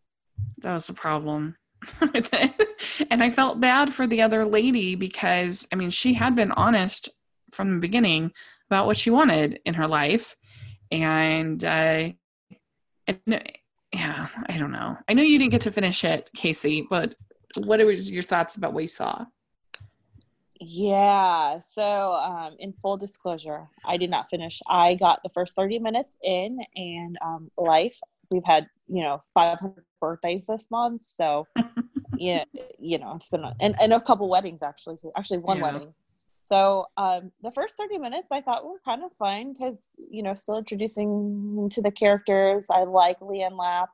that 0.60 0.74
was 0.74 0.88
the 0.88 0.94
problem 0.94 1.56
with 2.02 2.30
it 2.34 3.08
and 3.12 3.22
i 3.22 3.30
felt 3.30 3.60
bad 3.60 3.94
for 3.94 4.08
the 4.08 4.22
other 4.22 4.46
lady 4.46 4.96
because 4.96 5.68
i 5.72 5.76
mean 5.76 5.90
she 5.90 6.14
had 6.14 6.36
been 6.36 6.52
honest 6.54 7.10
from 7.52 7.76
the 7.76 7.80
beginning 7.80 8.32
about 8.70 8.88
what 8.88 8.98
she 8.98 9.12
wanted 9.12 9.60
in 9.66 9.76
her 9.76 9.88
life 9.88 10.36
and 10.92 11.64
uh 11.64 12.10
and, 13.08 13.42
yeah 13.96 14.28
i 14.50 14.58
don't 14.58 14.72
know 14.72 14.98
i 15.08 15.14
know 15.14 15.24
you 15.24 15.38
didn't 15.40 15.52
get 15.52 15.62
to 15.62 15.72
finish 15.72 16.04
it 16.04 16.30
casey 16.36 16.86
but 16.90 17.16
what 17.56 17.80
was 17.86 18.12
your 18.12 18.24
thoughts 18.24 18.56
about 18.58 18.74
what 18.74 18.84
you 18.84 18.88
saw 18.88 19.26
Yeah. 20.60 21.60
So, 21.60 22.14
um, 22.14 22.56
in 22.60 22.74
full 22.82 22.98
disclosure, 22.98 23.68
I 23.86 23.98
did 23.98 24.10
not 24.10 24.30
finish. 24.30 24.62
I 24.70 24.96
got 24.96 25.20
the 25.24 25.30
first 25.34 25.56
30 25.56 25.80
minutes 25.80 26.18
in, 26.24 26.60
and 26.76 27.18
um, 27.24 27.52
life, 27.58 27.98
we've 28.32 28.46
had, 28.46 28.68
you 28.88 29.04
know, 29.04 29.20
500 29.34 29.84
birthdays 30.00 30.46
this 30.48 30.72
month. 30.72 31.02
So, 31.06 31.46
yeah, 32.18 32.46
you 32.80 32.98
know, 32.98 33.14
it's 33.16 33.30
been, 33.30 33.44
a, 33.44 33.54
and, 33.60 33.76
and 33.82 33.94
a 33.94 34.00
couple 34.00 34.30
weddings 34.30 34.62
actually, 34.64 34.98
too. 34.98 35.12
Actually, 35.18 35.40
one 35.40 35.58
Yeah. 35.58 35.64
wedding. 35.64 35.94
So, 36.46 36.86
um, 36.98 37.32
the 37.42 37.52
first 37.52 37.76
30 37.76 37.98
minutes 37.98 38.32
I 38.32 38.40
thought 38.42 38.66
were 38.66 38.80
kind 38.86 39.04
of 39.04 39.12
fun 39.14 39.54
because, 39.54 39.96
you 39.98 40.22
know, 40.22 40.36
still 40.36 40.58
introducing 40.58 41.68
to 41.72 41.82
the 41.82 41.92
characters. 41.92 42.68
I 42.70 42.84
like 42.84 43.20
Leanne 43.20 43.58
Lapp. 43.58 43.90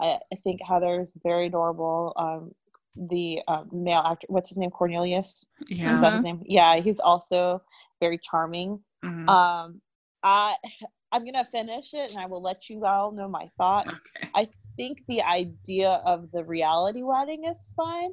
I, 0.00 0.18
I 0.32 0.36
think 0.44 0.60
Heather's 0.62 1.12
very 1.24 1.46
adorable. 1.46 2.12
Um, 2.16 2.52
the 2.96 3.40
um, 3.48 3.68
male 3.72 4.02
actor, 4.06 4.26
what's 4.30 4.48
his 4.50 4.58
name? 4.58 4.70
Cornelius. 4.70 5.44
Yeah. 5.68 5.94
Is 5.94 6.00
that 6.00 6.12
his 6.14 6.22
name? 6.22 6.42
Yeah, 6.46 6.76
he's 6.76 7.00
also 7.00 7.60
very 8.00 8.18
charming. 8.18 8.80
Mhm. 9.04 9.28
Um, 9.28 9.80
I 10.22 10.56
I'm 11.12 11.24
gonna 11.24 11.44
finish 11.44 11.92
it, 11.94 12.10
and 12.10 12.18
I 12.18 12.26
will 12.26 12.42
let 12.42 12.68
you 12.70 12.84
all 12.84 13.12
know 13.12 13.28
my 13.28 13.48
thoughts. 13.58 13.88
okay 13.88 14.28
I 14.34 14.48
think 14.76 14.98
the 15.08 15.22
idea 15.22 16.02
of 16.04 16.30
the 16.32 16.44
reality 16.44 17.02
wedding 17.02 17.44
is 17.44 17.58
fine, 17.76 18.12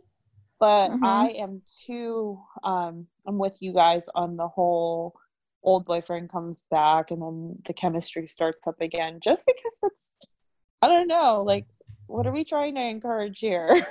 but 0.60 0.92
Mhm. 0.92 1.04
I 1.04 1.30
am 1.32 1.62
too. 1.86 2.42
Um, 2.64 3.08
I'm 3.26 3.38
with 3.38 3.62
you 3.62 3.74
guys 3.74 4.06
on 4.16 4.38
the 4.38 4.48
whole 4.48 5.16
old 5.64 5.86
boyfriend 5.86 6.30
comes 6.30 6.64
back, 6.70 7.12
and 7.12 7.22
then 7.22 7.62
the 7.66 7.74
chemistry 7.74 8.28
starts 8.28 8.68
up 8.68 8.82
again. 8.82 9.20
Just 9.22 9.46
because 9.46 9.80
it's, 9.84 10.16
I 10.82 10.88
don't 10.88 11.08
know, 11.08 11.44
like, 11.46 11.66
what 12.08 12.28
are 12.28 12.32
we 12.34 12.44
trying 12.44 12.76
to 12.76 12.82
encourage 12.82 13.40
here? 13.40 13.70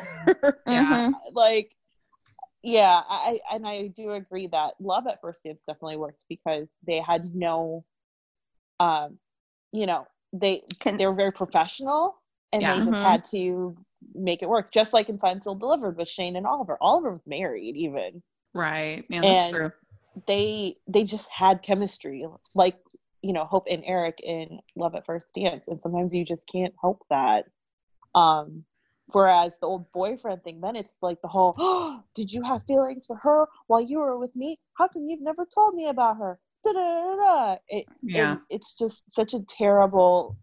Yeah. 0.66 0.84
Mhm. 1.10 1.12
like 1.34 1.74
yeah 2.62 3.02
I 3.08 3.40
I- 3.50 3.54
and 3.56 3.66
i 3.66 3.88
do 3.88 4.12
agree 4.12 4.46
that 4.46 4.74
love 4.80 5.08
at 5.08 5.20
first 5.20 5.42
dance 5.42 5.64
definitely 5.66 5.96
works 5.96 6.24
because 6.28 6.72
they 6.86 7.00
had 7.00 7.34
no 7.34 7.84
um 8.78 9.18
you 9.72 9.86
know 9.86 10.06
they 10.32 10.62
Can- 10.78 10.96
they 10.96 11.06
were 11.06 11.14
very 11.14 11.32
professional 11.32 12.14
and 12.52 12.62
Yeah. 12.62 12.74
they 12.78 12.84
just 12.84 13.02
Mhm. 13.02 13.02
had 13.02 13.24
to 13.24 13.76
make 14.14 14.42
it 14.42 14.48
work 14.48 14.72
just 14.72 14.92
like 14.92 15.08
in 15.08 15.18
Sealed 15.18 15.60
Delivered 15.60 15.96
with 15.96 16.08
shane 16.08 16.36
and 16.36 16.46
oliver 16.46 16.76
oliver 16.80 17.12
was 17.12 17.26
married 17.26 17.76
even 17.76 18.22
Right. 18.54 19.04
Yeah, 19.08 19.20
that's 19.22 19.44
And- 19.46 19.54
true. 19.54 19.72
they 20.26 20.76
they 20.86 21.04
just 21.04 21.28
had 21.30 21.62
chemistry 21.62 22.26
like 22.54 22.76
you 23.22 23.32
know 23.32 23.44
hope 23.46 23.66
and 23.70 23.82
eric 23.86 24.20
in 24.22 24.60
love 24.76 24.94
at 24.94 25.06
first 25.06 25.32
dance 25.34 25.68
and 25.68 25.80
sometimes 25.80 26.12
you 26.14 26.22
just 26.24 26.46
can't 26.48 26.74
help 26.80 27.02
that 27.08 27.46
um 28.14 28.64
whereas 29.12 29.52
the 29.60 29.66
old 29.66 29.90
boyfriend 29.92 30.42
thing 30.44 30.60
then 30.60 30.76
it's 30.76 30.94
like 31.00 31.20
the 31.22 31.28
whole 31.28 31.54
oh, 31.56 32.02
did 32.14 32.30
you 32.30 32.42
have 32.42 32.62
feelings 32.64 33.06
for 33.06 33.16
her 33.16 33.46
while 33.68 33.80
you 33.80 33.98
were 34.00 34.18
with 34.18 34.34
me 34.36 34.58
how 34.74 34.86
come 34.88 35.06
you've 35.06 35.22
never 35.22 35.46
told 35.46 35.74
me 35.74 35.88
about 35.88 36.18
her. 36.18 36.38
It, 37.68 37.86
Yeah. 38.02 38.36
it's 38.50 38.74
just 38.74 39.02
such 39.10 39.34
a 39.34 39.40
terrible 39.40 40.36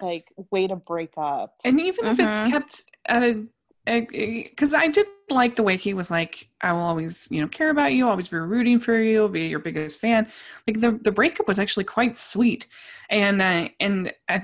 like 0.00 0.32
way 0.50 0.66
to 0.66 0.76
break 0.76 1.12
up 1.16 1.54
And 1.64 1.80
even 1.80 2.06
if 2.06 2.18
Mhm. 2.18 2.24
it's 2.26 2.40
kept 2.40 2.82
at 3.06 3.22
a 3.22 3.44
because 3.84 4.74
I 4.74 4.86
did 4.86 5.06
like 5.28 5.56
the 5.56 5.64
way 5.64 5.76
he 5.76 5.92
was 5.92 6.08
like, 6.08 6.48
I 6.60 6.72
will 6.72 6.82
always, 6.82 7.26
you 7.32 7.40
know, 7.40 7.48
care 7.48 7.68
about 7.68 7.92
you, 7.92 8.08
always 8.08 8.28
be 8.28 8.36
rooting 8.36 8.78
for 8.78 8.96
you, 8.96 9.28
be 9.28 9.48
your 9.48 9.58
biggest 9.58 9.98
fan. 9.98 10.28
Like 10.68 10.80
the 10.80 10.92
the 11.02 11.10
breakup 11.10 11.48
was 11.48 11.58
actually 11.58 11.84
quite 11.84 12.16
sweet, 12.16 12.68
and 13.10 13.42
uh, 13.42 13.68
and 13.80 14.12
uh, 14.28 14.38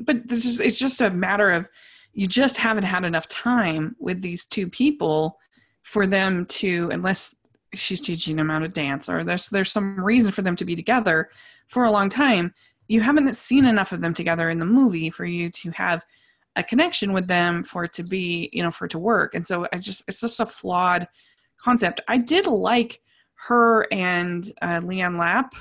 but 0.00 0.28
this 0.28 0.44
is 0.44 0.60
it's 0.60 0.78
just 0.78 1.00
a 1.00 1.08
matter 1.10 1.50
of 1.50 1.66
you 2.12 2.26
just 2.26 2.58
haven't 2.58 2.84
had 2.84 3.04
enough 3.04 3.26
time 3.28 3.96
with 3.98 4.20
these 4.20 4.44
two 4.44 4.68
people 4.68 5.38
for 5.82 6.06
them 6.06 6.44
to 6.46 6.90
unless 6.92 7.34
she's 7.74 8.00
teaching 8.00 8.36
them 8.36 8.48
how 8.50 8.58
to 8.58 8.68
dance 8.68 9.08
or 9.08 9.24
there's 9.24 9.48
there's 9.48 9.72
some 9.72 10.02
reason 10.04 10.30
for 10.30 10.42
them 10.42 10.56
to 10.56 10.64
be 10.64 10.76
together 10.76 11.30
for 11.68 11.84
a 11.84 11.90
long 11.90 12.08
time. 12.08 12.54
You 12.88 13.00
haven't 13.00 13.34
seen 13.36 13.64
enough 13.64 13.92
of 13.92 14.00
them 14.00 14.14
together 14.14 14.50
in 14.50 14.58
the 14.58 14.64
movie 14.64 15.10
for 15.10 15.24
you 15.24 15.50
to 15.50 15.70
have 15.70 16.04
a 16.56 16.62
connection 16.62 17.12
with 17.12 17.26
them 17.26 17.64
for 17.64 17.84
it 17.84 17.92
to 17.94 18.02
be 18.04 18.48
you 18.52 18.62
know 18.62 18.70
for 18.70 18.84
it 18.84 18.90
to 18.90 18.98
work. 18.98 19.34
And 19.34 19.46
so 19.46 19.66
i 19.72 19.78
just 19.78 20.04
it's 20.08 20.20
just 20.20 20.40
a 20.40 20.46
flawed 20.46 21.08
concept. 21.58 22.00
I 22.08 22.18
did 22.18 22.46
like 22.46 23.00
her 23.48 23.86
and 23.92 24.50
uh, 24.62 24.80
leanne 24.80 25.18
lapp. 25.18 25.54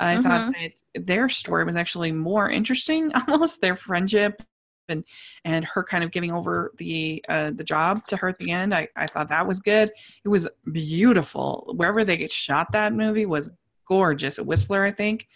I 0.00 0.20
thought 0.20 0.52
that 0.52 1.06
their 1.06 1.28
story 1.28 1.64
was 1.64 1.76
actually 1.76 2.12
more 2.12 2.50
interesting 2.50 3.12
almost 3.28 3.60
their 3.60 3.76
friendship 3.76 4.42
and 4.88 5.04
and 5.44 5.64
her 5.64 5.82
kind 5.82 6.04
of 6.04 6.10
giving 6.10 6.32
over 6.32 6.72
the 6.78 7.24
uh, 7.28 7.52
the 7.54 7.64
job 7.64 8.04
to 8.08 8.16
her 8.16 8.28
at 8.28 8.38
the 8.38 8.50
end. 8.50 8.74
I, 8.74 8.88
I 8.96 9.06
thought 9.06 9.28
that 9.28 9.46
was 9.46 9.60
good. 9.60 9.90
It 10.24 10.28
was 10.28 10.48
beautiful. 10.72 11.72
Wherever 11.76 12.04
they 12.04 12.26
shot 12.26 12.72
that 12.72 12.92
movie 12.92 13.26
was 13.26 13.50
gorgeous. 13.86 14.38
Whistler 14.38 14.84
i 14.84 14.90
think. 14.90 15.28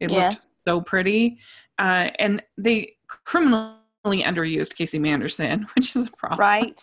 It 0.00 0.10
Yeah. 0.10 0.28
looked 0.28 0.46
so 0.70 0.80
pretty 0.80 1.38
uh, 1.78 2.10
and 2.18 2.42
they 2.58 2.92
criminally 3.08 3.74
underused 4.06 4.76
Casey 4.76 4.98
Manderson, 4.98 5.66
which 5.74 5.96
is 5.96 6.08
a 6.08 6.10
problem. 6.12 6.38
Right. 6.40 6.78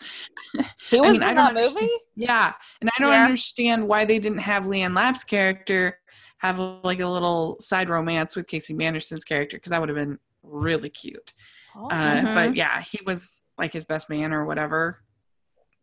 he 0.90 1.00
was 1.02 1.12
mean, 1.14 1.24
I 1.24 1.30
in 1.32 1.36
don't 1.36 1.54
that 1.56 1.74
movie 1.74 1.90
Yeah, 2.16 2.54
and 2.82 2.90
I 2.90 3.00
don't 3.02 3.14
Yeah. 3.14 3.24
understand 3.26 3.88
why 3.88 4.06
they 4.06 4.20
didn't 4.20 4.40
have 4.40 4.64
Leanne 4.64 4.96
Lapp's 4.96 5.24
character 5.24 6.00
have 6.40 6.60
like 6.84 7.00
a 7.00 7.08
little 7.08 7.58
side 7.60 7.90
romance 7.90 8.36
with 8.36 8.48
Casey 8.48 8.74
Manderson's 8.74 9.24
character 9.24 9.58
because 9.58 9.72
that 9.72 9.80
would 9.80 9.90
have 9.90 9.96
been 9.96 10.20
really 10.44 10.90
cute. 10.90 11.34
oh. 11.76 11.88
Uh, 11.90 12.22
Mhm. 12.22 12.34
But 12.36 12.56
yeah, 12.56 12.82
he 12.82 13.00
was 13.06 13.44
like 13.58 13.74
his 13.74 13.86
best 13.86 14.10
man 14.10 14.34
or 14.34 14.46
whatever. 14.46 15.02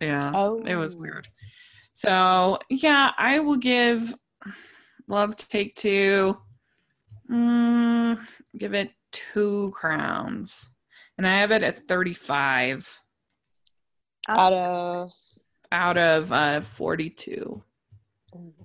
Yeah, 0.01 0.31
oh 0.35 0.63
it 0.65 0.77
was 0.77 0.95
weird. 0.97 1.29
So 1.95 2.59
yeah, 2.71 3.11
I 3.19 3.39
will 3.41 3.57
give 3.57 4.15
Love 5.09 5.37
to 5.37 5.49
Take 5.49 5.75
Two. 5.77 6.37
Mm, 7.31 8.19
give 8.59 8.75
it 8.75 8.93
two 9.13 9.73
crowns. 9.75 10.71
and 11.17 11.27
I 11.27 11.39
have 11.41 11.53
it 11.53 11.63
at 11.63 11.87
35 11.89 13.01
Out 14.29 14.53
of 14.53 15.13
out 15.73 15.97
of 15.97 16.31
uh, 16.33 16.61
42. 16.61 17.63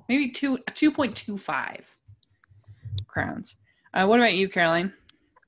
Maybe 0.08 0.30
two 0.30 0.58
2.25 0.72 1.84
crowns. 3.08 3.56
Uh, 3.94 4.06
what 4.06 4.20
about 4.20 4.34
you, 4.34 4.48
Caroline? 4.50 4.94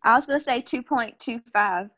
I 0.04 0.16
was 0.16 0.26
gonna 0.26 0.40
say 0.40 0.62
two 0.62 0.82
point 0.82 1.20
two 1.20 1.40
five 1.54 1.90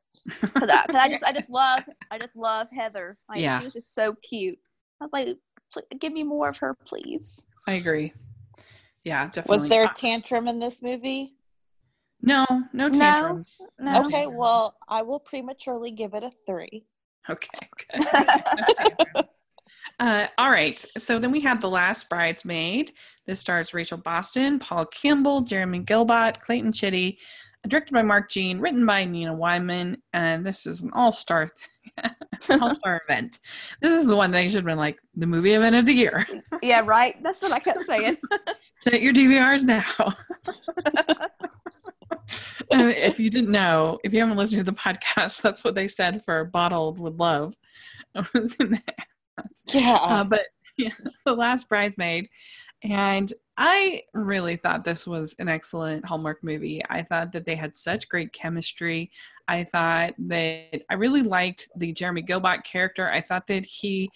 because 0.41 0.69
I, 0.69 0.85
I 0.93 1.09
just 1.09 1.23
I 1.23 1.31
just 1.31 1.49
love 1.49 1.83
I 2.11 2.17
just 2.19 2.35
love 2.35 2.67
Heather. 2.71 3.17
Like 3.29 3.39
Yeah. 3.39 3.59
she 3.59 3.65
was 3.65 3.73
just 3.73 3.95
so 3.95 4.13
cute. 4.27 4.59
I 5.01 5.05
was 5.05 5.11
like, 5.13 5.37
give 5.99 6.11
me 6.13 6.23
more 6.23 6.49
of 6.49 6.57
her, 6.57 6.75
please. 6.85 7.47
I 7.67 7.73
agree. 7.73 8.13
Yeah, 9.03 9.25
definitely. 9.27 9.57
was 9.57 9.69
there 9.69 9.83
a 9.83 9.93
tantrum 9.93 10.47
in 10.47 10.59
this 10.59 10.81
movie? 10.81 11.33
no, 12.21 12.45
no 12.71 12.89
tantrums. 12.89 13.59
No. 13.79 14.01
Okay, 14.05 14.27
well, 14.27 14.77
I 14.87 15.01
will 15.01 15.19
prematurely 15.19 15.91
give 15.91 16.13
it 16.13 16.23
a 16.23 16.31
three. 16.45 16.85
Okay. 17.29 17.49
Good. 17.91 19.25
uh, 19.99 20.27
all 20.37 20.49
right. 20.49 20.83
So 20.97 21.19
then 21.19 21.31
we 21.31 21.41
have 21.41 21.61
The 21.61 21.69
Last 21.69 22.09
Bridesmaid. 22.09 22.93
This 23.25 23.39
stars 23.39 23.73
Rachel 23.73 23.97
Boston, 23.97 24.59
Paul 24.59 24.85
Campbell, 24.85 25.41
Jeremy 25.41 25.81
Guilbaut, 25.81 26.39
Clayton 26.39 26.71
Chitty, 26.71 27.19
directed 27.67 27.93
by 27.93 28.01
Mark 28.01 28.29
Jean, 28.29 28.59
written 28.59 28.85
by 28.85 29.05
Nina 29.05 29.33
Weinman, 29.33 29.97
and 30.11 30.45
this 30.45 30.65
is 30.65 30.81
an 30.81 30.91
all-star 30.93 31.49
all-star 32.61 33.01
event. 33.07 33.39
This 33.81 33.91
is 33.91 34.07
the 34.07 34.15
one 34.15 34.31
they 34.31 34.47
should 34.47 34.57
have 34.57 34.65
been 34.65 34.77
like 34.77 34.99
the 35.15 35.27
movie 35.27 35.53
event 35.53 35.75
of 35.75 35.85
the 35.85 35.93
year. 35.93 36.27
yeah, 36.61 36.81
right. 36.85 37.21
That's 37.23 37.41
what 37.41 37.51
I 37.51 37.59
kept 37.59 37.83
saying. 37.83 38.17
Set 38.79 39.01
your 39.01 39.13
DVRs 39.13 39.63
now. 39.63 40.15
And 42.71 42.91
if 42.91 43.19
you 43.19 43.29
didn't 43.29 43.51
know, 43.51 43.99
if 44.03 44.13
you 44.13 44.19
haven't 44.19 44.37
listened 44.37 44.65
to 44.65 44.71
the 44.71 44.77
podcast, 44.77 45.41
that's 45.41 45.63
what 45.63 45.75
they 45.75 45.87
said 45.87 46.23
for 46.25 46.45
Bottled 46.45 46.99
with 46.99 47.19
Love. 47.19 47.53
It 48.15 48.33
was 48.33 48.55
in 48.55 48.71
there. 48.71 49.45
Yeah. 49.73 49.97
Uh, 50.01 50.23
but 50.23 50.41
yeah, 50.77 50.93
The 51.25 51.33
Last 51.33 51.69
Bridesmaid. 51.69 52.29
And 52.83 53.31
I 53.57 54.01
really 54.13 54.55
thought 54.55 54.83
this 54.83 55.05
was 55.07 55.35
an 55.39 55.47
excellent 55.47 56.05
Hallmark 56.05 56.43
movie. 56.43 56.81
I 56.89 57.03
thought 57.03 57.31
that 57.31 57.45
they 57.45 57.55
had 57.55 57.75
such 57.75 58.09
great 58.09 58.33
chemistry. 58.33 59.11
I 59.47 59.63
thought 59.63 60.13
that 60.19 60.83
I 60.89 60.93
really 60.93 61.21
liked 61.21 61.69
the 61.75 61.91
Jeremy 61.91 62.23
Guilbaut 62.23 62.63
character. 62.63 63.09
I 63.09 63.21
thought 63.21 63.47
that 63.47 63.65
he, 63.65 64.09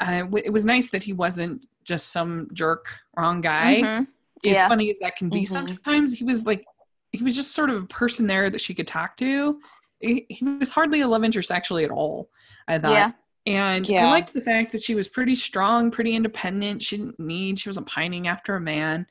uh, 0.00 0.20
w- 0.20 0.42
it 0.44 0.50
was 0.50 0.64
nice 0.64 0.90
that 0.90 1.02
he 1.02 1.12
wasn't 1.12 1.66
just 1.84 2.08
some 2.12 2.48
jerk, 2.52 2.86
wrong 3.16 3.40
guy 3.40 3.82
Mhm. 3.82 4.00
as 4.00 4.06
Yeah. 4.42 4.68
funny 4.68 4.90
as 4.90 4.98
that 5.00 5.16
can 5.16 5.28
be 5.28 5.42
Mhm. 5.42 5.48
sometimes 5.48 6.12
he 6.14 6.24
was 6.24 6.46
like 6.46 6.64
he 7.12 7.24
was 7.24 7.34
just 7.34 7.52
sort 7.52 7.70
of 7.70 7.82
a 7.82 7.86
person 7.86 8.26
there 8.28 8.48
that 8.50 8.60
she 8.60 8.72
could 8.72 8.86
talk 8.86 9.16
to 9.16 9.60
he, 10.00 10.26
he 10.30 10.44
was 10.44 10.70
hardly 10.70 11.00
a 11.00 11.08
love 11.08 11.24
interest 11.24 11.50
actually 11.50 11.82
at 11.84 11.90
all 11.90 12.30
i 12.68 12.78
thought 12.78 12.92
Yeah. 12.92 13.12
and 13.46 13.88
Yeah. 13.88 14.06
i 14.06 14.10
liked 14.12 14.32
the 14.32 14.40
fact 14.40 14.70
that 14.72 14.82
she 14.82 14.94
was 14.94 15.08
pretty 15.08 15.34
strong 15.34 15.90
pretty 15.90 16.14
independent 16.14 16.82
she 16.82 16.98
didn't 16.98 17.18
need 17.18 17.58
she 17.58 17.68
wasn't 17.68 17.86
pining 17.88 18.28
after 18.28 18.54
a 18.54 18.60
man 18.60 19.06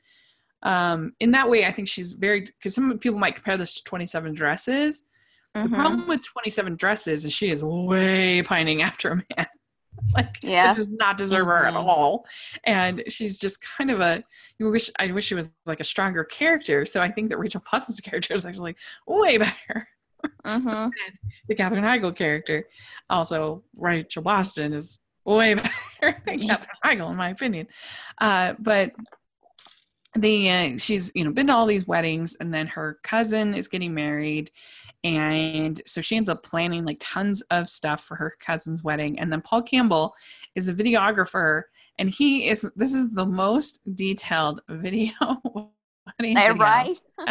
um 0.62 1.12
in 1.20 1.30
that 1.32 1.48
way 1.50 1.66
i 1.66 1.70
think 1.70 1.88
she's 1.88 2.12
very 2.14 2.40
because 2.40 2.74
some 2.74 2.98
people 2.98 3.18
might 3.18 3.34
compare 3.34 3.56
this 3.58 3.74
to 3.74 3.84
27 3.84 4.32
dresses 4.32 5.04
the 5.54 5.60
Mhm. 5.60 5.74
problem 5.74 6.06
with 6.06 6.22
27 6.24 6.76
dresses 6.76 7.24
is 7.24 7.32
she 7.32 7.50
is 7.50 7.62
way 7.64 8.42
pining 8.42 8.82
after 8.82 9.10
a 9.12 9.16
man 9.16 9.46
like 10.14 10.36
Yeah. 10.42 10.72
it 10.72 10.76
does 10.76 10.88
not 10.90 11.18
deserve 11.18 11.46
her 11.46 11.66
at 11.66 11.74
Mhm. 11.74 11.84
all 11.86 12.24
and 12.64 13.02
she's 13.08 13.38
just 13.38 13.60
kind 13.60 13.90
of 13.90 14.00
a 14.00 14.22
you 14.58 14.70
wish 14.70 14.90
i 14.98 15.06
wish 15.10 15.26
she 15.26 15.34
was 15.34 15.50
like 15.66 15.80
a 15.80 15.84
stronger 15.84 16.24
character 16.24 16.86
so 16.86 17.00
i 17.00 17.08
think 17.10 17.30
that 17.30 17.38
rachel 17.38 17.60
Parsons' 17.64 18.00
character 18.08 18.34
is 18.34 18.46
actually 18.46 18.76
way 19.06 19.38
better 19.38 19.88
Mhm. 20.44 20.90
the 21.48 21.54
Katherine 21.54 21.82
Heigl 21.82 22.14
character. 22.14 22.68
Also, 23.08 23.64
Rachel 23.74 24.22
Boston 24.22 24.74
is 24.74 24.98
way 25.24 25.54
better 25.54 26.22
than 26.26 26.42
Yeah. 26.42 26.56
Katherine 26.56 26.76
Heigl, 26.84 27.10
in 27.10 27.16
my 27.16 27.30
opinion. 27.30 27.66
Uh, 28.18 28.52
but 28.58 28.92
the 30.14 30.50
uh, 30.50 30.78
she's 30.78 31.10
you 31.14 31.24
know 31.24 31.30
been 31.32 31.46
to 31.46 31.54
all 31.54 31.64
these 31.64 31.86
weddings, 31.86 32.36
and 32.38 32.52
then 32.52 32.66
her 32.66 32.98
cousin 33.02 33.54
is 33.54 33.66
getting 33.68 33.94
married, 33.94 34.50
and 35.02 35.80
so 35.86 36.00
she 36.00 36.16
ends 36.16 36.28
up 36.28 36.42
planning 36.42 36.84
like 36.84 36.98
tons 37.00 37.42
of 37.50 37.68
stuff 37.68 38.02
for 38.02 38.16
her 38.16 38.34
cousin's 38.40 38.82
wedding. 38.84 39.18
And 39.18 39.32
then 39.32 39.40
Paul 39.40 39.62
Campbell 39.62 40.14
is 40.54 40.68
a 40.68 40.74
videographer, 40.74 41.62
and 41.98 42.10
he 42.10 42.48
is 42.48 42.68
this 42.76 42.94
is 42.94 43.10
the 43.12 43.26
most 43.26 43.80
detailed 43.94 44.60
video. 44.68 45.12
wedding 46.18 46.36
video. 46.36 46.54
right. 46.54 47.00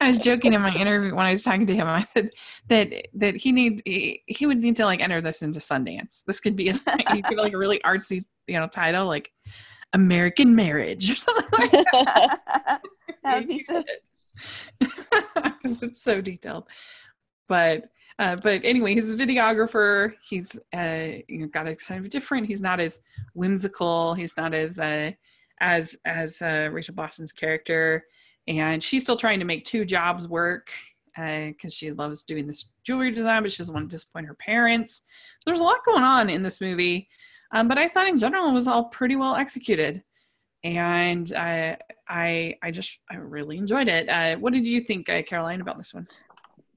I 0.00 0.08
was 0.08 0.18
joking 0.18 0.52
in 0.52 0.60
my 0.60 0.74
interview 0.74 1.14
when 1.14 1.26
I 1.26 1.30
was 1.30 1.42
talking 1.42 1.66
to 1.66 1.74
him. 1.74 1.86
I 1.86 2.02
said 2.02 2.30
that 2.68 2.92
that 3.14 3.36
he 3.36 3.52
need 3.52 3.82
he, 3.84 4.22
he 4.26 4.46
would 4.46 4.58
need 4.58 4.76
to 4.76 4.84
like 4.84 5.00
enter 5.00 5.20
this 5.20 5.42
into 5.42 5.58
Sundance. 5.58 6.24
This 6.26 6.40
could 6.40 6.56
be 6.56 6.72
like, 6.72 7.14
you 7.14 7.22
could 7.22 7.38
like 7.38 7.52
a 7.52 7.58
really 7.58 7.80
artsy 7.80 8.24
you 8.46 8.58
know 8.58 8.66
title 8.66 9.06
like 9.06 9.30
American 9.92 10.54
Marriage 10.54 11.10
or 11.10 11.14
something 11.14 11.58
like 11.58 11.70
that. 11.70 12.40
That'd 13.24 13.48
be 13.48 13.60
so. 13.60 13.82
because 14.80 15.82
it's 15.82 16.02
so 16.02 16.20
detailed. 16.20 16.68
But 17.48 17.90
uh, 18.18 18.36
but 18.42 18.60
anyway, 18.64 18.92
he's 18.92 19.10
a 19.10 19.16
videographer. 19.16 20.12
He's 20.22 20.58
uh, 20.74 21.22
you 21.26 21.38
know 21.38 21.46
got 21.46 21.66
a 21.66 21.74
kind 21.74 22.04
of 22.04 22.10
different. 22.10 22.46
He's 22.46 22.60
not 22.60 22.78
as 22.78 23.00
whimsical. 23.34 24.12
He's 24.14 24.36
not 24.36 24.52
as 24.52 24.78
uh, 24.78 25.12
as 25.60 25.96
as 26.04 26.42
uh, 26.42 26.68
Rachel 26.70 26.94
Boston's 26.94 27.32
character, 27.32 28.04
and 28.46 28.82
she's 28.82 29.04
still 29.04 29.16
trying 29.16 29.38
to 29.38 29.46
make 29.46 29.64
two 29.64 29.84
jobs 29.84 30.28
work 30.28 30.70
because 31.16 31.74
she 31.74 31.92
loves 31.92 32.22
doing 32.22 32.46
this 32.46 32.72
jewelry 32.84 33.10
design, 33.10 33.42
but 33.42 33.52
she 33.52 33.58
doesn't 33.58 33.74
want 33.74 33.88
to 33.88 33.96
disappoint 33.96 34.26
her 34.26 34.34
parents. 34.34 35.02
So 35.40 35.50
there's 35.50 35.60
a 35.60 35.64
lot 35.64 35.84
going 35.84 36.02
on 36.02 36.30
in 36.30 36.42
this 36.42 36.60
movie, 36.60 37.08
um, 37.52 37.68
but 37.68 37.78
I 37.78 37.88
thought 37.88 38.06
in 38.06 38.18
general 38.18 38.48
it 38.48 38.54
was 38.54 38.66
all 38.66 38.84
pretty 38.84 39.16
well 39.16 39.36
executed, 39.36 40.02
and 40.62 41.32
I 41.36 41.78
I 42.08 42.56
I 42.62 42.70
just 42.70 43.00
I 43.10 43.16
really 43.16 43.58
enjoyed 43.58 43.88
it. 43.88 44.08
Uh, 44.08 44.36
what 44.36 44.52
did 44.52 44.66
you 44.66 44.80
think, 44.80 45.08
uh, 45.08 45.22
Caroline, 45.22 45.60
about 45.60 45.78
this 45.78 45.94
one? 45.94 46.06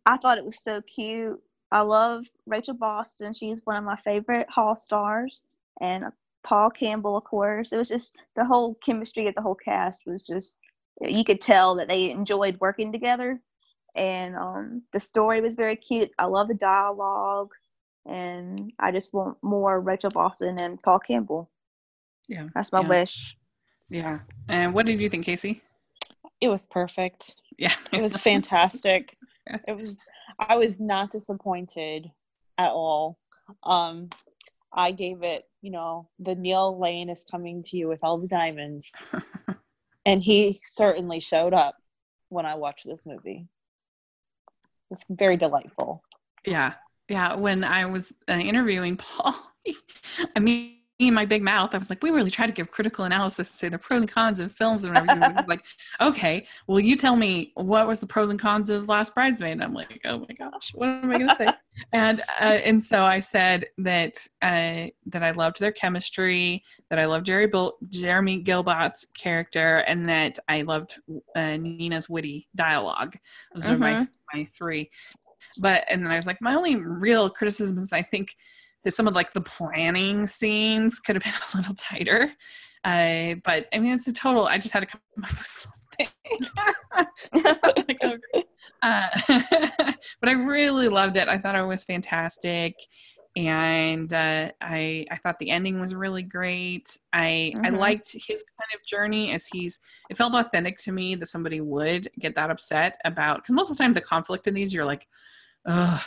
I 0.06 0.18
thought 0.18 0.38
it 0.38 0.46
was 0.46 0.60
so 0.62 0.82
cute. 0.82 1.42
I 1.72 1.82
love 1.82 2.26
Rachel 2.46 2.76
Boston. 2.76 3.34
She's 3.34 3.62
one 3.64 3.78
of 3.78 3.84
my 3.84 3.96
favorite 3.98 4.50
Hall 4.50 4.76
stars, 4.76 5.44
and 5.82 6.06
Paul 6.44 6.70
Campbell, 6.70 7.18
of 7.18 7.24
course. 7.24 7.74
It 7.74 7.78
was 7.78 7.90
just 7.90 8.16
the 8.36 8.46
whole 8.46 8.76
chemistry 8.76 9.28
of 9.28 9.36
the 9.36 9.42
whole 9.42 9.56
cast 9.56 10.02
was 10.06 10.26
just 10.26 10.58
you 11.02 11.24
could 11.24 11.42
tell 11.42 11.76
that 11.76 11.88
they 11.88 12.12
enjoyed 12.12 12.58
working 12.62 12.92
together, 12.92 13.42
and 13.96 14.36
um, 14.36 14.84
the 14.94 15.00
story 15.00 15.42
was 15.42 15.56
very 15.56 15.76
cute. 15.76 16.12
I 16.20 16.26
love 16.26 16.48
the 16.48 16.54
dialogue, 16.54 17.52
and 18.06 18.72
I 18.80 18.92
just 18.92 19.14
want 19.14 19.38
more 19.42 19.82
Rachel 19.82 20.12
Boston 20.12 20.58
and 20.62 20.82
Paul 20.82 21.00
Campbell. 21.00 21.50
Yeah, 22.28 22.48
That's 22.54 22.72
my 22.72 22.82
Yeah. 22.82 22.88
wish. 22.88 23.36
Yeah. 23.90 24.20
And 24.48 24.74
what 24.74 24.86
did 24.86 25.00
you 25.02 25.10
think, 25.10 25.26
Casey? 25.26 25.62
it 26.44 26.50
was 26.50 26.66
perfect. 26.66 27.36
Yeah, 27.58 27.74
It 27.92 28.02
was 28.02 28.22
fantastic. 28.22 29.14
Yeah. 29.46 29.58
It 29.68 29.76
was 29.76 29.98
I 30.40 30.56
was 30.56 30.80
not 30.80 31.12
disappointed 31.12 32.10
at 32.58 32.70
all. 32.72 33.18
Um 33.64 34.10
I 34.72 34.92
gave 34.92 35.22
it, 35.22 35.44
you 35.62 35.70
know, 35.70 36.08
the 36.18 36.34
Neil 36.34 36.80
Lane 36.80 37.10
is 37.10 37.26
coming 37.30 37.62
to 37.64 37.76
you 37.76 37.90
with 37.90 38.00
all 38.04 38.18
the 38.18 38.28
diamonds. 38.30 38.90
and 40.06 40.24
he 40.24 40.62
certainly 40.66 41.20
showed 41.20 41.54
up 41.54 41.76
when 42.30 42.46
I 42.46 42.56
watched 42.56 42.86
this 42.86 43.06
movie. 43.06 43.50
It's 44.92 45.04
very 45.10 45.36
delightful. 45.36 46.02
Yeah. 46.46 46.76
Yeah. 47.10 47.36
When 47.36 47.66
I 47.66 47.84
was 47.84 48.14
uh, 48.30 48.34
interviewing 48.34 48.96
Paul, 49.04 49.36
I 50.38 50.40
mean, 50.40 50.78
me 51.04 51.10
and 51.10 51.16
my 51.16 51.26
big 51.26 51.44
mouth, 51.44 51.76
I 51.76 51.78
was 51.78 51.90
like, 51.90 52.02
we 52.02 52.12
really 52.12 52.32
try 52.32 52.48
to 52.48 52.54
give 52.54 52.72
critical 52.72 53.04
analysis 53.04 53.52
to 53.52 53.58
say 53.58 53.68
the 53.68 53.78
pros 53.78 54.02
and 54.02 54.10
cons 54.10 54.40
of 54.40 54.54
films 54.54 54.86
and 54.86 54.96
everything. 54.96 55.22
I 55.22 55.34
was 55.34 55.48
like, 55.48 55.66
okay, 56.02 56.48
well, 56.66 56.80
you 56.80 56.96
tell 56.96 57.18
me 57.18 57.52
what 57.56 57.88
was 57.88 58.00
the 58.00 58.08
pros 58.08 58.30
and 58.30 58.40
cons 58.40 58.70
of 58.70 58.88
Last 58.88 59.14
Bridesmaid? 59.14 59.52
And 59.52 59.64
I'm 59.64 59.74
like, 59.74 60.00
oh 60.06 60.20
my 60.20 60.34
gosh, 60.38 60.72
what 60.74 60.88
am 60.88 61.12
I 61.12 61.18
going 61.18 61.30
to 61.30 61.36
say? 61.36 61.50
and 61.92 62.22
uh, 62.40 62.60
and 62.64 62.82
so 62.82 63.04
I 63.04 63.20
said 63.20 63.66
that 63.80 64.16
uh, 64.42 64.88
that 65.08 65.24
I 65.24 65.32
loved 65.32 65.60
their 65.60 65.74
chemistry, 65.74 66.64
that 66.90 67.00
I 67.00 67.06
loved 67.06 67.26
Jerry 67.26 67.48
Bil- 67.48 67.76
Jeremy 67.90 68.42
Guilbaut's 68.42 69.06
character, 69.18 69.80
and 69.80 70.08
that 70.08 70.40
I 70.48 70.62
loved 70.62 71.00
uh, 71.36 71.58
Nina's 71.58 72.08
witty 72.08 72.48
dialogue. 72.56 73.18
Those 73.54 73.70
are 73.70 73.78
my 73.78 74.08
my 74.34 74.46
three. 74.46 74.90
But 75.60 75.84
and 75.90 76.04
then 76.04 76.12
I 76.12 76.16
was 76.16 76.28
like, 76.28 76.42
my 76.42 76.56
only 76.56 76.78
real 76.78 77.30
criticism 77.30 77.78
is 77.80 77.92
I 77.92 78.04
think 78.04 78.36
that 78.84 78.94
some 78.96 79.08
of 79.08 79.14
like 79.16 79.34
the 79.34 79.42
planning 79.42 80.28
scenes 80.28 81.00
could 81.00 81.16
have 81.16 81.24
been 81.24 81.34
a 81.54 81.58
little 81.58 81.76
tighter. 81.76 82.32
Uh, 82.84 83.36
but 83.44 83.68
I 83.74 83.80
mean, 83.80 83.94
it's 83.94 84.08
a 84.08 84.14
total. 84.14 84.46
I 84.46 84.58
just 84.58 84.74
had 84.74 84.82
to 84.82 84.86
come 84.88 85.02
up 85.24 85.30
with 85.30 85.46
something. 85.48 86.10
Like, 87.34 87.98
oh, 88.04 88.18
uh, 88.82 89.08
but 90.22 90.30
I 90.30 90.34
really 90.34 90.90
loved 90.90 91.18
it. 91.18 91.28
I 91.28 91.38
thought 91.38 91.56
it 91.56 91.62
was 91.66 91.84
fantastic, 91.84 92.76
and 93.36 94.12
uh, 94.14 94.52
I 94.62 95.06
I 95.12 95.16
thought 95.18 95.40
the 95.40 95.50
ending 95.50 95.80
was 95.80 95.96
really 95.96 96.24
great. 96.24 96.96
I 97.14 97.54
I 97.64 97.70
Mhm. 97.70 97.78
liked 97.78 98.12
his 98.14 98.44
kind 98.44 98.70
of 98.76 98.86
journey 98.88 99.32
as 99.32 99.48
he's. 99.48 99.80
It 100.10 100.18
felt 100.18 100.36
authentic 100.36 100.78
to 100.80 100.92
me 100.92 101.16
that 101.16 101.28
somebody 101.28 101.62
would 101.62 102.08
get 102.20 102.36
that 102.36 102.52
upset 102.52 102.98
about 103.06 103.38
because 103.38 103.56
most 103.56 103.72
of 103.72 103.78
the 103.78 103.84
time 103.84 103.94
the 103.94 104.02
conflict 104.02 104.48
in 104.48 104.54
these 104.54 104.74
you're 104.74 104.86
like, 104.86 105.08
ugh, 105.68 106.02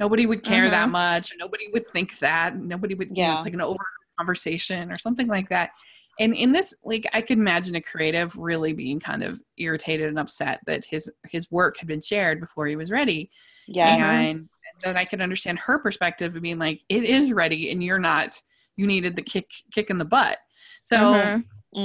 nobody 0.00 0.26
would 0.26 0.42
care 0.42 0.68
that 0.70 0.88
Mhm. 0.88 0.92
much. 0.92 1.32
Nobody 1.38 1.68
would 1.72 1.88
think 1.92 2.18
that. 2.18 2.56
Nobody 2.56 2.94
would, 2.94 3.08
you 3.10 3.22
know, 3.22 3.28
Yeah. 3.28 3.36
it's 3.36 3.44
like 3.44 3.54
an 3.54 3.60
over 3.60 3.84
conversation 4.18 4.90
or 4.90 4.96
something 4.98 5.26
like 5.26 5.48
that. 5.48 5.70
And 6.18 6.34
in 6.34 6.52
this, 6.52 6.74
like, 6.82 7.06
I 7.12 7.20
could 7.20 7.38
imagine 7.38 7.74
a 7.74 7.80
creative 7.82 8.34
really 8.36 8.72
being 8.72 8.98
kind 9.00 9.22
of 9.22 9.42
irritated 9.58 10.08
and 10.08 10.18
upset 10.18 10.60
that 10.66 10.84
his 10.84 11.10
his 11.28 11.50
work 11.50 11.76
had 11.76 11.88
been 11.88 12.00
shared 12.00 12.40
before 12.40 12.66
he 12.66 12.76
was 12.76 12.90
ready. 12.90 13.30
Yeah. 13.66 14.20
And 14.20 14.48
then 14.82 14.96
I 14.96 15.04
could 15.04 15.20
understand 15.20 15.58
her 15.58 15.78
perspective 15.78 16.34
of 16.34 16.42
being 16.42 16.58
like, 16.58 16.82
it 16.88 17.04
is 17.04 17.32
ready, 17.32 17.70
and 17.70 17.82
you're 17.82 17.98
not. 17.98 18.40
You 18.76 18.86
needed 18.86 19.16
the 19.16 19.22
kick 19.22 19.50
kick 19.72 19.90
in 19.90 19.98
the 19.98 20.04
butt. 20.04 20.38
So 20.84 20.96
Mhm. 20.96 21.44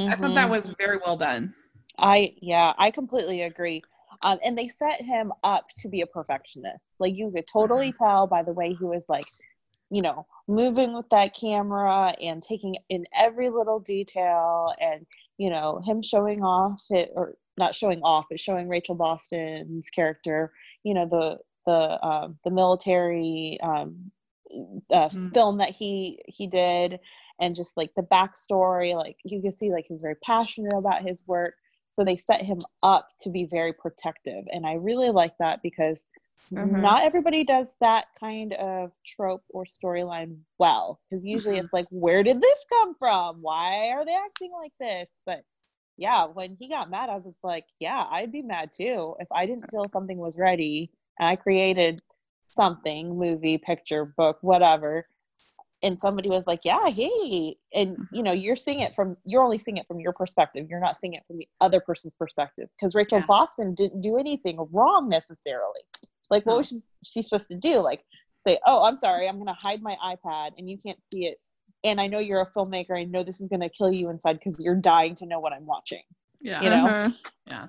I 0.09 0.15
thought 0.15 0.33
that 0.33 0.47
Mhm. 0.47 0.49
was 0.49 0.67
very 0.77 0.97
well 1.05 1.17
done. 1.17 1.53
I 1.99 2.33
yeah, 2.41 2.73
I 2.77 2.91
completely 2.91 3.41
agree. 3.41 3.83
Um, 4.23 4.39
and 4.43 4.57
they 4.57 4.67
set 4.67 5.01
him 5.01 5.33
up 5.43 5.67
to 5.77 5.89
be 5.89 6.01
a 6.01 6.07
perfectionist. 6.07 6.95
Like 6.99 7.17
you 7.17 7.31
could 7.31 7.47
totally 7.47 7.91
tell 7.93 8.27
by 8.27 8.43
the 8.43 8.53
way 8.53 8.73
he 8.73 8.85
was 8.85 9.05
like, 9.09 9.25
you 9.89 10.01
know, 10.01 10.25
moving 10.47 10.93
with 10.95 11.09
that 11.09 11.35
camera 11.35 12.15
and 12.21 12.41
taking 12.41 12.77
in 12.89 13.05
every 13.17 13.49
little 13.49 13.79
detail, 13.79 14.73
and 14.79 15.05
you 15.37 15.49
know, 15.49 15.81
him 15.85 16.01
showing 16.01 16.43
off 16.43 16.81
it 16.91 17.11
or 17.15 17.35
not 17.57 17.75
showing 17.75 18.01
off, 18.01 18.25
but 18.29 18.39
showing 18.39 18.69
Rachel 18.69 18.95
Boston's 18.95 19.89
character. 19.89 20.53
You 20.83 20.93
know, 20.93 21.07
the 21.09 21.39
the 21.65 22.05
um, 22.05 22.37
the 22.43 22.51
military 22.51 23.59
um, 23.61 24.11
uh, 24.91 25.09
Mm. 25.09 25.33
film 25.33 25.57
that 25.57 25.71
he 25.71 26.21
he 26.27 26.47
did, 26.47 26.99
and 27.39 27.55
just 27.55 27.75
like 27.75 27.91
the 27.95 28.03
backstory. 28.03 28.95
Like 28.95 29.17
you 29.23 29.41
can 29.41 29.51
see, 29.51 29.71
like 29.71 29.85
he's 29.87 30.01
very 30.01 30.15
passionate 30.15 30.73
about 30.75 31.01
his 31.03 31.25
work 31.27 31.55
so 31.91 32.03
they 32.03 32.17
set 32.17 32.41
him 32.41 32.57
up 32.81 33.09
to 33.19 33.29
be 33.29 33.45
very 33.45 33.73
protective 33.73 34.43
and 34.51 34.65
i 34.65 34.73
really 34.73 35.11
like 35.11 35.37
that 35.39 35.61
because 35.61 36.05
Mhm. 36.51 36.81
not 36.81 37.03
everybody 37.03 37.43
does 37.45 37.75
that 37.79 38.05
kind 38.19 38.53
of 38.53 38.91
trope 39.05 39.43
or 39.49 39.65
storyline 39.65 40.37
well 40.57 40.99
because 41.09 41.25
usually 41.25 41.57
Mhm. 41.57 41.63
it's 41.63 41.73
like 41.73 41.87
where 41.91 42.23
did 42.23 42.41
this 42.41 42.65
come 42.69 42.95
from 42.95 43.41
why 43.41 43.89
are 43.89 44.05
they 44.05 44.15
acting 44.15 44.51
like 44.51 44.73
this 44.79 45.09
but 45.25 45.43
yeah 45.97 46.25
when 46.25 46.55
he 46.55 46.67
got 46.69 46.89
mad 46.89 47.09
i 47.09 47.17
was 47.17 47.37
like 47.43 47.65
yeah 47.79 48.05
i'd 48.11 48.31
be 48.31 48.41
mad 48.41 48.71
too 48.73 49.15
if 49.19 49.27
i 49.31 49.45
didn't 49.45 49.69
feel 49.71 49.87
something 49.89 50.17
was 50.17 50.37
ready 50.39 50.91
and 51.19 51.27
i 51.29 51.35
created 51.35 52.01
something 52.45 53.17
movie 53.17 53.57
picture 53.57 54.05
book 54.05 54.37
whatever 54.41 55.07
and 55.83 55.99
somebody 55.99 56.29
was 56.29 56.45
like 56.47 56.61
yeah 56.63 56.89
hey 56.89 57.55
and 57.73 57.97
Mhm. 57.97 58.07
you 58.11 58.23
know 58.23 58.31
you're 58.31 58.55
seeing 58.55 58.81
it 58.81 58.95
from 58.95 59.17
you're 59.25 59.43
only 59.43 59.57
seeing 59.57 59.77
it 59.77 59.87
from 59.87 59.99
your 59.99 60.13
perspective 60.13 60.67
you're 60.69 60.79
not 60.79 60.97
seeing 60.97 61.13
it 61.13 61.25
from 61.25 61.37
the 61.37 61.47
other 61.59 61.79
person's 61.81 62.15
perspective 62.15 62.69
because 62.77 62.95
rachel 62.95 63.19
Yeah. 63.19 63.25
boston 63.27 63.73
didn't 63.73 64.01
do 64.01 64.17
anything 64.17 64.57
wrong 64.71 65.09
necessarily 65.09 65.81
like 66.29 66.45
what 66.45 66.53
No. 66.53 66.57
was 66.57 66.67
she, 66.69 66.81
she 67.03 67.21
supposed 67.21 67.47
to 67.49 67.57
do 67.57 67.79
like 67.79 68.03
say 68.45 68.59
oh 68.65 68.83
i'm 68.83 68.95
sorry 68.95 69.27
i'm 69.27 69.35
going 69.35 69.47
to 69.47 69.53
hide 69.53 69.81
my 69.81 69.95
ipad 70.05 70.51
and 70.57 70.69
you 70.69 70.77
can't 70.77 70.99
see 71.11 71.25
it 71.25 71.37
and 71.83 71.99
i 71.99 72.07
know 72.07 72.19
you're 72.19 72.41
a 72.41 72.51
filmmaker 72.51 72.97
i 72.99 73.03
know 73.03 73.23
this 73.23 73.41
is 73.41 73.49
going 73.49 73.61
to 73.61 73.69
kill 73.69 73.91
you 73.91 74.09
inside 74.09 74.33
because 74.33 74.61
you're 74.63 74.75
dying 74.75 75.15
to 75.15 75.25
know 75.25 75.39
what 75.39 75.53
i'm 75.53 75.65
watching 75.65 76.03
Yeah. 76.41 76.61
You 76.61 76.69
know? 76.69 76.85
Mhm. 76.87 77.15
Yeah. 77.47 77.67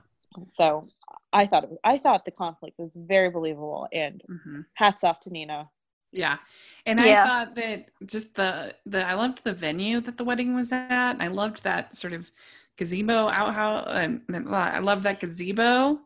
so 0.51 0.87
i 1.33 1.47
thought 1.47 1.65
it 1.65 1.71
was, 1.71 1.79
i 1.85 1.99
thought 1.99 2.25
the 2.25 2.31
conflict 2.31 2.79
was 2.79 2.97
very 2.97 3.31
believable 3.31 3.87
and 3.93 4.23
hmm 4.27 4.61
hats 4.75 5.05
off 5.05 5.21
to 5.21 5.31
nina 5.31 5.69
Yeah. 6.13 6.39
And 6.87 7.01
Yeah. 7.01 7.25
I 7.25 7.27
thought 7.27 7.55
that 7.57 7.87
just 8.07 8.35
the 8.35 8.75
the 8.87 9.07
I 9.07 9.15
loved 9.15 9.45
the 9.45 9.53
venue 9.53 10.01
that 10.01 10.17
the 10.17 10.25
wedding 10.25 10.55
was 10.55 10.71
at. 10.73 11.15
I 11.21 11.29
loved 11.29 11.63
that 11.65 11.97
sort 11.97 12.13
of 12.13 12.31
gazebo 12.77 13.29
outhouse. 13.29 13.87
Um, 13.89 14.23
I 14.53 14.79
love 14.81 15.03
that 15.05 15.21
gazebo 15.21 16.01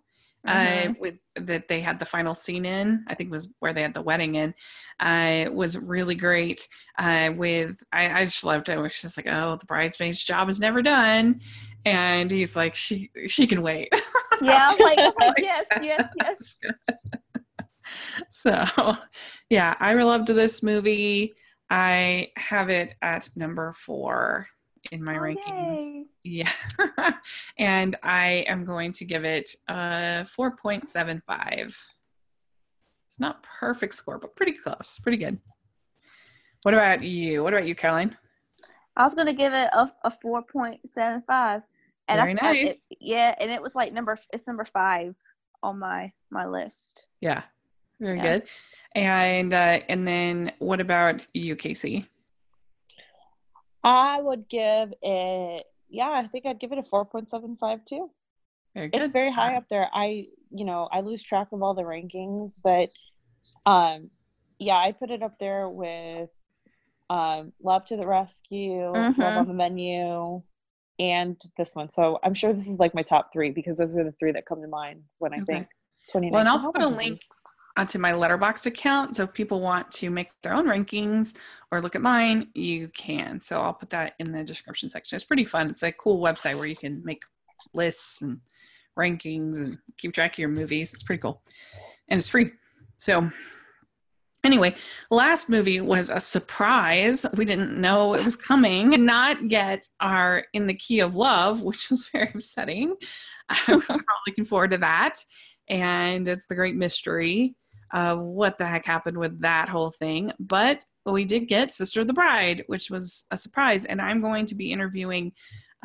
uh, 0.47 0.53
Mhm. 0.55 0.99
with 1.01 1.15
that 1.35 1.67
they 1.69 1.81
had 1.81 1.99
the 1.99 2.05
final 2.05 2.35
scene 2.35 2.65
in. 2.67 3.05
I 3.09 3.15
think 3.15 3.31
was 3.33 3.53
where 3.61 3.73
they 3.73 3.83
had 3.83 3.95
the 3.95 4.03
wedding 4.03 4.37
in. 4.37 4.55
Uh, 5.01 5.45
it 5.47 5.53
was 5.55 5.77
really 5.79 6.15
great. 6.15 6.69
Uh, 6.99 7.31
with 7.35 7.83
I, 7.93 8.21
I 8.21 8.25
just 8.27 8.45
loved 8.45 8.69
it. 8.69 8.79
It 8.79 8.81
was 8.81 9.01
just 9.01 9.17
like, 9.17 9.27
oh, 9.29 9.57
the 9.57 9.67
bridesmaid's 9.67 10.23
job 10.23 10.49
is 10.49 10.61
never 10.61 10.83
done, 10.83 11.41
and 11.85 12.31
he's 12.31 12.55
like, 12.55 12.75
she 12.75 13.11
she 13.27 13.47
can 13.47 13.63
wait. 13.63 13.89
Yeah, 14.43 14.61
I'm 14.71 14.79
like, 14.81 14.99
like, 15.19 15.35
yes, 15.39 15.67
yes, 15.81 16.05
yes. 16.23 16.55
so 18.31 18.65
yeah 19.51 19.75
i 19.81 19.93
loved 19.95 20.29
this 20.29 20.63
movie 20.63 21.35
i 21.71 22.29
have 22.37 22.69
it 22.71 22.95
at 23.03 23.29
number 23.37 23.73
four 23.73 24.47
in 24.93 25.03
my 25.03 25.17
Oh, 25.17 25.21
rankings 25.21 25.81
yay. 25.81 26.05
yeah 26.23 27.13
and 27.59 27.97
i 28.03 28.45
am 28.49 28.65
going 28.65 28.93
to 28.93 29.05
give 29.05 29.25
it 29.25 29.51
a 29.69 30.25
4.75 30.39 31.21
it's 31.59 31.77
not 33.19 33.43
perfect 33.59 33.95
score 33.95 34.19
but 34.19 34.37
pretty 34.37 34.53
close 34.53 34.99
pretty 35.03 35.19
good 35.19 35.39
what 36.63 36.75
about 36.75 37.03
you 37.03 37.43
what 37.43 37.53
about 37.53 37.67
you 37.67 37.75
caroline 37.75 38.17
I 38.99 39.03
was 39.05 39.13
gonna 39.13 39.35
give 39.35 39.53
it 39.53 39.69
a, 39.75 39.93
a 40.05 40.11
four 40.23 40.43
point 40.43 40.81
seven 40.89 41.23
five. 41.27 41.61
And 42.09 42.19
Very 42.19 42.33
I, 42.41 42.49
I- 42.49 42.53
nice. 42.55 42.67
it- 42.71 42.97
yeah, 42.99 43.35
and 43.39 43.51
it 43.51 43.61
was 43.61 43.75
like 43.75 43.93
number 43.93 44.17
it's 44.33 44.47
number 44.47 44.65
five 44.65 45.15
on 45.63 45.79
my 45.79 46.11
my 46.31 46.47
list. 46.47 47.07
yeah 47.21 47.43
very 48.01 48.19
Yeah. 48.19 48.23
good 48.39 48.43
and 48.95 49.53
uh 49.55 49.81
and 49.89 50.07
then 50.07 50.53
what 50.59 50.81
about 50.81 51.27
you 51.35 51.57
casey 51.57 52.09
I 53.85 54.21
would 54.21 54.49
give 54.49 54.93
it, 55.01 55.65
yeah, 55.89 56.11
I 56.11 56.27
think 56.27 56.45
I'd 56.47 56.59
give 56.59 56.73
it 56.73 56.79
a 56.79 56.83
4.75 56.83 57.85
too. 57.85 58.11
very 58.75 58.89
good 58.89 59.03
It's 59.03 59.13
very 59.13 59.33
high 59.33 59.55
up 59.57 59.69
there. 59.69 59.89
I, 59.93 60.27
you 60.51 60.65
know, 60.65 60.89
I 60.91 61.01
lose 61.03 61.23
track 61.23 61.49
of 61.53 61.63
all 61.63 61.75
the 61.75 61.83
rankings, 61.83 62.55
but 62.63 62.91
um 63.65 64.11
yeah, 64.59 64.77
I 64.77 64.93
put 64.93 65.11
it 65.11 65.23
up 65.23 65.35
there 65.39 65.69
with 65.69 66.31
um 67.11 67.53
Love 67.63 67.85
to 67.87 67.97
the 67.97 68.07
Rescue, 68.07 68.91
Love 68.93 69.37
on 69.37 69.47
the 69.49 69.55
Menu, 69.55 70.43
and 70.99 71.41
this 71.57 71.75
one. 71.75 71.89
So 71.91 72.19
I'm 72.25 72.35
sure 72.35 72.53
this 72.53 72.67
is 72.67 72.79
like 72.79 72.95
my 72.95 73.03
top 73.03 73.33
three 73.33 73.51
because 73.51 73.79
those 73.79 73.95
are 73.95 74.03
the 74.05 74.15
three 74.19 74.33
that 74.33 74.47
come 74.47 74.63
to 74.63 74.69
mind 74.69 75.03
when 75.19 75.33
I 75.33 75.41
Okay. 75.43 75.53
think 75.53 75.69
2019. 76.13 76.33
Well, 76.33 76.41
and 76.41 76.49
I'll 76.49 76.73
put 76.73 76.83
a 76.83 76.89
link 76.89 77.13
movies. 77.13 77.29
Onto 77.77 77.99
my 77.99 78.13
Letterboxd 78.13 78.67
account. 78.67 79.17
So 79.17 79.25
if 79.25 79.35
people 79.35 79.61
want 79.61 79.91
to 79.93 80.09
make 80.09 80.31
their 80.43 80.55
own 80.55 80.67
rankings 80.67 81.37
or 81.71 81.83
look 81.83 81.95
at 81.95 82.03
mine 82.03 82.49
you 82.55 82.89
can. 82.89 83.41
So 83.41 83.61
i'll 83.61 83.75
put 83.75 83.91
that 83.91 84.15
in 84.19 84.33
the 84.33 84.45
description 84.45 84.89
section. 84.89 85.17
It's 85.17 85.25
pretty 85.25 85.45
fun. 85.45 85.69
It's 85.69 85.83
a 85.83 85.93
cool 85.93 86.23
website 86.23 86.57
where 86.57 86.67
you 86.67 86.77
can 86.77 87.03
make 87.05 87.23
lists 87.75 88.23
and 88.23 88.41
rankings 88.99 89.57
and 89.57 89.79
keep 89.99 90.15
track 90.15 90.35
of 90.35 90.39
your 90.39 90.49
movies. 90.49 90.95
It's 90.95 91.03
pretty 91.03 91.21
cool. 91.21 91.43
And 92.09 92.19
it's 92.19 92.29
free. 92.29 92.53
So 92.99 93.31
anyway 94.43 94.75
last 95.11 95.51
movie 95.51 95.81
was 95.81 96.09
a 96.09 96.21
surprise. 96.21 97.27
We 97.35 97.45
didn't 97.45 97.79
know 97.79 98.15
it 98.15 98.25
was 98.25 98.37
coming. 98.37 99.05
Not 99.05 99.49
get 99.49 99.85
our 100.01 100.47
in 100.55 100.67
the 100.67 100.75
key 100.75 101.01
of 101.01 101.15
love 101.15 101.61
which 101.61 101.91
was 101.91 102.09
very 102.13 102.31
upsetting. 102.33 102.97
I'm 103.49 103.83
looking 104.27 104.45
forward 104.45 104.71
to 104.71 104.79
that. 104.79 105.19
And 105.69 106.27
it's 106.27 106.47
the 106.47 106.55
great 106.55 106.77
mystery 106.77 107.55
of 107.93 108.21
what 108.21 108.59
the 108.59 108.67
heck 108.67 108.87
happened 108.87 109.19
with 109.19 109.41
that 109.41 109.69
whole 109.69 109.91
thing. 109.91 110.33
But 110.39 110.85
we 111.05 111.25
did 111.25 111.49
get 111.49 111.71
Sister 111.71 112.01
of 112.01 112.07
the 112.07 112.13
Bride, 112.13 112.65
which 112.67 112.91
was 112.91 113.27
a 113.31 113.39
surprise. 113.39 113.85
And 113.85 114.01
I'm 114.01 114.21
going 114.21 114.47
to 114.47 114.55
be 114.55 114.73
interviewing 114.73 115.33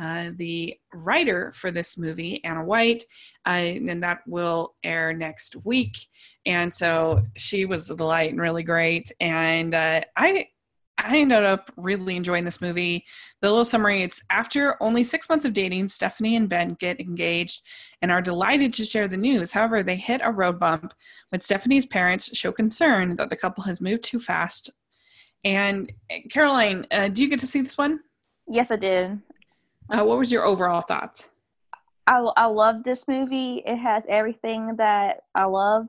uh, 0.02 0.32
the 0.36 0.76
writer 0.93 1.52
for 1.52 1.70
this 1.70 1.97
movie, 1.97 2.43
Anna 2.43 2.64
White, 2.64 3.04
uh, 3.45 3.49
and 3.49 4.02
that 4.04 4.20
will 4.26 4.74
air 4.84 5.14
next 5.14 5.56
week. 5.64 6.08
And 6.45 6.74
so 6.74 7.24
she 7.36 7.66
was 7.66 7.89
a 7.89 7.95
delight 7.95 8.32
and 8.32 8.41
really 8.41 8.64
great. 8.64 9.12
And 9.20 9.76
uh, 9.76 10.02
I 10.18 10.47
I 11.04 11.18
ended 11.18 11.43
up 11.43 11.72
really 11.78 12.16
enjoying 12.16 12.45
this 12.45 12.62
movie. 12.62 13.06
The 13.41 13.49
little 13.49 13.66
summary 13.66 14.04
it's 14.04 14.22
after 14.30 14.82
only 14.82 15.04
six 15.04 15.30
months 15.30 15.45
of 15.45 15.54
dating, 15.54 15.88
Stephanie 15.88 16.36
and 16.36 16.47
Ben 16.47 16.76
get 16.80 16.99
engaged 16.99 17.62
and 18.02 18.12
are 18.12 18.22
delighted 18.22 18.74
to 18.74 18.86
share 18.86 19.08
the 19.08 19.18
news. 19.18 19.52
However, 19.52 19.84
they 19.84 19.95
hit 19.95 20.22
a 20.24 20.32
road 20.32 20.60
bump 20.60 20.93
when 21.30 21.41
Stephanie's 21.41 21.86
parents 21.86 22.36
show 22.38 22.52
concern 22.52 23.16
that 23.16 23.30
the 23.30 23.36
couple 23.36 23.64
has 23.64 23.82
moved 23.82 24.04
too 24.04 24.20
fast. 24.20 24.70
And 25.43 25.91
uh, 26.12 26.18
Caroline, 26.30 26.86
uh, 26.91 27.08
do 27.08 27.22
you 27.24 27.30
get 27.30 27.39
to 27.39 27.47
see 27.47 27.62
this 27.62 27.78
one? 27.78 28.02
Yes, 28.47 28.72
I 28.72 28.76
did. 28.76 29.20
Uh, 29.89 30.04
what 30.04 30.18
was 30.18 30.32
your 30.32 30.45
overall 30.45 30.82
thoughts? 30.82 31.30
I 32.08 32.20
I 32.38 32.45
love 32.45 32.84
this 32.84 33.08
movie. 33.08 33.64
It 33.66 33.78
has 33.78 34.06
everything 34.10 34.76
that 34.78 35.22
I 35.36 35.45
love. 35.45 35.88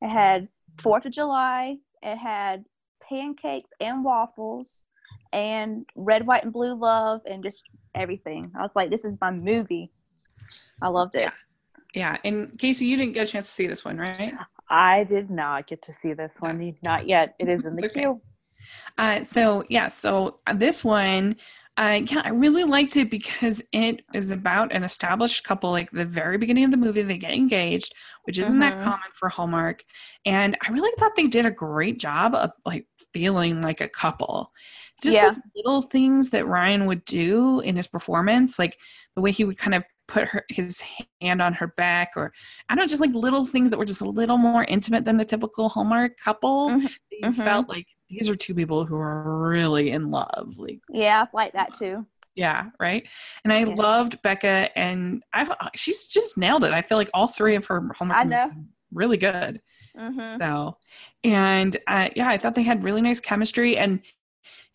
It 0.00 0.08
had 0.08 0.48
Fourth 0.78 1.06
of 1.06 1.12
July. 1.12 1.76
It 2.02 2.16
had 2.16 2.64
pancakes 3.08 3.70
and 3.80 4.04
waffles, 4.04 4.84
and 5.32 5.86
red, 5.96 6.26
white, 6.26 6.44
and 6.44 6.52
blue 6.52 6.74
love, 6.74 7.20
and 7.26 7.42
just 7.42 7.64
everything. 7.94 8.50
I 8.58 8.62
was 8.62 8.70
like, 8.74 8.90
this 8.90 9.04
is 9.04 9.16
my 9.20 9.30
movie. 9.30 9.90
I 10.82 10.88
loved 10.88 11.14
it. 11.14 11.30
Yeah, 11.94 12.16
and 12.24 12.58
Casey, 12.58 12.86
you 12.86 12.96
didn't 12.96 13.14
get 13.14 13.28
a 13.28 13.32
chance 13.32 13.46
to 13.46 13.52
see 13.52 13.66
this 13.66 13.84
one, 13.84 13.98
right? 13.98 14.34
I 14.68 15.04
did 15.04 15.30
not 15.30 15.66
get 15.66 15.82
to 15.82 15.94
see 16.02 16.12
this 16.12 16.32
one. 16.40 16.76
Not 16.82 17.06
yet. 17.06 17.34
It 17.38 17.48
is 17.48 17.64
in 17.64 17.76
the 17.76 17.86
okay. 17.86 18.00
queue. 18.00 18.20
Uh, 18.98 19.22
so 19.22 19.64
yeah, 19.68 19.88
so 19.88 20.38
this 20.54 20.82
one 20.82 21.36
uh, 21.76 22.00
yeah, 22.06 22.22
I 22.24 22.28
really 22.30 22.64
liked 22.64 22.96
it 22.96 23.10
because 23.10 23.60
it 23.72 24.04
is 24.12 24.30
about 24.30 24.72
an 24.72 24.84
established 24.84 25.42
couple. 25.44 25.70
Like 25.72 25.90
the 25.90 26.04
very 26.04 26.38
beginning 26.38 26.64
of 26.64 26.70
the 26.70 26.76
movie, 26.76 27.02
they 27.02 27.18
get 27.18 27.32
engaged, 27.32 27.92
which 28.24 28.38
isn't 28.38 28.60
that 28.60 28.74
Mhm. 28.74 28.78
common 28.78 29.10
for 29.14 29.28
Hallmark. 29.28 29.84
And 30.24 30.56
I 30.66 30.70
really 30.72 30.92
thought 30.98 31.12
they 31.16 31.26
did 31.26 31.46
a 31.46 31.50
great 31.50 31.98
job 31.98 32.34
of 32.34 32.52
like 32.64 32.86
feeling 33.12 33.60
like 33.62 33.80
a 33.80 33.88
couple. 33.88 34.52
Just 35.02 35.14
Yeah. 35.14 35.28
like 35.28 35.38
little 35.56 35.82
things 35.82 36.30
that 36.30 36.46
Ryan 36.46 36.86
would 36.86 37.04
do 37.04 37.60
in 37.60 37.76
his 37.76 37.88
performance, 37.88 38.58
like 38.58 38.78
the 39.16 39.20
way 39.22 39.32
he 39.32 39.44
would 39.44 39.58
kind 39.58 39.74
of 39.74 39.84
put 40.06 40.28
her 40.28 40.44
his 40.50 40.82
hand 41.22 41.40
on 41.42 41.54
her 41.54 41.68
back, 41.76 42.10
or 42.14 42.32
I 42.68 42.74
don't 42.74 42.84
know, 42.84 42.86
just 42.88 43.00
like 43.00 43.14
little 43.14 43.44
things 43.44 43.70
that 43.70 43.78
were 43.78 43.84
just 43.86 44.00
a 44.02 44.08
little 44.08 44.36
more 44.38 44.64
intimate 44.64 45.04
than 45.06 45.16
the 45.16 45.24
typical 45.24 45.68
Hallmark 45.70 46.18
couple. 46.18 46.70
Mhm. 46.70 46.90
You 47.10 47.30
Mhm. 47.30 47.34
felt 47.44 47.68
like 47.68 47.86
these 48.08 48.28
are 48.28 48.36
two 48.36 48.54
people 48.54 48.84
who 48.84 48.96
are 48.96 49.48
really 49.48 49.90
in 49.90 50.10
love. 50.10 50.56
Like 50.58 50.80
Yeah, 50.88 51.26
like 51.32 51.52
that 51.54 51.74
too. 51.74 52.06
yeah, 52.34 52.70
right. 52.80 53.06
And 53.44 53.52
I 53.52 53.64
Yeah. 53.64 53.74
loved 53.74 54.20
Becca, 54.22 54.76
and 54.76 55.22
I've 55.32 55.52
she's 55.74 56.06
just 56.06 56.36
nailed 56.36 56.64
it. 56.64 56.72
I 56.72 56.82
feel 56.82 56.98
like 56.98 57.10
all 57.14 57.28
three 57.28 57.54
of 57.54 57.66
her 57.66 57.80
homework 57.96 58.18
I 58.18 58.24
know. 58.24 58.50
really 58.92 59.16
good. 59.16 59.60
hmm 59.96 60.36
So, 60.40 60.78
and 61.22 61.76
uh, 61.86 62.08
yeah, 62.16 62.28
I 62.28 62.38
thought 62.38 62.54
they 62.56 62.62
had 62.64 62.82
really 62.84 63.02
nice 63.02 63.20
chemistry, 63.20 63.76
and 63.76 64.00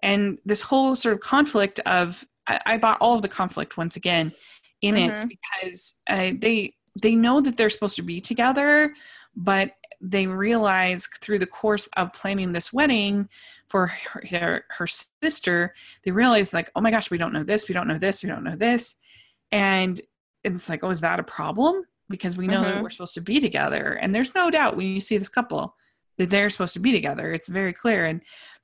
and 0.03 0.39
this 0.45 0.61
whole 0.61 0.95
sort 0.95 1.13
of 1.13 1.19
conflict 1.21 1.80
of 1.86 2.25
I, 2.47 2.61
I 2.65 2.77
bought 2.77 2.99
all 3.01 3.15
of 3.15 3.21
the 3.21 3.27
conflict 3.27 3.77
once 3.77 3.95
again 3.95 4.32
in 4.82 4.97
it 4.97 5.15
Mhm. 5.15 5.30
because 5.30 5.95
uh, 6.07 6.32
they 6.39 6.75
they 7.01 7.15
know 7.15 7.41
that 7.41 7.57
they're 7.57 7.69
supposed 7.69 7.97
to 7.97 8.01
be 8.03 8.21
together, 8.21 8.93
but 9.41 9.71
they 10.01 10.27
realize 10.27 11.07
through 11.21 11.39
the 11.39 11.45
course 11.45 11.87
of 11.95 12.13
planning 12.13 12.51
this 12.51 12.73
wedding 12.73 13.29
for 13.69 13.87
her, 13.87 14.23
her, 14.29 14.65
her 14.69 14.87
sister, 15.23 15.73
they 16.03 16.11
realize 16.11 16.53
like, 16.53 16.69
oh 16.75 16.81
my 16.81 16.91
gosh, 16.91 17.09
we 17.09 17.17
don't 17.17 17.31
know 17.33 17.43
this, 17.43 17.67
we 17.69 17.73
don't 17.73 17.87
know 17.87 17.97
this, 17.97 18.21
we 18.21 18.29
don't 18.29 18.43
know 18.43 18.55
this, 18.55 18.95
and 19.51 20.01
it's 20.43 20.67
like, 20.69 20.83
oh, 20.83 20.89
is 20.89 21.01
that 21.01 21.19
a 21.19 21.23
problem? 21.23 21.83
Because 22.09 22.35
we 22.37 22.47
know 22.47 22.63
that 22.63 22.75
Mhm. 22.75 22.81
we're 22.83 22.89
supposed 22.89 23.13
to 23.13 23.21
be 23.21 23.39
together, 23.39 23.93
and 24.01 24.13
there's 24.13 24.35
no 24.35 24.49
doubt 24.51 24.75
when 24.75 24.87
you 24.87 24.99
see 24.99 25.17
this 25.17 25.29
couple 25.29 25.75
that 26.17 26.29
they're 26.29 26.49
supposed 26.49 26.73
to 26.73 26.79
be 26.79 26.91
together. 26.91 27.31
It's 27.33 27.47
very 27.47 27.73
clear, 27.73 28.05
and 28.05 28.21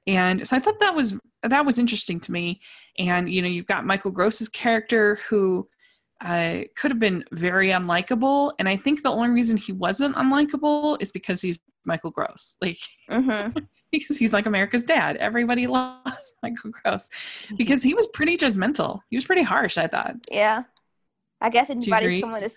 and 0.07 0.47
so 0.47 0.55
I 0.55 0.59
thought 0.59 0.80
that 0.82 0.93
was 0.95 1.15
that 1.41 1.65
was 1.65 1.80
interesting 1.80 2.19
to 2.21 2.32
me. 2.32 2.59
And 2.99 3.30
you 3.30 3.41
know, 3.41 3.47
you've 3.47 3.65
got 3.67 3.86
Michael 3.86 4.11
Gross's 4.11 4.49
character 4.49 5.19
who 5.30 5.67
uh, 6.22 6.61
could 6.76 6.91
have 6.91 6.99
been 6.99 7.24
very 7.32 7.70
unlikable, 7.70 8.53
and 8.59 8.70
I 8.70 8.78
think 8.78 9.03
the 9.03 9.11
only 9.11 9.30
reason 9.30 9.57
he 9.57 9.72
wasn't 9.72 10.16
unlikable 10.16 11.01
is 11.01 11.11
because 11.11 11.41
he's 11.41 11.59
Michael 11.86 12.11
Gross, 12.11 12.57
like 12.61 12.80
hmm 13.09 13.49
because 13.91 14.18
he's 14.18 14.34
like 14.34 14.45
America's 14.45 14.84
dad. 14.84 15.18
Everybody 15.18 15.68
loves 15.68 16.34
Michael 16.43 16.72
Gross 16.72 17.09
because 17.57 17.84
he 17.84 17.93
was 17.93 18.07
pretty 18.07 18.38
judgmental. 18.38 18.99
He 19.09 19.18
was 19.18 19.26
pretty 19.26 19.43
harsh. 19.43 19.78
I 19.78 19.88
thought. 19.88 20.16
Yeah. 20.30 20.63
I 21.41 21.49
guess 21.49 21.70
anybody 21.70 22.22
coming 22.22 22.41
to, 22.41 22.49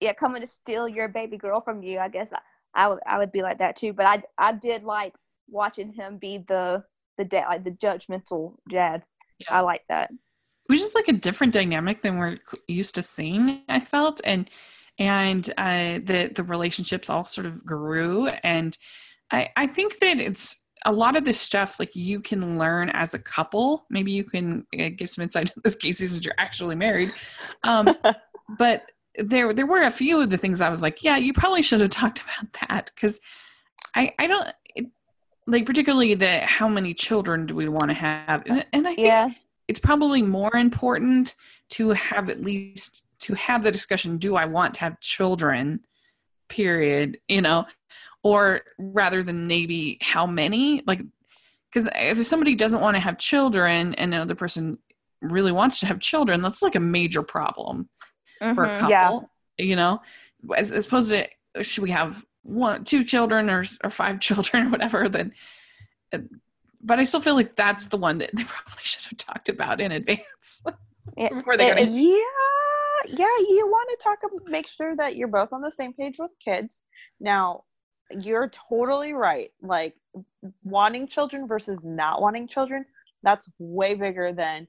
yeah, 0.00 0.12
coming 0.12 0.40
to 0.40 0.46
steal 0.46 0.88
your 0.88 1.08
baby 1.08 1.36
girl 1.36 1.60
from 1.60 1.82
you. 1.82 1.98
I 1.98 2.08
guess 2.08 2.32
I, 2.32 2.38
I 2.74 2.88
would, 2.88 3.00
I 3.06 3.18
would 3.18 3.32
be 3.32 3.42
like 3.42 3.58
that 3.58 3.76
too. 3.76 3.92
But 3.92 4.06
I, 4.06 4.22
I 4.38 4.52
did 4.52 4.84
like 4.84 5.14
watching 5.48 5.92
him 5.92 6.18
be 6.18 6.38
the, 6.48 6.84
the 7.18 7.24
dad, 7.24 7.46
like 7.48 7.64
the 7.64 7.72
judgmental 7.72 8.54
dad. 8.70 9.02
Yeah. 9.40 9.58
I 9.58 9.60
like 9.60 9.82
that. 9.88 10.10
Which 10.66 10.80
just 10.80 10.94
like 10.94 11.08
a 11.08 11.12
different 11.12 11.52
dynamic 11.52 12.02
than 12.02 12.18
we're 12.18 12.38
used 12.68 12.94
to 12.94 13.02
seeing 13.02 13.62
i 13.68 13.80
felt 13.80 14.20
and 14.24 14.50
and 14.98 15.52
uh 15.58 15.98
the 16.04 16.30
the 16.34 16.42
relationships 16.42 17.10
all 17.10 17.24
sort 17.24 17.46
of 17.46 17.64
grew 17.64 18.28
and 18.42 18.78
i 19.30 19.48
i 19.56 19.66
think 19.66 19.98
that 19.98 20.18
it's 20.18 20.64
a 20.84 20.92
lot 20.92 21.16
of 21.16 21.24
this 21.24 21.40
stuff 21.40 21.78
like 21.80 21.96
you 21.96 22.20
can 22.20 22.58
learn 22.58 22.90
as 22.90 23.14
a 23.14 23.18
couple. 23.18 23.86
Maybe 23.88 24.12
you 24.12 24.24
can 24.24 24.66
uh, 24.78 24.90
give 24.96 25.08
some 25.08 25.22
insight 25.22 25.48
into 25.48 25.60
this 25.64 25.74
casey 25.74 26.06
since 26.06 26.24
you're 26.24 26.34
actually 26.38 26.74
married. 26.74 27.12
Um 27.62 27.94
but 28.58 28.90
there 29.18 29.52
there 29.54 29.66
were 29.66 29.82
a 29.82 29.90
few 29.90 30.20
of 30.20 30.28
the 30.28 30.36
things 30.36 30.60
i 30.60 30.68
was 30.68 30.82
like 30.82 31.04
yeah 31.04 31.16
you 31.16 31.32
probably 31.32 31.62
should 31.62 31.80
have 31.80 31.90
talked 31.90 32.20
about 32.20 32.52
that. 32.68 32.90
Because 32.94 33.20
i 33.94 34.12
i 34.18 34.26
don't 34.26 34.48
it, 34.74 34.86
like 35.46 35.64
particularly 35.64 36.14
the 36.14 36.40
how 36.40 36.68
many 36.68 36.92
children 36.92 37.46
do 37.46 37.54
we 37.54 37.68
want 37.68 37.88
to 37.90 37.94
have? 37.94 38.42
And, 38.46 38.66
and 38.72 38.86
i 38.88 38.94
think 38.94 39.06
Yeah. 39.06 39.28
It's 39.68 39.80
probably 39.80 40.22
more 40.22 40.54
important 40.56 41.34
to 41.70 41.90
have 41.90 42.28
at 42.30 42.42
least 42.42 43.04
to 43.20 43.34
have 43.34 43.62
the 43.62 43.70
discussion 43.72 44.18
do 44.18 44.36
i 44.36 44.44
want 44.44 44.74
to 44.74 44.80
have 44.80 45.00
children 45.00 45.80
period 46.48 47.18
you 47.28 47.40
know 47.40 47.64
or 48.22 48.62
rather 48.78 49.22
than 49.22 49.46
maybe 49.46 49.98
how 50.02 50.26
many 50.26 50.82
like 50.86 51.00
because 51.72 51.88
if 51.96 52.24
somebody 52.26 52.54
doesn't 52.54 52.80
want 52.80 52.94
to 52.96 53.00
have 53.00 53.18
children 53.18 53.94
and 53.94 54.14
another 54.14 54.34
person 54.34 54.78
really 55.20 55.52
wants 55.52 55.80
to 55.80 55.86
have 55.86 55.98
children 56.00 56.42
that's 56.42 56.62
like 56.62 56.74
a 56.74 56.80
major 56.80 57.22
problem 57.22 57.88
for 58.54 58.64
a 58.64 58.68
Mhm. 58.70 58.76
couple 58.78 59.24
Yeah. 59.58 59.64
you 59.66 59.76
know 59.76 60.02
as, 60.56 60.70
as 60.70 60.86
opposed 60.86 61.10
to 61.10 61.26
should 61.64 61.82
we 61.82 61.90
have 61.90 62.24
one 62.42 62.84
two 62.84 63.04
children 63.04 63.48
or, 63.48 63.64
or 63.82 63.90
five 63.90 64.20
children 64.28 64.66
or 64.66 64.70
whatever 64.70 65.08
then 65.08 65.32
uh, 66.12 66.18
but 66.84 66.98
i 67.00 67.04
still 67.04 67.20
feel 67.20 67.34
like 67.34 67.56
that's 67.56 67.86
the 67.88 67.96
one 67.96 68.18
that 68.18 68.30
they 68.34 68.44
probably 68.54 68.82
should 68.82 69.04
have 69.06 69.18
talked 69.18 69.48
about 69.48 69.80
in 69.80 69.92
advance 69.92 70.62
Yeah. 71.16 71.28
before 71.30 71.56
they 71.56 71.68
got 71.68 71.78
It- 71.80 71.88
yeah 71.88 72.18
yeah 73.08 73.36
you 73.48 73.66
want 73.66 73.88
to 73.90 74.04
talk 74.04 74.18
um, 74.24 74.38
make 74.50 74.68
sure 74.68 74.96
that 74.96 75.16
you're 75.16 75.28
both 75.28 75.52
on 75.52 75.60
the 75.60 75.70
same 75.70 75.92
page 75.92 76.16
with 76.18 76.30
kids 76.42 76.82
now 77.20 77.64
you're 78.10 78.50
totally 78.68 79.12
right 79.12 79.50
like 79.62 79.94
wanting 80.62 81.06
children 81.06 81.46
versus 81.46 81.78
not 81.82 82.20
wanting 82.22 82.46
children 82.48 82.84
that's 83.22 83.48
way 83.58 83.94
bigger 83.94 84.32
than 84.32 84.66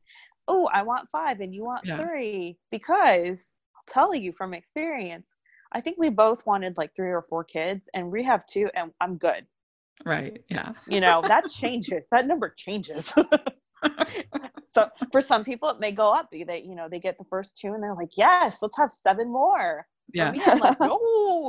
oh 0.48 0.70
i 0.74 0.82
want 0.82 1.10
five 1.12 1.40
and 1.40 1.54
you 1.54 1.64
want 1.64 1.86
Yeah. 1.86 1.98
three 1.98 2.58
because 2.72 3.52
i'll 3.76 3.94
tell 3.94 4.14
you 4.16 4.32
from 4.32 4.54
experience 4.54 5.34
i 5.72 5.80
think 5.82 5.98
we 5.98 6.10
both 6.10 6.46
wanted 6.46 6.78
like 6.78 6.94
three 6.96 7.12
or 7.12 7.22
four 7.22 7.44
kids 7.44 7.90
and 7.94 8.12
we 8.12 8.24
have 8.24 8.46
two 8.46 8.70
and 8.76 8.92
i'm 9.02 9.18
good 9.18 9.46
right 10.04 10.44
yeah. 10.50 10.74
You 10.88 11.00
know 11.00 11.24
that 11.28 11.48
changes 11.50 12.04
that 12.12 12.28
number 12.28 12.54
changes. 12.56 13.14
So 14.68 14.88
for 15.12 15.22
some 15.22 15.44
people 15.46 15.70
it 15.70 15.80
may 15.80 15.92
go 15.92 16.12
up 16.12 16.30
they 16.32 16.64
you 16.66 16.76
know 16.76 16.90
they 16.90 17.00
get 17.00 17.18
the 17.18 17.24
first 17.30 17.58
two 17.58 17.74
and 17.74 17.82
they're 17.84 17.94
like 17.96 18.18
yes 18.18 18.58
let's 18.62 18.76
have 18.78 18.92
seven 18.92 19.32
more. 19.32 19.86
Yeah. 20.14 20.32
me, 20.32 20.42
I'm 20.46 20.60
like 20.60 20.80
no 20.82 21.00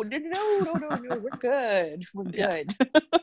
no 0.07 0.19
no 0.19 0.61
no 0.61 0.77
no 0.77 0.99
no 0.99 1.17
we're 1.19 1.31
good 1.33 2.05
we're 2.15 2.25
Yeah. 2.33 2.63
good. 2.63 2.77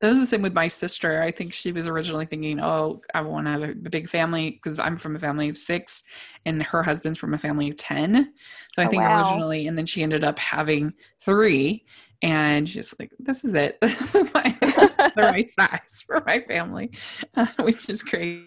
That 0.00 0.10
was 0.10 0.20
the 0.20 0.26
same 0.26 0.42
with 0.42 0.52
my 0.54 0.68
sister. 0.68 1.20
I 1.22 1.32
think 1.32 1.52
she 1.52 1.72
was 1.72 1.88
originally 1.88 2.26
thinking 2.26 2.60
oh 2.60 3.00
i 3.14 3.20
want 3.20 3.46
to 3.46 3.50
have 3.50 3.62
a 3.64 3.74
big 3.74 4.08
family 4.08 4.50
because 4.50 4.78
i'm 4.78 4.96
from 4.96 5.16
a 5.16 5.18
family 5.18 5.48
of 5.48 5.56
six 5.56 6.04
and 6.46 6.62
her 6.62 6.82
husband's 6.84 7.18
from 7.18 7.34
a 7.34 7.38
family 7.38 7.68
of 7.70 7.76
10 7.76 8.32
so 8.74 8.82
i 8.82 8.86
Oh, 8.86 8.90
think 8.90 9.02
wow. 9.02 9.18
originally 9.32 9.66
and 9.66 9.76
then 9.76 9.86
she 9.86 10.02
ended 10.04 10.22
up 10.22 10.38
having 10.38 10.92
three 11.20 11.84
and 12.22 12.68
she's 12.68 12.94
like 12.98 13.12
this 13.18 13.44
is 13.44 13.54
it. 13.54 13.78
This 13.82 14.14
is, 14.14 14.32
my, 14.34 14.56
this 14.60 14.78
is 14.78 14.96
the 14.96 15.12
right 15.16 15.50
size 15.50 16.02
for 16.06 16.22
my 16.26 16.40
family 16.40 16.90
uh, 17.36 17.46
which 17.60 17.88
is 17.88 18.02
great. 18.02 18.44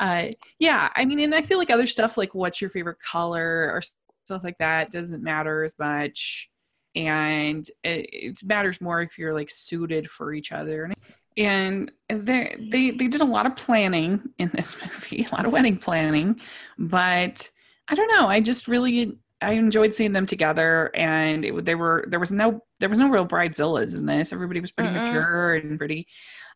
Uh, 0.00 0.28
yeah 0.58 0.88
i 0.94 1.04
mean 1.04 1.20
and 1.20 1.34
i 1.34 1.42
feel 1.42 1.58
like 1.58 1.70
other 1.70 1.86
stuff 1.86 2.16
like 2.16 2.34
what's 2.34 2.60
your 2.60 2.70
favorite 2.70 2.98
color? 3.00 3.70
or 3.72 3.82
stuff 4.26 4.44
like 4.44 4.58
that 4.58 4.90
doesn't 4.90 5.22
matter 5.22 5.64
as 5.64 5.78
much 5.78 6.50
and 6.94 7.68
it, 7.84 8.08
it 8.12 8.44
matters 8.44 8.80
more 8.80 9.00
if 9.02 9.18
you're 9.18 9.34
like 9.34 9.50
suited 9.50 10.10
for 10.10 10.32
each 10.32 10.52
other. 10.52 10.90
And 11.36 11.92
they 12.08 12.56
they 12.58 12.90
they 12.90 13.06
did 13.06 13.20
a 13.20 13.24
lot 13.24 13.46
of 13.46 13.54
planning 13.54 14.20
in 14.38 14.50
this 14.52 14.82
movie 14.84 15.26
a 15.30 15.34
lot 15.34 15.46
of 15.46 15.52
wedding 15.52 15.76
planning 15.76 16.40
but 16.78 17.48
i 17.86 17.94
don't 17.94 18.10
know 18.16 18.26
i 18.26 18.40
just 18.40 18.66
really 18.66 19.18
i 19.40 19.52
enjoyed 19.52 19.94
seeing 19.94 20.12
them 20.12 20.26
together 20.26 20.90
and 20.94 21.44
it, 21.44 21.64
they 21.64 21.74
were 21.76 22.06
there 22.08 22.18
was 22.18 22.32
no 22.32 22.64
there 22.80 22.88
was 22.88 22.98
no 22.98 23.08
real 23.08 23.26
bridezillas 23.26 23.96
in 23.96 24.06
this 24.06 24.32
everybody 24.32 24.60
was 24.60 24.70
pretty 24.72 24.92
mature 24.92 25.54
and 25.54 25.78
pretty 25.78 26.06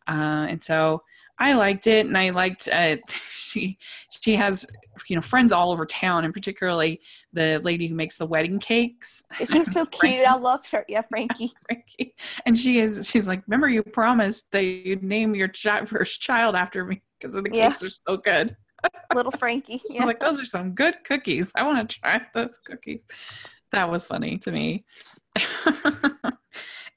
uh, 0.07 0.45
and 0.49 0.63
so 0.63 1.01
i 1.39 1.53
liked 1.53 1.87
it 1.87 2.05
and 2.05 2.17
i 2.17 2.29
liked 2.29 2.67
uh, 2.71 2.95
she 3.29 3.77
she 4.11 4.35
has 4.35 4.65
you 5.07 5.15
know 5.15 5.21
friends 5.21 5.51
all 5.51 5.71
over 5.71 5.85
town 5.87 6.23
and 6.23 6.33
particularly 6.33 7.01
the 7.33 7.59
lady 7.63 7.87
who 7.87 7.95
makes 7.95 8.17
the 8.17 8.25
wedding 8.27 8.59
cakes 8.59 9.23
She's 9.39 9.71
so 9.71 9.85
cute. 9.91 10.23
I 10.27 10.35
love 10.35 10.63
her. 10.71 10.85
Yeah, 10.87 11.01
Frankie. 11.09 11.51
Frankie. 11.65 12.13
And 12.45 12.55
she 12.55 12.77
is 12.79 13.09
she's 13.09 13.27
like, 13.27 13.41
remember 13.47 13.67
you 13.67 13.81
promised 13.81 14.51
that 14.51 14.63
you'd 14.63 15.01
name 15.01 15.33
your 15.33 15.47
chi- 15.47 15.85
first 15.85 16.21
child 16.21 16.55
after 16.55 16.85
me 16.85 17.01
because 17.19 17.33
the 17.33 17.43
Yeah. 17.51 17.69
cakes 17.69 17.81
are 17.81 17.89
so 17.89 18.17
good. 18.17 18.55
Little 19.15 19.31
Frankie. 19.31 19.81
I 19.89 19.93
Yeah. 19.95 20.05
like, 20.05 20.19
those 20.19 20.39
are 20.39 20.45
some 20.45 20.75
good 20.75 20.95
cookies. 21.05 21.51
I 21.55 21.63
want 21.63 21.89
to 21.89 21.99
try 21.99 22.21
those 22.35 22.59
cookies. 22.63 23.01
That 23.71 23.89
was 23.89 24.05
funny 24.05 24.37
to 24.39 24.51
me. 24.51 24.85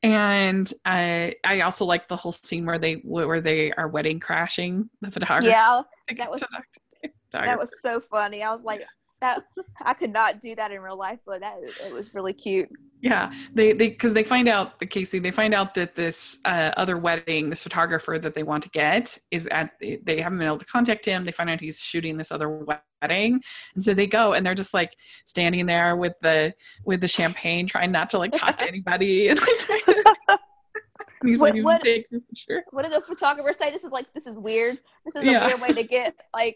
and 0.03 0.73
I 0.85 1.35
I 1.45 1.61
also 1.63 1.85
like 1.85 2.09
the 2.09 2.17
whole 2.17 2.33
scene 2.33 2.67
where 2.67 2.79
they 2.79 2.95
where 3.05 3.41
they 3.41 3.73
are 3.73 3.89
wedding 3.89 4.21
crashing 4.21 4.89
the 5.01 5.11
photographer. 5.11 5.49
yeah. 5.49 5.83
that 6.19 6.31
was- 6.31 6.45
That 7.47 7.59
was 7.59 7.81
so 7.83 8.01
funny. 8.01 8.43
I 8.43 8.51
was 8.53 8.65
like, 8.65 8.81
that 9.27 9.43
I 9.85 9.95
could 9.95 10.13
not 10.13 10.41
do 10.41 10.55
that 10.55 10.71
in 10.71 10.81
real 10.81 10.97
life, 10.99 11.19
but 11.27 11.41
that 11.41 11.57
it 11.85 11.93
was 11.93 12.15
really 12.15 12.33
cute. 12.33 12.69
Yeah, 13.03 13.33
they 13.55 13.73
they 13.73 13.91
because 13.91 14.15
they 14.15 14.25
find 14.25 14.49
out 14.49 14.79
the 14.81 14.87
Casey 14.87 15.19
they 15.19 15.31
find 15.31 15.53
out 15.55 15.75
that 15.75 15.95
this 15.95 16.39
uh, 16.45 16.73
other 16.77 16.97
wedding, 16.97 17.51
this 17.51 17.63
photographer 17.63 18.19
that 18.19 18.35
they 18.35 18.43
want 18.43 18.63
to 18.65 18.71
get 18.71 19.19
is 19.31 19.47
at 19.51 19.71
they 19.81 20.21
haven't 20.21 20.39
been 20.39 20.47
able 20.47 20.59
to 20.59 20.65
contact 20.65 21.05
him. 21.05 21.25
They 21.25 21.33
find 21.33 21.51
out 21.51 21.61
he's 21.61 21.79
shooting 21.81 22.17
this 22.17 22.33
other 22.33 22.49
wedding, 22.49 23.41
and 23.75 23.85
so 23.85 23.93
they 23.95 24.07
go 24.07 24.33
and 24.33 24.45
they're 24.47 24.55
just 24.55 24.73
like 24.75 24.93
standing 25.27 25.67
there 25.67 25.95
with 25.97 26.15
the 26.23 26.55
with 26.85 27.01
the 27.01 27.09
champagne, 27.09 27.67
trying 27.67 27.93
not 27.93 28.09
to 28.11 28.19
like 28.19 28.33
talk 28.33 28.59
to 28.59 28.65
anybody. 28.69 29.29
and 29.29 29.39
he's 31.25 31.39
What- 31.39 31.55
like, 31.55 31.65
what- 31.65 31.81
take 31.83 32.07
your 32.11 32.21
picture. 32.23 32.65
What 32.71 32.83
did 32.83 32.93
the 32.93 33.03
photographer 33.03 33.53
say? 33.53 33.71
This 33.71 33.85
is 33.85 33.91
like 33.93 34.07
this 34.15 34.27
is 34.27 34.39
weird. 34.39 34.79
This 35.05 35.17
is 35.17 35.23
a 35.23 35.27
Yeah. 35.27 35.47
weird 35.47 35.61
way 35.61 35.73
to 35.75 35.83
get 35.83 36.15
like 36.35 36.55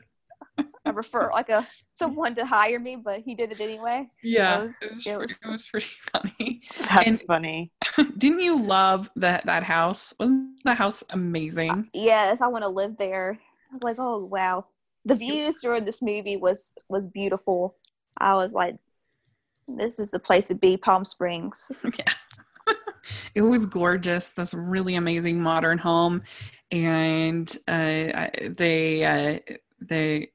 a 0.87 0.93
refer 0.93 1.31
like 1.33 1.49
a 1.51 1.67
someone 1.93 2.35
to 2.35 2.45
hire 2.47 2.79
me, 2.79 2.97
but 2.97 3.21
he 3.21 3.35
did 3.35 3.53
it 3.53 3.61
anyway. 3.61 4.09
Yeah, 4.23 4.63
was- 4.63 4.77
it 4.81 4.95
was, 4.95 5.07
it 5.07 5.17
pretty, 5.17 5.33
was- 5.33 5.41
it 5.45 5.51
was 5.51 5.63
pretty 5.65 5.87
funny. 6.13 6.63
That's 6.79 7.07
And- 7.07 7.21
funny. 7.23 7.73
Didn't 8.19 8.41
you 8.41 8.61
love 8.63 9.11
that 9.17 9.45
that 9.47 9.63
house? 9.63 10.13
Wasn't 10.19 10.63
the 10.65 10.75
house 10.75 11.03
amazing? 11.11 11.89
Yes, 11.95 12.41
I 12.41 12.47
want 12.49 12.65
to 12.65 12.71
live 12.71 12.97
there. 12.99 13.39
I 13.71 13.73
was 13.73 13.83
like, 13.83 13.97
oh 13.99 14.25
wow, 14.25 14.67
the 15.05 15.15
views 15.15 15.59
during 15.63 15.85
this 15.85 16.03
movie 16.03 16.37
was 16.37 16.75
was 16.89 17.07
beautiful. 17.09 17.77
I 18.19 18.35
was 18.35 18.53
like, 18.53 18.77
this 19.69 19.99
is 19.99 20.11
the 20.11 20.19
place 20.19 20.49
to 20.49 20.55
be, 20.55 20.77
Palm 20.77 21.05
Springs. 21.05 21.71
yeah. 21.85 22.75
it 23.35 23.43
was 23.43 23.65
gorgeous. 23.67 24.29
This 24.31 24.53
really 24.53 24.97
amazing 24.97 25.41
modern 25.41 25.79
home, 25.79 26.23
and 26.73 27.49
uh, 27.69 28.27
they 28.57 29.05
uh, 29.05 29.55
they 29.81 30.31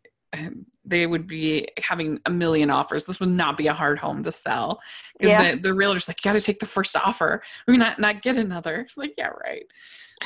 they 0.83 1.07
would 1.07 1.25
be 1.27 1.67
having 1.81 2.19
a 2.25 2.29
million 2.29 2.69
offers. 2.69 3.05
This 3.05 3.19
would 3.19 3.29
not 3.29 3.57
be 3.57 3.67
a 3.67 3.73
hard 3.73 3.97
home 3.97 4.23
to 4.23 4.31
sell 4.31 4.79
because 5.17 5.31
Yeah. 5.31 5.55
the, 5.55 5.61
the 5.61 5.73
realtor's 5.73 6.07
like, 6.07 6.23
you 6.23 6.29
got 6.29 6.33
to 6.33 6.41
take 6.41 6.59
the 6.59 6.65
first 6.65 6.95
offer. 6.95 7.41
We 7.67 7.77
not 7.77 7.99
not 7.99 8.21
get 8.21 8.37
another. 8.37 8.87
Like, 8.97 9.13
yeah, 9.17 9.29
right. 9.29 9.65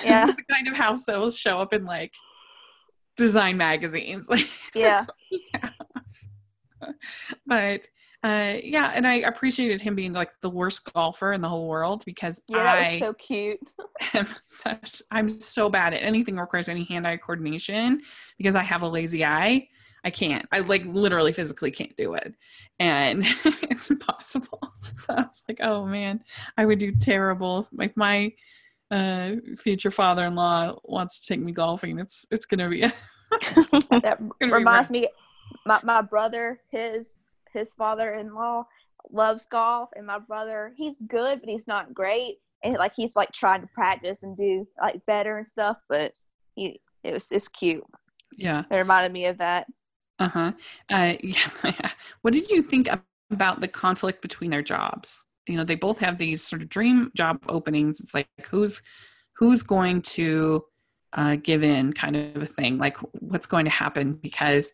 Yeah, 0.03 0.21
This 0.25 0.29
is 0.31 0.35
the 0.35 0.53
kind 0.53 0.67
of 0.67 0.75
house 0.75 1.05
that 1.05 1.17
will 1.19 1.29
show 1.29 1.59
up 1.59 1.73
in 1.73 1.85
like 1.85 2.13
design 3.17 3.57
magazines. 3.57 4.27
Like, 4.29 4.49
yeah, 4.75 5.05
but 7.45 7.85
uh 8.23 8.55
yeah 8.63 8.91
and 8.95 9.07
i 9.07 9.15
appreciated 9.15 9.81
him 9.81 9.95
being 9.95 10.13
like 10.13 10.31
the 10.41 10.49
worst 10.49 10.91
golfer 10.93 11.33
in 11.33 11.41
the 11.41 11.47
whole 11.47 11.67
world 11.67 12.03
because 12.05 12.41
yeah. 12.47 12.63
That 12.63 12.77
i 12.77 12.91
was 12.91 12.99
so 12.99 13.13
cute. 13.13 13.59
am 14.13 14.27
such 14.47 15.01
i'm 15.11 15.29
so 15.29 15.69
bad 15.69 15.93
at 15.93 16.03
anything 16.03 16.35
that 16.35 16.41
requires 16.41 16.69
any 16.69 16.83
hand-eye 16.83 17.17
coordination 17.17 18.01
because 18.37 18.55
i 18.55 18.63
have 18.63 18.81
a 18.81 18.87
lazy 18.87 19.23
eye 19.23 19.67
i 20.03 20.09
can't 20.09 20.45
i 20.51 20.59
like 20.59 20.83
literally 20.85 21.31
physically 21.31 21.71
can't 21.71 21.95
do 21.95 22.13
it 22.13 22.33
and 22.79 23.23
it's 23.63 23.89
impossible 23.89 24.73
so 24.95 25.13
i 25.13 25.21
was 25.21 25.43
like 25.47 25.59
oh 25.61 25.85
man 25.85 26.21
i 26.57 26.65
would 26.65 26.79
do 26.79 26.91
terrible 26.91 27.67
like 27.71 27.95
my 27.95 28.31
uh 28.91 29.31
future 29.57 29.91
father-in-law 29.91 30.75
wants 30.83 31.19
to 31.19 31.27
take 31.27 31.39
me 31.39 31.51
golfing 31.51 31.99
it's 31.99 32.25
it's 32.31 32.45
gonna 32.45 32.67
be 32.67 32.83
That 33.89 34.19
be 34.39 34.47
reminds 34.47 34.91
me, 34.91 35.07
my 35.65 35.79
my 35.83 36.01
brother, 36.01 36.59
his 36.69 37.17
his 37.53 37.73
father-in-law 37.73 38.65
loves 39.11 39.45
golf, 39.51 39.89
and 39.95 40.05
my 40.05 40.19
brother, 40.19 40.73
he's 40.75 40.99
good, 40.99 41.39
but 41.39 41.49
he's 41.49 41.67
not 41.67 41.93
great, 41.93 42.37
and 42.63 42.75
like 42.75 42.93
he's 42.95 43.15
like 43.15 43.31
trying 43.31 43.61
to 43.61 43.67
practice 43.73 44.23
and 44.23 44.37
do 44.37 44.67
like 44.81 45.05
better 45.05 45.37
and 45.37 45.47
stuff, 45.47 45.77
but 45.87 46.13
he 46.55 46.79
it 47.03 47.13
was 47.13 47.31
it's 47.31 47.47
cute. 47.47 47.83
yeah 48.37 48.63
It 48.69 48.75
reminded 48.75 49.11
me 49.11 49.25
of 49.25 49.37
that. 49.37 49.67
Uh-huh. 50.19 50.51
Uh 50.89 51.13
yeah. 51.23 51.91
What 52.21 52.33
did 52.33 52.49
you 52.51 52.61
think 52.61 52.89
about 53.31 53.61
the 53.61 53.67
conflict 53.67 54.21
between 54.21 54.51
their 54.51 54.61
jobs? 54.61 55.25
You 55.47 55.57
know, 55.57 55.63
they 55.63 55.75
both 55.75 55.99
have 55.99 56.17
these 56.17 56.43
sort 56.43 56.61
of 56.61 56.69
dream 56.69 57.11
job 57.15 57.43
openings. 57.47 58.01
It's 58.01 58.13
like 58.13 58.27
who's 58.49 58.81
who's 59.37 59.63
going 59.63 60.01
to 60.01 60.65
uh, 61.13 61.37
give 61.41 61.63
in 61.63 61.93
kind 61.93 62.15
of 62.15 62.43
a 62.43 62.45
thing 62.45 62.77
like 62.77 62.97
what's 63.19 63.47
going 63.47 63.65
to 63.65 63.71
happen 63.71 64.13
because 64.13 64.73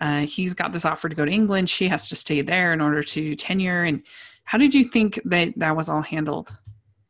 uh, 0.00 0.20
he's 0.20 0.54
got 0.54 0.72
this 0.72 0.84
offer 0.84 1.08
to 1.08 1.16
go 1.16 1.24
to 1.24 1.32
england 1.32 1.68
she 1.68 1.88
has 1.88 2.08
to 2.08 2.16
stay 2.16 2.40
there 2.40 2.72
in 2.72 2.80
order 2.80 3.02
to 3.02 3.34
tenure 3.34 3.84
and 3.84 4.02
how 4.44 4.58
did 4.58 4.74
you 4.74 4.84
think 4.84 5.20
that 5.24 5.52
that 5.56 5.76
was 5.76 5.88
all 5.88 6.02
handled 6.02 6.56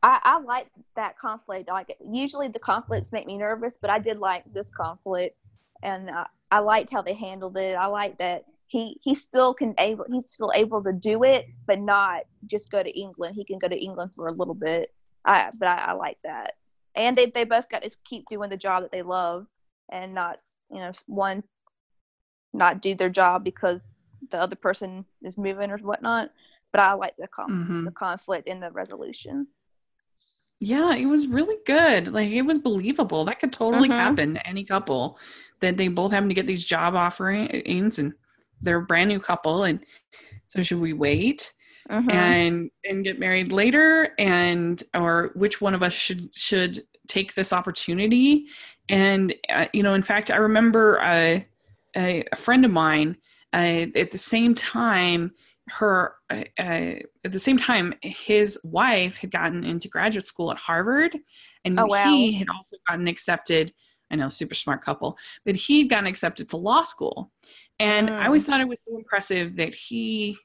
I, 0.03 0.21
I 0.23 0.39
like 0.39 0.69
that 0.97 1.19
conflict. 1.19 1.69
Like 1.69 1.97
usually 2.09 2.49
the 2.49 2.59
conflicts 2.59 3.13
make 3.13 3.27
me 3.27 3.37
nervous, 3.37 3.77
but 3.81 3.91
I 3.91 3.99
did 3.99 4.19
like 4.19 4.45
this 4.53 4.71
conflict, 4.71 5.37
and 5.83 6.09
uh, 6.09 6.25
I 6.51 6.61
liked 6.61 6.93
how 6.93 7.03
they 7.03 7.15
handled 7.15 7.57
it. 7.57 7.75
I 7.75 7.87
like 7.87 8.19
that 8.19 8.45
he 8.69 8.99
he 9.03 9.15
still 9.15 9.55
can 9.55 9.75
able 9.79 10.05
he's 10.11 10.31
still 10.31 10.53
able 10.55 10.83
to 10.85 10.93
do 10.93 11.25
it, 11.25 11.47
but 11.67 11.81
not 11.81 12.23
just 12.47 12.71
go 12.71 12.83
to 12.83 12.99
England. 12.99 13.35
He 13.35 13.45
can 13.45 13.59
go 13.59 13.69
to 13.69 13.77
England 13.77 14.13
for 14.15 14.29
a 14.29 14.33
little 14.33 14.55
bit. 14.55 14.95
I 15.25 15.51
but 15.59 15.69
I, 15.69 15.77
I 15.77 15.93
like 15.93 16.19
that, 16.23 16.55
and 16.95 17.19
they 17.19 17.27
they 17.27 17.45
both 17.45 17.69
got 17.69 17.83
to 17.83 17.91
keep 18.05 18.25
doing 18.29 18.51
the 18.51 18.57
job 18.57 18.83
that 18.83 18.93
they 18.93 19.03
love, 19.03 19.47
and 19.91 20.15
not 20.15 20.39
you 20.71 20.79
know 20.79 20.93
one 21.07 21.43
not 22.59 22.83
do 22.83 22.95
their 22.95 23.09
job 23.09 23.45
because 23.45 23.81
the 24.31 24.41
other 24.41 24.57
person 24.57 25.05
is 25.23 25.39
moving 25.39 25.71
or 25.71 25.79
whatnot. 25.79 26.31
But 26.73 26.83
I 26.83 26.93
like 26.93 27.15
the 27.17 27.29
con- 27.29 27.51
Mhm. 27.51 27.85
the 27.87 27.91
conflict 27.93 28.47
in 28.47 28.61
the 28.61 28.71
resolution. 28.71 29.47
Yeah, 30.61 30.95
it 30.97 31.07
was 31.07 31.29
really 31.29 31.57
good. 31.65 32.13
Like 32.13 32.31
it 32.33 32.43
was 32.43 32.59
believable. 32.59 33.25
That 33.25 33.39
could 33.41 33.53
totally 33.53 33.89
Mhm. 33.89 33.93
happen 33.93 34.35
to 34.35 34.47
any 34.47 34.65
couple 34.65 35.19
that 35.61 35.77
they 35.77 35.89
both 35.89 36.13
happen 36.13 36.29
to 36.29 36.35
get 36.35 36.47
these 36.47 36.65
job 36.65 36.95
offerings 36.95 37.99
and 37.99 38.13
they're 38.61 38.79
a 38.79 38.83
brand 38.83 39.09
new 39.09 39.21
couple 39.21 39.63
and 39.65 39.85
so 40.49 40.63
should 40.63 40.81
we 40.81 40.93
wait 40.93 41.53
Mhm. 41.89 42.13
and 42.13 42.71
and 42.85 43.05
get 43.05 43.19
married 43.21 43.53
later 43.53 44.15
and 44.19 44.83
or 44.95 45.31
which 45.35 45.61
one 45.61 45.75
of 45.75 45.83
us 45.83 45.93
should 45.93 46.35
should 46.35 46.85
take 47.07 47.35
this 47.35 47.53
opportunity 47.53 48.47
and 48.89 49.35
uh, 49.49 49.67
you 49.73 49.83
know 49.83 49.95
in 49.95 50.03
fact 50.03 50.31
I 50.31 50.37
remember 50.37 51.01
uh, 51.01 51.41
a, 51.97 52.25
a 52.33 52.37
friend 52.37 52.65
of 52.65 52.71
mine 52.71 53.17
uh, 53.53 53.87
at 53.97 54.11
the 54.11 54.19
same 54.19 54.55
time 54.55 55.33
her 55.71 56.15
uh, 56.31 56.45
uh, 56.59 56.95
at 57.25 57.33
the 57.33 57.39
same 57.39 57.59
time 57.59 57.93
his 58.03 58.59
wife 58.65 59.19
had 59.19 59.31
gotten 59.31 59.65
into 59.65 59.89
graduate 59.89 60.27
school 60.27 60.51
at 60.51 60.57
harvard 60.59 61.17
and 61.65 61.79
Oh, 61.79 61.87
wow. 61.87 62.11
he 62.11 62.33
had 62.33 62.49
also 62.55 62.77
gotten 62.89 63.07
accepted 63.09 63.73
i 64.11 64.17
know 64.17 64.29
super 64.29 64.55
smart 64.55 64.83
couple 64.83 65.19
but 65.45 65.57
he'd 65.57 65.91
gotten 65.91 66.07
accepted 66.07 66.49
to 66.49 66.57
law 66.57 66.83
school 66.85 67.31
and 67.79 68.09
i 68.11 68.13
Mm. 68.23 68.27
always 68.27 68.45
thought 68.47 68.61
it 68.61 68.69
was 68.69 68.81
so 68.89 68.97
impressive 68.97 69.57
that 69.57 69.75
he 69.75 70.39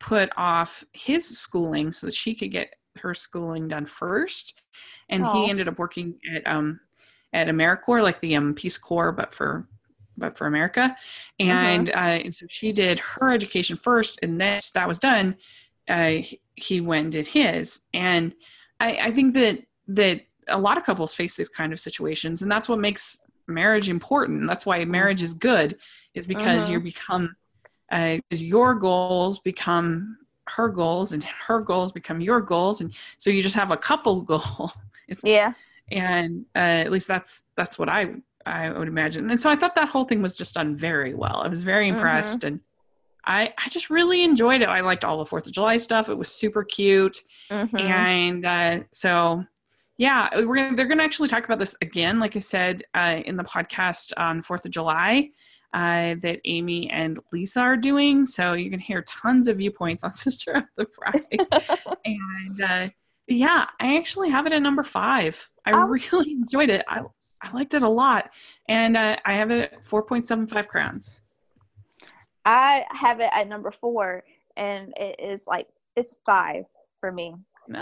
put 0.00 0.30
off 0.36 0.84
his 0.92 1.26
schooling 1.38 1.92
so 1.92 2.06
that 2.06 2.14
she 2.14 2.34
could 2.34 2.50
get 2.50 2.74
her 2.98 3.14
schooling 3.14 3.68
done 3.68 3.86
first 3.86 4.60
and 5.08 5.24
Oh. 5.24 5.32
he 5.32 5.48
ended 5.50 5.68
up 5.68 5.78
working 5.78 6.18
at 6.34 6.46
um 6.46 6.80
at 7.34 7.46
AmeriCorps, 7.48 8.02
like 8.02 8.20
the 8.20 8.36
um, 8.36 8.52
Peace 8.52 8.76
Corps, 8.76 9.10
but 9.10 9.32
for 9.32 9.66
but 10.16 10.36
for 10.36 10.46
America. 10.46 10.96
And 11.38 11.90
uh, 11.90 11.92
and 12.24 12.34
so 12.34 12.46
she 12.48 12.72
did 12.72 12.98
her 13.00 13.32
education 13.32 13.76
first, 13.76 14.18
and 14.22 14.40
then 14.40 14.60
that 14.74 14.88
was 14.88 14.98
done. 14.98 15.36
Uh, 15.88 16.20
he- 16.56 16.80
went 16.80 17.04
and 17.04 17.12
did 17.12 17.26
his, 17.26 17.82
and 17.92 18.34
I, 18.78 18.96
I 19.04 19.10
think 19.10 19.34
that 19.34 19.60
that 19.88 20.22
a 20.48 20.58
lot 20.58 20.76
of 20.78 20.84
couples 20.84 21.14
face 21.14 21.34
these 21.34 21.48
kind 21.48 21.72
of 21.72 21.80
situations, 21.80 22.42
and 22.42 22.50
that's 22.52 22.68
what 22.68 22.78
makes 22.78 23.18
marriage 23.48 23.88
important. 23.88 24.46
That's 24.46 24.64
why 24.64 24.84
marriage 24.84 25.22
is 25.22 25.34
good, 25.34 25.76
is 26.14 26.26
because 26.26 26.68
Mhm. 26.68 26.72
you 26.72 26.80
become 26.80 27.36
uh, 27.90 28.18
your 28.30 28.74
goals 28.74 29.40
become 29.40 30.18
her 30.48 30.68
goals, 30.68 31.12
and 31.12 31.24
her 31.24 31.60
goals 31.60 31.90
become 31.92 32.20
your 32.20 32.40
goals, 32.40 32.80
and 32.80 32.94
so 33.18 33.30
you 33.30 33.42
just 33.42 33.56
have 33.56 33.72
a 33.72 33.76
couple 33.76 34.20
goal. 34.32 34.72
It's 35.08 35.24
Yeah. 35.24 35.54
and 35.90 36.44
uh, 36.54 36.58
at 36.84 36.92
least 36.92 37.08
that's 37.08 37.42
that's 37.56 37.78
what 37.78 37.88
I 37.88 38.14
I 38.46 38.70
would 38.70 38.88
imagine. 38.88 39.30
And 39.30 39.40
so 39.40 39.48
I 39.50 39.56
thought 39.56 39.74
that 39.76 39.88
whole 39.88 40.04
thing 40.04 40.22
was 40.22 40.34
just 40.34 40.54
done 40.54 40.76
very 40.76 41.14
well. 41.14 41.42
I 41.44 41.48
was 41.48 41.62
very 41.62 41.86
Mhm. 41.90 41.94
impressed, 41.94 42.44
and 42.44 42.60
I 43.24 43.52
I 43.64 43.68
just 43.68 43.90
really 43.90 44.22
enjoyed 44.24 44.62
it. 44.62 44.68
I 44.68 44.80
liked 44.80 45.04
all 45.04 45.18
the 45.18 45.26
Fourth 45.26 45.46
of 45.46 45.52
July 45.52 45.76
stuff. 45.76 46.08
It 46.08 46.18
was 46.18 46.28
super 46.28 46.64
cute, 46.64 47.18
Mhm. 47.50 47.80
and 47.80 48.46
uh, 48.46 48.80
so 48.92 49.44
yeah, 49.98 50.28
we're 50.44 50.56
gonna 50.56 50.74
they're 50.76 50.86
gonna 50.86 51.02
actually 51.04 51.28
talk 51.28 51.44
about 51.44 51.58
this 51.58 51.76
again, 51.80 52.18
like 52.18 52.34
I 52.36 52.40
said 52.40 52.82
uh, 52.94 53.20
in 53.24 53.36
the 53.36 53.44
podcast 53.44 54.12
on 54.16 54.42
Fourth 54.42 54.64
of 54.64 54.70
July. 54.72 55.30
Uh, 55.74 56.16
that 56.20 56.38
Amy 56.44 56.90
and 56.90 57.18
Lisa 57.32 57.60
are 57.60 57.78
doing. 57.78 58.26
So 58.26 58.52
you 58.52 58.68
can 58.70 58.78
hear 58.78 59.00
tons 59.08 59.48
of 59.48 59.56
viewpoints 59.56 60.04
on 60.04 60.10
Sister 60.26 60.52
of 60.52 60.64
the 60.76 60.84
Bride. 60.98 61.96
and 62.04 62.60
uh, 62.62 62.88
yeah, 63.26 63.64
I 63.80 63.96
actually 63.96 64.28
have 64.28 64.46
it 64.46 64.52
at 64.52 64.60
number 64.60 64.82
five. 64.82 65.48
I 65.64 65.70
I 65.70 65.84
was- 65.84 66.12
really 66.12 66.32
enjoyed 66.42 66.68
it. 66.68 66.84
I 66.86 67.00
I 67.42 67.50
liked 67.52 67.74
it 67.74 67.82
a 67.82 67.88
lot, 67.88 68.30
and 68.68 68.96
uh, 68.96 69.16
I 69.24 69.32
have 69.32 69.50
it 69.50 69.72
at 69.72 69.84
four 69.84 70.02
point 70.02 70.26
seven 70.26 70.46
five 70.46 70.68
crowns. 70.68 71.20
I 72.44 72.84
have 72.90 73.20
it 73.20 73.30
at 73.32 73.48
number 73.48 73.70
four, 73.70 74.24
and 74.56 74.92
it 74.96 75.16
is 75.18 75.46
like 75.46 75.68
it's 75.96 76.16
five 76.24 76.66
for 77.00 77.10
me, 77.10 77.34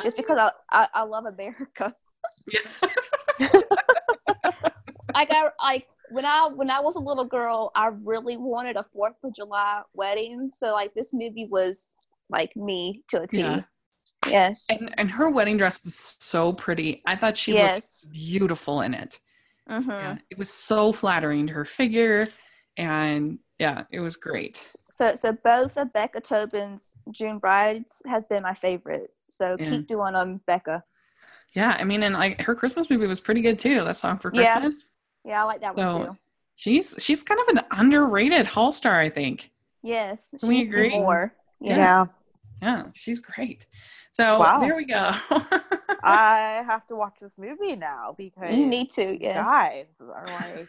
just 0.03 0.17
because 0.17 0.39
I 0.39 0.51
I, 0.71 0.89
I 0.95 1.03
love 1.03 1.27
America. 1.27 1.95
Yeah. 2.47 3.51
Like 5.15 5.31
I 5.33 5.51
like 5.63 5.89
when 6.11 6.25
I 6.25 6.49
when 6.49 6.71
I 6.71 6.81
was 6.81 6.97
a 6.97 7.01
little 7.01 7.25
girl, 7.25 7.71
I 7.75 7.89
really 8.05 8.37
wanted 8.37 8.77
a 8.77 8.83
Fourth 8.83 9.17
of 9.25 9.35
July 9.35 9.83
wedding. 9.95 10.51
So 10.55 10.73
like 10.73 10.95
this 10.95 11.13
movie 11.13 11.47
was 11.51 11.95
like 12.29 12.55
me 12.57 13.03
to 13.09 13.23
a 13.23 13.27
T. 13.27 13.39
Yeah. 13.39 13.63
Yes. 14.29 14.67
And 14.69 14.95
and 14.99 15.11
her 15.11 15.31
wedding 15.31 15.57
dress 15.57 15.83
was 15.85 15.95
so 15.95 16.53
pretty. 16.53 17.03
I 17.07 17.17
thought 17.17 17.37
she 17.37 17.55
yes. 17.55 18.05
looked 18.05 18.13
beautiful 18.13 18.83
in 18.83 18.95
it. 18.95 19.21
Mm-hmm. 19.71 19.91
Yeah, 19.91 20.19
it 20.31 20.39
was 20.39 20.51
so 20.51 20.93
flattering 20.93 21.47
to 21.47 21.53
her 21.53 21.65
figure, 21.65 22.27
and 22.77 23.39
yeah, 23.59 23.85
it 23.91 24.01
was 24.01 24.17
great. 24.17 24.75
So 24.91 25.15
so 25.15 25.33
both 25.45 25.77
of 25.77 25.93
Becca 25.93 26.21
Tobin's 26.21 26.97
June 27.13 27.39
brides 27.39 28.03
have 28.07 28.29
been 28.29 28.43
my 28.43 28.55
favorite. 28.55 29.11
So 29.29 29.57
Yeah. 29.59 29.71
keep 29.71 29.87
doing 29.87 30.15
them, 30.15 30.41
Becca. 30.47 30.83
Yeah, 31.55 31.77
I 31.79 31.85
mean, 31.85 32.03
and 32.03 32.15
like 32.15 32.41
her 32.43 32.55
Christmas 32.55 32.91
movie 32.91 33.07
was 33.07 33.21
pretty 33.21 33.41
good 33.41 33.59
too. 33.59 33.85
That 33.85 33.97
song 33.97 34.19
for 34.19 34.31
Christmas. 34.31 34.89
Yeah, 35.25 35.31
yeah 35.33 35.43
I 35.43 35.45
like 35.45 35.61
that 35.61 35.77
one 35.77 35.87
So 35.89 36.07
too. 36.07 36.17
she's 36.57 36.97
she's 36.99 37.23
kind 37.23 37.41
of 37.41 37.57
an 37.57 37.65
underrated 37.71 38.47
hall 38.47 38.73
star, 38.73 39.01
I 39.01 39.09
think. 39.11 39.51
Yes. 39.83 40.35
Can 40.39 40.49
we 40.49 40.63
agree? 40.63 40.91
More. 40.91 41.35
Yes. 41.61 41.79
Yeah. 41.79 42.05
Yeah, 42.63 42.83
she's 42.93 43.21
great. 43.21 43.67
So 44.13 44.39
Wow. 44.39 44.61
there 44.61 44.77
we 44.77 44.85
go. 44.85 45.13
I 46.03 46.63
have 46.67 46.87
to 46.89 46.97
watch 46.97 47.15
this 47.21 47.37
movie 47.39 47.77
now 47.77 48.15
because 48.17 48.55
You 48.57 48.67
need 48.67 48.91
to, 48.93 49.13
you 49.13 49.19
yes. 49.21 49.45
guys 49.45 49.87
are 50.01 50.27
like, 50.27 50.67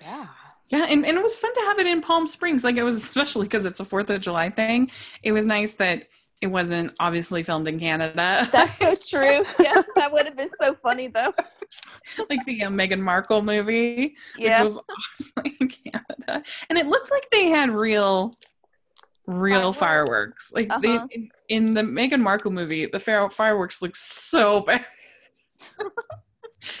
yeah. 0.00 0.26
Yeah, 0.68 0.86
and, 0.88 1.04
and 1.04 1.16
it 1.18 1.22
was 1.22 1.34
fun 1.34 1.52
to 1.52 1.60
have 1.62 1.78
it 1.80 1.86
in 1.86 2.00
Palm 2.00 2.26
Springs. 2.28 2.62
Like 2.62 2.76
it 2.76 2.84
was 2.84 2.94
especially 2.94 3.46
because 3.46 3.66
it's 3.66 3.80
a 3.80 3.84
Fourth 3.84 4.08
of 4.10 4.20
July 4.20 4.50
thing. 4.50 4.90
It 5.24 5.32
was 5.32 5.44
nice 5.44 5.74
that 5.74 6.06
it 6.40 6.46
wasn't 6.46 6.94
obviously 7.00 7.42
filmed 7.42 7.68
in 7.68 7.78
Canada, 7.78 8.48
That's 8.50 8.78
so 8.78 8.94
true. 9.08 9.44
Yeah, 9.58 9.82
that 9.96 10.10
would 10.10 10.24
have 10.24 10.36
been 10.36 10.50
so 10.52 10.74
funny 10.82 11.08
though. 11.08 11.34
like 12.30 12.44
the 12.46 12.64
uh, 12.64 12.70
Meghan 12.70 13.00
Markle 13.00 13.42
movie. 13.42 14.14
Yeah. 14.38 14.62
It 14.62 14.64
was 14.64 14.78
obviously 15.38 15.56
in 15.60 15.68
Canada, 15.68 16.42
and 16.70 16.78
it 16.78 16.86
looked 16.86 17.10
like 17.10 17.28
they 17.30 17.46
had 17.48 17.70
real, 17.70 18.34
real 19.30 19.72
fireworks. 19.72 20.50
Fireworks. 20.50 20.52
Like 20.52 20.70
Uh-huh. 20.70 20.80
they, 21.08 21.14
in, 21.14 21.30
in 21.48 21.74
the 21.74 21.82
Meghan 21.82 22.20
Markle 22.20 22.50
movie, 22.50 22.86
the 22.86 22.98
fire, 22.98 23.28
fireworks 23.30 23.80
look 23.82 23.96
so 23.96 24.60
bad. 24.66 24.84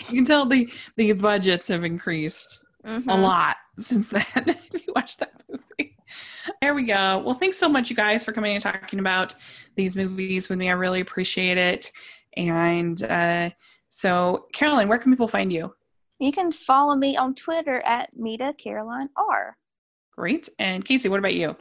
you 0.08 0.14
can 0.16 0.24
tell 0.24 0.44
the 0.46 0.70
the 0.96 1.12
budgets 1.12 1.68
have 1.68 1.84
increased 1.84 2.64
Mhm. 2.84 3.04
a 3.12 3.16
lot 3.16 3.56
since 3.78 4.08
then. 4.08 4.24
if 4.34 4.86
you 4.86 4.92
watch 4.94 5.16
that 5.18 5.32
movie. 5.48 5.96
There 6.62 6.74
we 6.74 6.84
go. 6.84 7.18
Well, 7.18 7.34
thanks 7.34 7.58
so 7.58 7.68
much, 7.68 7.90
you 7.90 7.96
guys, 7.96 8.24
for 8.24 8.32
coming 8.32 8.52
and 8.54 8.62
talking 8.62 8.98
about 9.00 9.34
these 9.76 9.94
movies 9.94 10.48
with 10.48 10.58
me. 10.58 10.68
I 10.68 10.72
really 10.72 11.00
appreciate 11.00 11.58
it. 11.58 11.90
And 12.36 13.00
uh, 13.02 13.50
so, 13.90 14.46
Caroline, 14.52 14.88
where 14.88 14.98
can 14.98 15.12
people 15.12 15.28
find 15.28 15.52
you? 15.52 15.74
You 16.18 16.32
can 16.32 16.50
follow 16.52 16.94
me 16.96 17.16
on 17.16 17.34
Twitter 17.34 17.80
at 17.82 18.10
Meta 18.16 18.54
Caroline 18.58 19.08
R. 19.16 19.56
Great. 20.16 20.48
And 20.58 20.84
Casey, 20.84 21.08
what 21.08 21.18
about 21.18 21.34
you? 21.34 21.56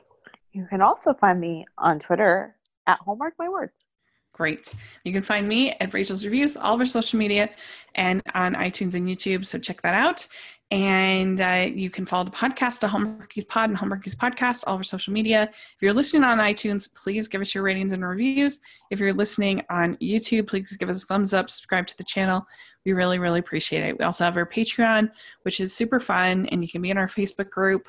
You 0.60 0.68
can 0.70 0.82
also 0.82 1.14
find 1.14 1.40
me 1.40 1.66
on 1.78 2.00
Twitter 2.00 2.54
at 2.86 3.00
Hallmark 3.00 3.36
My 3.40 3.48
Words. 3.48 3.86
Great. 4.34 4.74
You 5.06 5.14
can 5.14 5.22
find 5.22 5.48
me 5.48 5.72
at 5.80 5.94
Rachel's 5.94 6.26
Reviews, 6.26 6.58
all 6.58 6.74
of 6.74 6.82
our 6.82 6.86
social 6.86 7.18
media, 7.18 7.50
and 7.96 8.22
on 8.34 8.56
iTunes 8.56 8.94
and 8.94 9.08
YouTube. 9.08 9.46
So 9.46 9.58
check 9.58 9.82
that 9.84 9.96
out. 9.96 10.28
And 10.70 11.40
uh, 11.40 11.70
you 11.74 11.90
can 11.90 12.06
follow 12.06 12.26
the 12.26 12.32
podcast, 12.32 12.82
the 12.82 12.88
Hallmarkies 12.88 13.48
Pod 13.48 13.70
and 13.70 13.80
Hallmarkies 13.80 14.18
Podcast, 14.18 14.66
all 14.68 14.74
of 14.74 14.80
our 14.82 14.84
social 14.84 15.14
media. 15.14 15.44
If 15.44 15.82
you're 15.82 15.94
listening 15.94 16.26
on 16.26 16.40
iTunes, 16.40 16.94
please 16.94 17.30
give 17.30 17.40
us 17.40 17.56
your 17.56 17.64
ratings 17.64 17.94
and 17.94 18.06
reviews. 18.06 18.60
If 18.92 19.00
you're 19.00 19.14
listening 19.14 19.62
on 19.70 19.96
YouTube, 19.96 20.48
please 20.48 20.76
give 20.76 20.90
us 20.90 21.04
a 21.04 21.06
thumbs 21.06 21.34
up, 21.34 21.50
subscribe 21.50 21.88
to 21.88 21.98
the 21.98 22.04
channel. 22.04 22.46
We 22.86 22.92
really, 22.92 23.18
really 23.18 23.40
appreciate 23.40 23.84
it. 23.84 23.98
We 23.98 24.04
also 24.04 24.26
have 24.26 24.36
our 24.36 24.46
Patreon, 24.46 25.10
which 25.44 25.62
is 25.62 25.74
super 25.74 26.02
fun, 26.02 26.48
and 26.48 26.62
you 26.64 26.70
can 26.70 26.82
be 26.82 26.90
in 26.90 26.98
our 26.98 27.08
Facebook 27.08 27.50
group. 27.50 27.88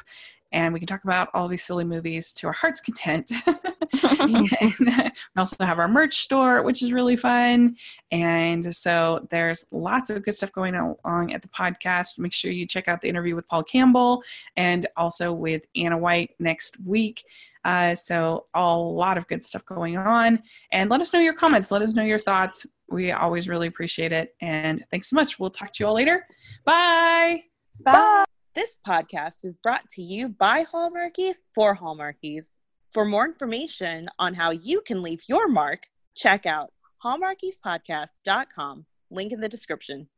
And 0.53 0.73
we 0.73 0.81
can 0.81 0.87
talk 0.87 1.05
about 1.05 1.29
all 1.35 1.49
these 1.49 1.63
silly 1.63 1.85
movies 1.85 2.33
to 2.35 2.49
our 2.49 2.53
heart's 2.53 2.81
content. 2.81 3.31
and 4.21 4.79
we 4.81 5.13
also 5.37 5.57
have 5.65 5.79
our 5.79 5.89
merch 5.89 6.15
store, 6.15 6.63
which 6.63 6.83
is 6.83 6.93
really 6.93 7.17
fun. 7.17 7.77
And 8.13 8.75
so 8.75 9.27
there's 9.31 9.67
lots 9.73 10.11
of 10.11 10.25
good 10.25 10.35
stuff 10.35 10.53
going 10.53 10.75
along 10.75 11.33
at 11.33 11.43
the 11.43 11.49
podcast. 11.49 12.19
Make 12.19 12.33
sure 12.33 12.51
you 12.51 12.67
check 12.67 12.89
out 12.89 13.01
the 13.01 13.09
interview 13.09 13.35
with 13.35 13.47
Paul 13.47 13.63
Campbell 13.63 14.23
and 14.57 14.87
also 14.97 15.33
with 15.33 15.63
Anna 15.77 15.99
White 15.99 16.31
next 16.39 16.79
week. 16.85 17.25
Uh, 17.65 17.95
so 17.95 18.47
a 18.55 18.77
lot 18.77 19.19
of 19.19 19.27
good 19.29 19.45
stuff 19.45 19.65
going 19.67 19.97
on. 19.97 20.43
And 20.73 20.91
let 20.91 21.01
us 21.01 21.13
know 21.13 21.21
your 21.21 21.35
comments. 21.35 21.71
Let 21.71 21.83
us 21.83 21.95
know 21.95 22.05
your 22.05 22.19
thoughts. 22.19 22.67
We 22.89 23.13
always 23.13 23.49
really 23.49 23.67
appreciate 23.67 24.13
it. 24.13 24.35
And 24.41 24.85
thanks 24.91 25.11
so 25.11 25.17
much. 25.17 25.39
We'll 25.39 25.51
talk 25.51 25.73
to 25.73 25.83
you 25.83 25.89
all 25.89 25.95
later. 25.95 26.27
Bye. 26.65 27.45
Bye. 27.81 28.25
This 28.53 28.81
podcast 28.85 29.45
is 29.45 29.57
brought 29.59 29.89
to 29.91 30.03
you 30.03 30.29
by 30.29 30.65
Hallmarkies 30.65 31.37
for 31.55 31.77
Hallmarkies. 31.77 32.49
For 32.93 33.05
more 33.05 33.25
information 33.25 34.09
on 34.19 34.35
how 34.35 34.51
you 34.51 34.81
can 34.81 35.03
leave 35.03 35.21
your 35.29 35.47
mark, 35.47 35.87
check 36.17 36.47
out 36.47 36.73
hallmarkiespodcast.com. 37.05 38.87
Link 39.13 39.33
in 39.33 39.41
the 39.41 39.49
description. 39.49 40.09